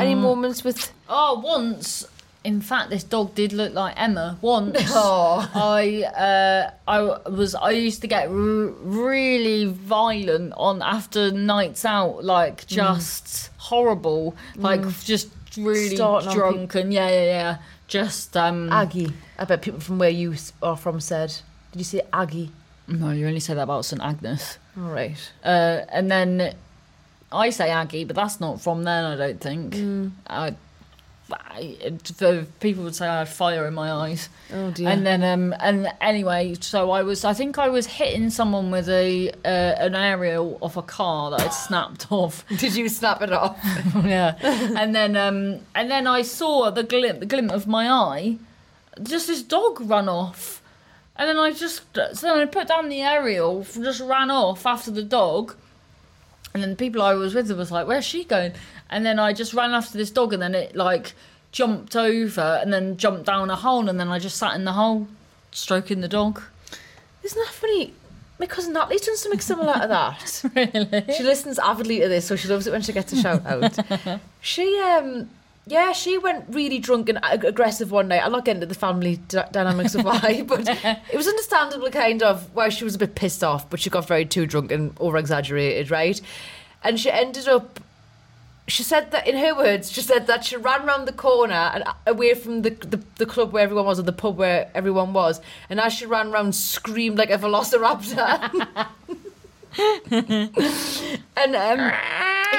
any 0.01 0.15
moments 0.15 0.63
with 0.63 0.91
Oh, 1.07 1.39
once. 1.39 2.05
In 2.43 2.59
fact, 2.59 2.89
this 2.89 3.03
dog 3.03 3.35
did 3.35 3.53
look 3.53 3.73
like 3.75 3.93
Emma. 3.97 4.37
Once, 4.41 4.75
Oh. 4.89 5.47
I 5.53 6.03
uh, 6.03 6.71
I 6.87 7.29
was 7.29 7.53
I 7.53 7.69
used 7.71 8.01
to 8.01 8.07
get 8.07 8.27
r- 8.29 8.33
really 8.33 9.65
violent 9.65 10.53
on 10.57 10.81
after 10.81 11.31
nights 11.31 11.85
out, 11.85 12.23
like 12.23 12.65
just 12.65 13.51
horrible, 13.57 14.35
like 14.55 14.81
just 15.03 15.29
really 15.57 15.95
Starting 15.95 16.29
on 16.29 16.35
drunk 16.35 16.75
and 16.75 16.91
yeah, 16.91 17.09
yeah, 17.09 17.23
yeah. 17.25 17.57
Just 17.87 18.35
um. 18.37 18.71
aggie 18.71 19.11
i 19.37 19.43
bet 19.43 19.61
people 19.61 19.81
from 19.81 19.99
where 19.99 20.09
you 20.09 20.33
are 20.63 20.77
from 20.77 21.01
said 21.01 21.29
did 21.73 21.79
you 21.79 21.83
say 21.83 22.01
aggie 22.13 22.49
no, 22.87 23.11
you 23.11 23.27
only 23.27 23.41
said 23.41 23.57
that 23.57 23.63
about 23.63 23.83
St 23.85 24.01
Agnes. 24.01 24.57
all 24.77 24.89
right 24.89 25.19
Uh, 25.43 25.81
and 25.91 26.09
then 26.09 26.55
I 27.31 27.49
say 27.49 27.69
Aggie, 27.69 28.03
but 28.03 28.15
that's 28.15 28.39
not 28.39 28.61
from 28.61 28.83
then. 28.83 29.05
I 29.05 29.15
don't 29.15 29.39
think. 29.39 30.11
I, 30.27 30.55
I, 31.33 31.77
the 32.17 32.45
people 32.59 32.83
would 32.83 32.95
say 32.95 33.07
I 33.07 33.19
had 33.19 33.29
fire 33.29 33.67
in 33.67 33.73
my 33.73 33.91
eyes. 33.91 34.29
oh 34.53 34.71
dear 34.71 34.89
And 34.89 35.05
then, 35.05 35.23
um, 35.23 35.55
and 35.59 35.87
anyway, 35.99 36.55
so 36.59 36.91
I 36.91 37.03
was, 37.03 37.23
I 37.23 37.33
think 37.33 37.57
I 37.57 37.69
was 37.69 37.87
hitting 37.87 38.29
someone 38.29 38.71
with 38.71 38.89
a 38.89 39.31
uh, 39.45 39.85
an 39.85 39.95
aerial 39.95 40.57
off 40.61 40.77
a 40.77 40.81
car 40.81 41.31
that 41.31 41.41
I'd 41.41 41.53
snapped 41.53 42.07
off. 42.11 42.45
did 42.57 42.75
you 42.75 42.89
snap 42.89 43.21
it 43.21 43.31
off 43.31 43.57
yeah, 44.03 44.35
and 44.41 44.93
then, 44.93 45.15
um, 45.15 45.59
and 45.75 45.89
then 45.89 46.07
I 46.07 46.21
saw 46.21 46.69
the 46.71 46.83
glint, 46.83 47.19
the 47.19 47.25
glint 47.25 47.51
of 47.51 47.67
my 47.67 47.89
eye, 47.89 48.37
just 49.01 49.27
this 49.27 49.41
dog 49.41 49.79
run 49.81 50.09
off, 50.09 50.61
and 51.15 51.29
then 51.29 51.37
I 51.37 51.51
just, 51.51 51.81
so 51.93 52.27
then 52.27 52.39
I 52.39 52.45
put 52.45 52.67
down 52.67 52.89
the 52.89 53.01
aerial, 53.01 53.63
just 53.63 54.01
ran 54.01 54.31
off 54.31 54.65
after 54.65 54.91
the 54.91 55.03
dog, 55.03 55.55
and 56.53 56.61
then 56.61 56.71
the 56.71 56.75
people 56.75 57.01
I 57.01 57.13
was 57.13 57.33
with 57.33 57.51
was 57.51 57.71
like, 57.71 57.87
"Where's 57.87 58.05
she 58.05 58.23
going?" 58.23 58.53
And 58.89 59.05
then 59.05 59.19
I 59.19 59.33
just 59.33 59.53
ran 59.53 59.71
after 59.71 59.97
this 59.97 60.11
dog, 60.11 60.33
and 60.33 60.41
then 60.41 60.55
it 60.55 60.75
like 60.75 61.13
jumped 61.51 61.95
over, 61.95 62.59
and 62.61 62.71
then 62.73 62.97
jumped 62.97 63.25
down 63.25 63.49
a 63.49 63.55
hole, 63.55 63.89
and 63.89 63.99
then 63.99 64.09
I 64.09 64.19
just 64.19 64.37
sat 64.37 64.55
in 64.55 64.65
the 64.65 64.73
hole, 64.73 65.07
stroking 65.51 66.01
the 66.01 66.07
dog. 66.07 66.41
isn't 67.23 67.39
that 67.39 67.53
funny 67.53 67.93
my 68.41 68.47
cousin 68.47 68.73
Natalie's 68.73 69.01
done 69.01 69.15
something 69.15 69.39
similar 69.39 69.73
to 69.73 69.87
that 69.87 70.43
really 70.55 71.13
she 71.15 71.21
listens 71.21 71.59
avidly 71.59 71.99
to 71.99 72.09
this 72.09 72.25
so 72.25 72.35
she 72.35 72.47
loves 72.47 72.65
it 72.65 72.71
when 72.71 72.81
she 72.81 72.91
gets 72.91 73.13
a 73.13 73.21
shout 73.21 73.45
out 73.45 73.77
she 74.41 74.79
um 74.79 75.29
yeah, 75.67 75.91
she 75.91 76.17
went 76.17 76.45
really 76.49 76.79
drunk 76.79 77.09
and 77.09 77.23
ag- 77.23 77.45
aggressive 77.45 77.91
one 77.91 78.07
night. 78.07 78.21
I'm 78.23 78.31
not 78.31 78.45
getting 78.45 78.61
into 78.61 78.73
the 78.73 78.79
family 78.79 79.17
d- 79.27 79.39
dynamics 79.51 79.95
of 79.95 80.03
why, 80.03 80.43
but 80.47 80.67
it 80.67 81.15
was 81.15 81.27
understandable, 81.27 81.89
kind 81.91 82.23
of, 82.23 82.53
why 82.55 82.69
she 82.69 82.83
was 82.83 82.95
a 82.95 82.97
bit 82.97 83.15
pissed 83.15 83.43
off, 83.43 83.69
but 83.69 83.79
she 83.79 83.89
got 83.89 84.07
very 84.07 84.25
too 84.25 84.45
drunk 84.45 84.71
and 84.71 84.95
over 84.99 85.17
exaggerated, 85.17 85.91
right? 85.91 86.19
And 86.83 86.99
she 86.99 87.11
ended 87.11 87.47
up. 87.47 87.79
She 88.67 88.83
said 88.83 89.11
that, 89.11 89.27
in 89.27 89.35
her 89.37 89.53
words, 89.55 89.91
she 89.91 90.01
said 90.01 90.27
that 90.27 90.45
she 90.45 90.55
ran 90.55 90.85
round 90.85 91.07
the 91.07 91.11
corner 91.11 91.71
and 91.73 91.83
away 92.07 92.33
from 92.35 92.61
the, 92.61 92.69
the, 92.69 93.03
the 93.17 93.25
club 93.25 93.51
where 93.51 93.63
everyone 93.63 93.85
was, 93.85 93.99
or 93.99 94.03
the 94.03 94.13
pub 94.13 94.37
where 94.37 94.69
everyone 94.73 95.13
was, 95.13 95.41
and 95.69 95.79
as 95.79 95.93
she 95.93 96.05
ran 96.05 96.31
round, 96.31 96.55
screamed 96.55 97.17
like 97.17 97.29
a 97.29 97.37
velociraptor. 97.37 98.87
and 100.11 101.55
um, 101.55 101.79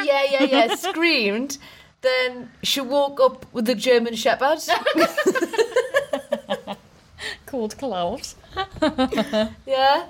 yeah, 0.04 0.24
yeah, 0.30 0.42
yeah, 0.44 0.74
screamed. 0.74 1.58
Then 2.02 2.50
she 2.62 2.80
woke 2.80 3.20
up 3.20 3.46
with 3.52 3.64
the 3.64 3.74
German 3.74 4.16
Shepherd. 4.16 4.58
Called 7.46 7.76
Klaus. 7.78 8.34
Yeah. 9.66 10.06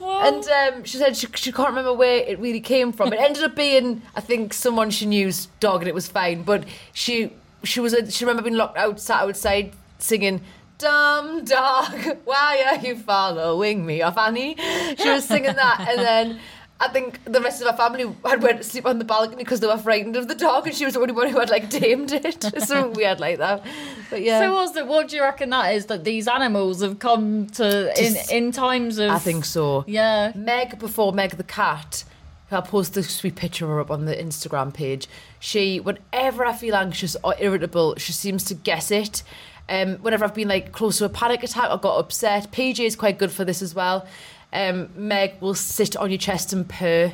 And 0.00 0.46
um, 0.48 0.84
she 0.84 0.98
said 0.98 1.16
she, 1.16 1.28
she 1.34 1.52
can't 1.52 1.68
remember 1.68 1.94
where 1.94 2.18
it 2.18 2.38
really 2.38 2.60
came 2.60 2.92
from. 2.92 3.12
It 3.12 3.20
ended 3.20 3.44
up 3.44 3.54
being, 3.54 4.02
I 4.14 4.20
think, 4.20 4.52
someone 4.52 4.90
she 4.90 5.06
knew's 5.06 5.46
dog, 5.60 5.80
and 5.80 5.88
it 5.88 5.94
was 5.94 6.08
fine. 6.08 6.42
But 6.42 6.64
she 6.92 7.32
she 7.62 7.80
was 7.80 7.94
a, 7.94 8.10
she 8.10 8.24
remember 8.24 8.42
being 8.42 8.56
locked 8.56 8.76
out, 8.76 9.00
sat 9.00 9.22
outside 9.22 9.72
singing. 9.98 10.42
Dumb 10.76 11.44
dog, 11.44 12.18
why 12.24 12.64
are 12.68 12.84
you 12.84 12.96
following 12.96 13.86
me 13.86 14.02
off 14.02 14.18
Annie? 14.18 14.56
She 14.98 15.08
was 15.08 15.24
singing 15.24 15.54
that, 15.54 15.86
and 15.88 16.00
then 16.00 16.40
I 16.80 16.88
think 16.88 17.20
the 17.24 17.40
rest 17.40 17.62
of 17.62 17.68
our 17.68 17.76
family 17.76 18.12
had 18.24 18.42
went 18.42 18.58
to 18.58 18.64
sleep 18.64 18.84
on 18.84 18.98
the 18.98 19.04
balcony 19.04 19.36
because 19.44 19.60
they 19.60 19.66
were 19.66 19.78
frightened 19.78 20.16
of 20.16 20.26
the 20.28 20.34
dog, 20.34 20.66
and 20.66 20.74
she 20.76 20.84
was 20.84 20.94
the 20.94 21.00
only 21.00 21.12
one 21.12 21.28
who 21.28 21.38
had 21.38 21.48
like 21.48 21.70
tamed 21.70 22.12
it. 22.12 22.44
so 22.66 22.90
weird 22.90 23.20
like 23.20 23.38
that. 23.38 23.64
But 24.10 24.22
yeah, 24.22 24.40
So 24.40 24.52
what's 24.54 24.72
the, 24.72 24.84
what 24.84 25.08
do 25.08 25.16
you 25.16 25.22
reckon 25.22 25.50
that 25.50 25.72
is? 25.74 25.86
That 25.86 26.04
these 26.04 26.26
animals 26.28 26.82
have 26.82 26.98
come 26.98 27.46
to 27.54 27.90
in 27.98 28.14
Just- 28.14 28.30
in 28.30 28.50
times 28.52 28.98
of 28.98 29.10
I 29.12 29.18
think 29.18 29.44
so. 29.44 29.84
yeah. 29.86 30.32
Meg 30.34 30.78
before 30.78 31.12
Meg 31.12 31.32
the 31.36 31.44
cat. 31.44 32.04
I'll 32.50 32.62
post 32.62 32.94
the 32.94 33.02
sweet 33.02 33.34
picture 33.34 33.64
of 33.64 33.70
her 33.70 33.80
up 33.80 33.90
on 33.90 34.04
the 34.04 34.14
Instagram 34.14 34.72
page. 34.72 35.08
She, 35.40 35.80
whenever 35.80 36.44
I 36.44 36.52
feel 36.52 36.76
anxious 36.76 37.16
or 37.24 37.34
irritable, 37.40 37.96
she 37.96 38.12
seems 38.12 38.44
to 38.44 38.54
guess 38.54 38.90
it. 38.92 39.22
Um, 39.68 39.96
whenever 39.96 40.24
I've 40.24 40.34
been 40.34 40.46
like 40.48 40.70
close 40.70 40.98
to 40.98 41.06
a 41.06 41.08
panic 41.08 41.42
attack 41.42 41.70
or 41.70 41.78
got 41.78 41.98
upset, 41.98 42.52
PJ 42.52 42.80
is 42.80 42.94
quite 42.94 43.18
good 43.18 43.32
for 43.32 43.44
this 43.44 43.60
as 43.62 43.74
well. 43.74 44.06
Um, 44.54 44.88
Meg 44.96 45.34
will 45.40 45.54
sit 45.54 45.96
on 45.96 46.10
your 46.10 46.18
chest 46.18 46.52
and 46.52 46.66
purr. 46.68 47.12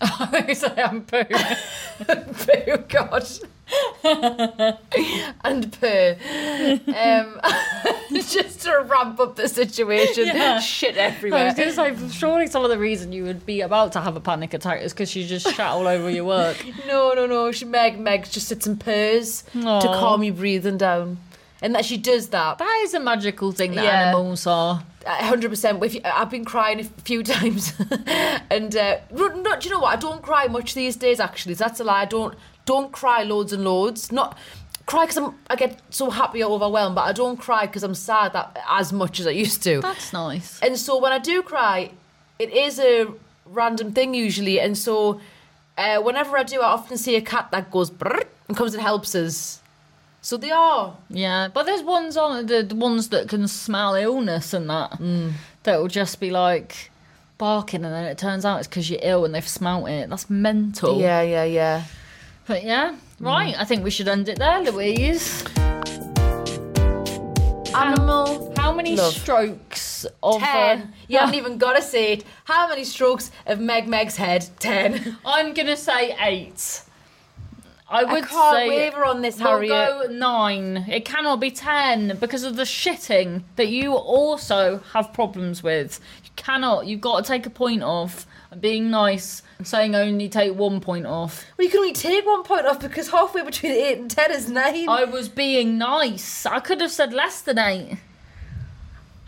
so 0.54 0.74
I'm 0.76 1.02
poo. 1.02 1.24
purr, 1.24 2.84
God. 2.88 3.28
and 5.44 5.72
purr. 5.78 6.16
Um, 6.88 7.40
just 8.12 8.60
to 8.62 8.84
ramp 8.88 9.20
up 9.20 9.36
the 9.36 9.46
situation. 9.48 10.26
Yeah. 10.26 10.58
Shit 10.60 10.96
I 10.96 11.00
everywhere. 11.02 11.44
was 11.46 11.54
going 11.54 11.68
to 11.96 12.08
say, 12.08 12.18
surely 12.18 12.46
some 12.46 12.64
of 12.64 12.70
the 12.70 12.78
reason 12.78 13.12
you 13.12 13.24
would 13.24 13.44
be 13.46 13.60
about 13.60 13.92
to 13.92 14.00
have 14.00 14.16
a 14.16 14.20
panic 14.20 14.54
attack 14.54 14.82
is 14.82 14.92
because 14.92 15.14
you 15.14 15.24
just 15.26 15.46
shat 15.54 15.60
all 15.70 15.86
over 15.86 16.10
your 16.10 16.24
work. 16.24 16.56
No, 16.86 17.12
no, 17.14 17.26
no. 17.26 17.52
She 17.52 17.64
Meg 17.66 18.00
Meg 18.00 18.28
just 18.28 18.48
sits 18.48 18.66
and 18.66 18.80
purrs 18.80 19.42
to 19.52 19.60
calm 19.62 20.22
you 20.24 20.32
breathing 20.32 20.78
down. 20.78 21.18
And 21.62 21.74
that 21.74 21.84
she 21.84 21.98
does 21.98 22.28
that. 22.30 22.58
That 22.58 22.80
is 22.84 22.94
a 22.94 23.00
magical 23.00 23.52
thing 23.52 23.74
that 23.74 23.84
Yeah. 23.84 24.08
animals 24.08 24.46
are. 24.46 24.82
Hundred 25.06 25.50
percent. 25.50 25.82
If 25.82 25.94
you, 25.94 26.00
I've 26.04 26.30
been 26.30 26.44
crying 26.44 26.80
a 26.80 26.84
few 26.84 27.22
times, 27.36 27.72
and 28.50 28.74
uh, 28.76 28.98
no, 29.10 29.28
no, 29.28 29.58
do 29.58 29.68
you 29.68 29.74
know 29.74 29.80
what? 29.80 29.96
I 29.96 30.00
don't 30.00 30.22
cry 30.22 30.46
much 30.46 30.74
these 30.74 30.96
days. 30.96 31.20
Actually, 31.20 31.54
so 31.54 31.64
that's 31.64 31.80
a 31.80 31.84
lie. 31.84 32.02
I 32.02 32.04
don't 32.04 32.34
don't 32.64 32.92
cry 32.92 33.22
loads 33.22 33.52
and 33.52 33.64
loads. 33.64 34.12
Not 34.12 34.36
cry 34.86 35.04
because 35.04 35.16
I'm 35.16 35.34
I 35.48 35.56
get 35.56 35.80
so 35.90 36.10
happy 36.10 36.42
or 36.42 36.52
overwhelmed, 36.52 36.94
but 36.94 37.02
I 37.02 37.12
don't 37.12 37.36
cry 37.36 37.66
because 37.66 37.82
I'm 37.82 37.94
sad 37.94 38.32
that 38.32 38.58
as 38.68 38.92
much 38.92 39.20
as 39.20 39.26
I 39.26 39.30
used 39.30 39.62
to. 39.64 39.80
That's 39.80 40.12
nice. 40.12 40.60
And 40.60 40.76
so 40.78 40.98
when 40.98 41.12
I 41.12 41.18
do 41.18 41.42
cry, 41.42 41.92
it 42.38 42.50
is 42.52 42.78
a 42.78 43.06
random 43.46 43.92
thing 43.92 44.14
usually. 44.14 44.60
And 44.60 44.76
so 44.76 45.20
uh, 45.76 46.00
whenever 46.00 46.36
I 46.36 46.42
do, 46.42 46.60
I 46.60 46.66
often 46.66 46.96
see 46.98 47.16
a 47.16 47.20
cat 47.20 47.50
that 47.52 47.70
goes 47.70 47.90
and 47.90 48.56
comes 48.56 48.74
and 48.74 48.82
helps 48.82 49.14
us. 49.14 49.59
So 50.22 50.36
they 50.36 50.50
are. 50.50 50.96
Yeah, 51.08 51.48
but 51.52 51.64
there's 51.64 51.82
ones 51.82 52.16
on 52.16 52.46
the, 52.46 52.62
the 52.62 52.74
ones 52.74 53.08
that 53.08 53.28
can 53.28 53.48
smell 53.48 53.94
illness 53.94 54.52
and 54.52 54.68
that 54.68 54.92
Mm. 54.98 55.32
that 55.62 55.78
will 55.80 55.88
just 55.88 56.20
be 56.20 56.30
like 56.30 56.90
barking, 57.38 57.84
and 57.86 57.94
then 57.94 58.04
it 58.04 58.18
turns 58.18 58.44
out 58.44 58.58
it's 58.58 58.68
because 58.68 58.90
you're 58.90 59.00
ill 59.02 59.24
and 59.24 59.34
they've 59.34 59.48
smelt 59.48 59.88
it. 59.88 60.10
That's 60.10 60.28
mental. 60.28 61.00
Yeah, 61.00 61.22
yeah, 61.22 61.44
yeah. 61.44 61.84
But 62.46 62.64
yeah, 62.64 62.96
right. 63.18 63.54
Mm. 63.54 63.60
I 63.60 63.64
think 63.64 63.82
we 63.82 63.90
should 63.90 64.08
end 64.08 64.28
it 64.28 64.38
there, 64.38 64.60
Louise. 64.60 65.42
Animal. 67.74 68.52
How 68.56 68.72
many 68.72 68.96
Love. 68.96 69.14
strokes 69.14 70.04
of? 70.22 70.42
uh, 70.42 70.78
You 71.08 71.18
haven't 71.18 71.36
even 71.36 71.56
got 71.56 71.76
to 71.76 71.82
say 71.82 72.12
it. 72.14 72.24
How 72.44 72.68
many 72.68 72.84
strokes 72.84 73.30
of 73.46 73.60
Meg 73.60 73.86
Meg's 73.88 74.16
head? 74.16 74.48
Ten. 74.58 75.16
I'm 75.24 75.54
gonna 75.54 75.76
say 75.76 76.14
eight. 76.20 76.82
I 77.90 78.04
would 78.04 78.24
I 78.24 78.26
can't 78.26 78.56
say 78.56 78.68
waver 78.68 79.04
on 79.04 79.20
this, 79.20 79.38
we'll 79.38 79.48
Harriet. 79.48 79.70
go 79.70 80.06
nine. 80.10 80.86
It 80.88 81.04
cannot 81.04 81.40
be 81.40 81.50
ten 81.50 82.16
because 82.20 82.44
of 82.44 82.54
the 82.54 82.62
shitting 82.62 83.42
that 83.56 83.68
you 83.68 83.94
also 83.94 84.80
have 84.92 85.12
problems 85.12 85.62
with. 85.62 85.98
You 86.24 86.30
cannot. 86.36 86.86
You've 86.86 87.00
got 87.00 87.24
to 87.24 87.28
take 87.28 87.46
a 87.46 87.50
point 87.50 87.82
off. 87.82 88.26
Being 88.58 88.90
nice 88.90 89.42
and 89.58 89.66
saying 89.66 89.94
only 89.94 90.28
take 90.28 90.56
one 90.56 90.80
point 90.80 91.06
off. 91.06 91.44
Well, 91.56 91.64
you 91.64 91.70
can 91.70 91.80
only 91.80 91.92
take 91.92 92.26
one 92.26 92.42
point 92.42 92.66
off 92.66 92.80
because 92.80 93.08
halfway 93.10 93.44
between 93.44 93.72
eight 93.72 93.98
and 93.98 94.10
ten 94.10 94.32
is 94.32 94.50
nine. 94.50 94.88
I 94.88 95.04
was 95.04 95.28
being 95.28 95.78
nice. 95.78 96.46
I 96.46 96.58
could 96.58 96.80
have 96.80 96.90
said 96.90 97.12
less 97.12 97.42
than 97.42 97.58
eight. 97.58 97.98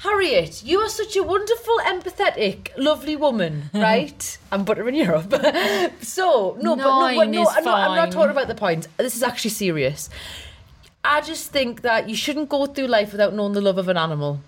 Harriet, 0.03 0.64
you 0.64 0.80
are 0.80 0.88
such 0.88 1.16
a 1.16 1.22
wonderful, 1.22 1.78
empathetic, 1.84 2.70
lovely 2.76 3.14
woman, 3.14 3.70
right? 3.74 4.38
I'm 4.50 4.64
buttering 4.64 4.96
you 4.96 5.05
up. 5.14 5.32
so, 6.03 6.57
no, 6.61 6.74
but 6.76 6.82
no, 6.82 7.00
but 7.00 7.14
Nine 7.14 7.30
no, 7.30 7.42
is 7.42 7.48
I'm 7.57 7.64
not, 7.64 7.78
I'm 7.78 7.96
not 7.96 8.05
fine. 8.05 8.11
talking 8.11 8.30
about 8.30 8.48
the 8.48 8.55
point. 8.57 8.88
This 8.96 9.14
is 9.14 9.22
actually 9.22 9.50
serious. 9.50 10.11
I 11.05 11.20
just 11.20 11.53
think 11.53 11.82
that 11.82 12.09
you 12.09 12.16
shouldn't 12.16 12.48
go 12.48 12.66
through 12.66 12.88
life 12.88 13.12
without 13.12 13.32
knowing 13.32 13.53
the 13.53 13.61
love 13.61 13.78
of 13.78 13.88
an 13.88 13.96
animal. 13.96 14.40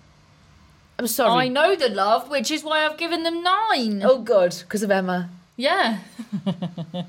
I'm 0.99 1.07
sorry. 1.07 1.45
I 1.45 1.47
know 1.47 1.75
the 1.75 1.89
love, 1.89 2.29
which 2.29 2.51
is 2.51 2.63
why 2.63 2.85
I've 2.85 2.97
given 2.97 3.23
them 3.23 3.41
nine. 3.41 4.01
Oh, 4.03 4.19
good, 4.19 4.55
because 4.59 4.83
of 4.83 4.91
Emma. 4.91 5.29
Yeah. 5.55 5.99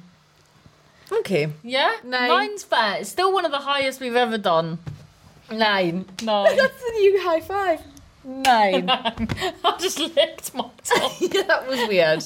Okay. 1.12 1.48
Yeah? 1.62 1.94
Nine. 2.04 2.28
Nine's 2.28 2.64
fair. 2.64 2.96
It's 3.00 3.10
still 3.10 3.32
one 3.32 3.44
of 3.44 3.52
the 3.52 3.58
highest 3.58 4.00
we've 4.00 4.16
ever 4.16 4.38
done. 4.38 4.78
Nine. 5.50 6.04
Nine. 6.22 6.56
That's 6.56 6.80
the 6.82 6.92
new 6.98 7.22
high 7.22 7.40
five. 7.40 7.80
Nine. 8.26 8.90
I 8.90 9.76
just 9.78 10.00
licked 10.00 10.52
my 10.52 10.68
tongue. 10.82 11.12
yeah, 11.20 11.42
that 11.42 11.68
was 11.68 11.88
weird. 11.88 12.24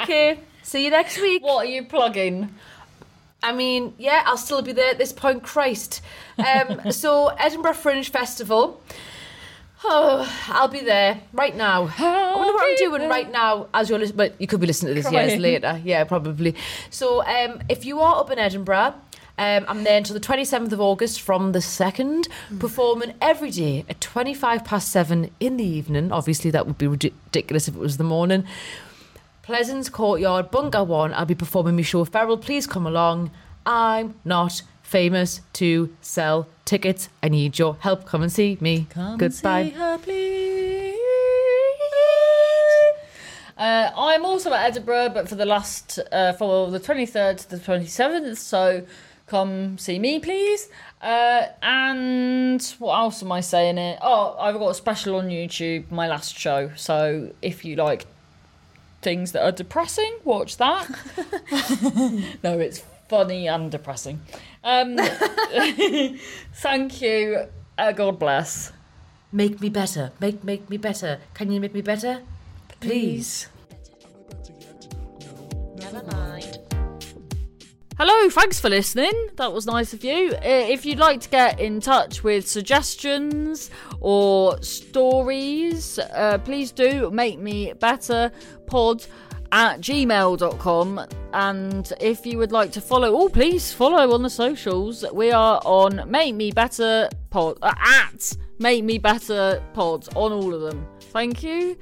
okay. 0.00 0.40
See 0.62 0.84
you 0.84 0.90
next 0.90 1.20
week. 1.20 1.42
What 1.42 1.66
are 1.66 1.68
you 1.68 1.84
plugging? 1.84 2.54
I 3.42 3.52
mean, 3.52 3.92
yeah, 3.98 4.22
I'll 4.24 4.38
still 4.38 4.62
be 4.62 4.72
there 4.72 4.90
at 4.90 4.96
this 4.96 5.12
point. 5.12 5.42
Christ. 5.42 6.00
Um, 6.38 6.90
so 6.90 7.28
Edinburgh 7.28 7.74
Fringe 7.74 8.08
Festival. 8.08 8.80
Oh, 9.86 10.26
I'll 10.48 10.68
be 10.68 10.80
there 10.80 11.20
right 11.34 11.54
now. 11.54 11.92
I 11.98 12.36
wonder 12.36 12.54
what 12.54 12.64
I'm 12.64 12.76
doing 12.76 13.06
right 13.10 13.30
now 13.30 13.68
as 13.74 13.90
you're 13.90 13.98
listening. 13.98 14.16
But 14.16 14.40
you 14.40 14.46
could 14.46 14.60
be 14.60 14.66
listening 14.66 14.94
to 14.94 15.02
this 15.02 15.12
years 15.12 15.38
later. 15.38 15.78
Yeah, 15.84 16.04
probably. 16.04 16.54
So 16.88 17.22
um, 17.22 17.60
if 17.68 17.84
you 17.84 18.00
are 18.00 18.20
up 18.20 18.30
in 18.30 18.38
Edinburgh. 18.38 18.94
Um, 19.36 19.64
I'm 19.66 19.82
there 19.82 19.96
until 19.96 20.14
the 20.14 20.20
27th 20.20 20.70
of 20.70 20.80
August 20.80 21.20
from 21.20 21.52
the 21.52 21.58
2nd, 21.58 22.28
performing 22.60 23.14
every 23.20 23.50
day 23.50 23.84
at 23.88 24.00
25 24.00 24.64
past 24.64 24.88
7 24.90 25.30
in 25.40 25.56
the 25.56 25.64
evening. 25.64 26.12
Obviously, 26.12 26.50
that 26.52 26.66
would 26.66 26.78
be 26.78 26.86
ridiculous 26.86 27.66
if 27.66 27.74
it 27.74 27.80
was 27.80 27.96
the 27.96 28.04
morning. 28.04 28.44
Pleasance 29.42 29.88
Courtyard, 29.88 30.50
Bunker 30.52 30.84
One. 30.84 31.12
I'll 31.12 31.26
be 31.26 31.34
performing 31.34 31.74
my 31.76 31.82
show. 31.82 32.04
Feral, 32.04 32.38
please 32.38 32.66
come 32.66 32.86
along. 32.86 33.32
I'm 33.66 34.14
not 34.24 34.62
famous 34.82 35.40
to 35.54 35.94
sell 36.00 36.46
tickets. 36.64 37.08
I 37.22 37.28
need 37.28 37.58
your 37.58 37.74
help. 37.80 38.06
Come 38.06 38.22
and 38.22 38.30
see 38.30 38.56
me. 38.60 38.86
Goodbye. 38.94 39.70
her, 39.70 39.98
please. 39.98 40.94
Uh, 43.56 43.90
I'm 43.96 44.24
also 44.24 44.52
at 44.52 44.70
Edinburgh, 44.70 45.10
but 45.10 45.28
for 45.28 45.36
the 45.36 45.46
last, 45.46 45.98
uh, 46.10 46.32
for 46.32 46.70
the 46.70 46.80
23rd 46.80 47.38
to 47.38 47.50
the 47.50 47.58
27th, 47.58 48.36
so 48.36 48.84
come 49.26 49.78
see 49.78 49.98
me, 49.98 50.18
please. 50.20 50.68
Uh, 51.00 51.46
and 51.62 52.62
what 52.78 52.94
else 52.94 53.22
am 53.22 53.32
I 53.32 53.40
saying 53.40 53.78
it? 53.78 53.98
Oh, 54.02 54.36
I've 54.38 54.58
got 54.58 54.68
a 54.68 54.74
special 54.74 55.16
on 55.16 55.28
YouTube, 55.28 55.90
my 55.90 56.08
last 56.08 56.36
show, 56.38 56.70
so 56.76 57.32
if 57.42 57.64
you 57.64 57.76
like 57.76 58.06
things 59.02 59.32
that 59.32 59.44
are 59.44 59.52
depressing, 59.52 60.16
watch 60.24 60.56
that. 60.56 60.88
no, 62.42 62.58
it's 62.58 62.82
funny 63.08 63.46
and 63.46 63.70
depressing. 63.70 64.20
Um, 64.64 64.96
thank 66.54 67.02
you. 67.02 67.46
Uh, 67.76 67.92
God 67.92 68.18
bless. 68.18 68.72
Make 69.30 69.60
me 69.60 69.68
better. 69.68 70.12
Make 70.20 70.44
make 70.44 70.70
me 70.70 70.76
better. 70.76 71.20
Can 71.34 71.50
you 71.50 71.60
make 71.60 71.74
me 71.74 71.82
better? 71.82 72.22
Please. 72.80 73.48
Never 75.76 76.02
mind. 76.04 76.63
Hello, 77.96 78.28
thanks 78.28 78.58
for 78.58 78.68
listening. 78.68 79.12
That 79.36 79.52
was 79.52 79.66
nice 79.66 79.92
of 79.92 80.02
you. 80.02 80.32
Uh, 80.34 80.38
If 80.42 80.84
you'd 80.84 80.98
like 80.98 81.20
to 81.20 81.28
get 81.28 81.60
in 81.60 81.80
touch 81.80 82.24
with 82.24 82.46
suggestions 82.48 83.70
or 84.00 84.60
stories, 84.62 85.98
uh, 86.00 86.38
please 86.38 86.72
do 86.72 87.10
make 87.12 87.38
me 87.38 87.72
better 87.74 88.32
pod 88.66 89.06
at 89.52 89.80
gmail.com. 89.80 91.06
And 91.32 91.92
if 92.00 92.26
you 92.26 92.38
would 92.38 92.50
like 92.50 92.72
to 92.72 92.80
follow, 92.80 93.14
oh, 93.14 93.28
please 93.28 93.72
follow 93.72 94.12
on 94.12 94.22
the 94.22 94.30
socials. 94.30 95.04
We 95.12 95.30
are 95.30 95.60
on 95.64 96.02
Make 96.10 96.34
Me 96.34 96.50
Better 96.50 97.08
Pod, 97.30 97.58
uh, 97.62 97.74
at 97.78 98.36
Make 98.58 98.82
Me 98.82 98.98
Better 98.98 99.62
Pod 99.72 100.08
on 100.16 100.32
all 100.32 100.52
of 100.52 100.62
them. 100.62 100.84
Thank 101.12 101.44
you. 101.44 101.76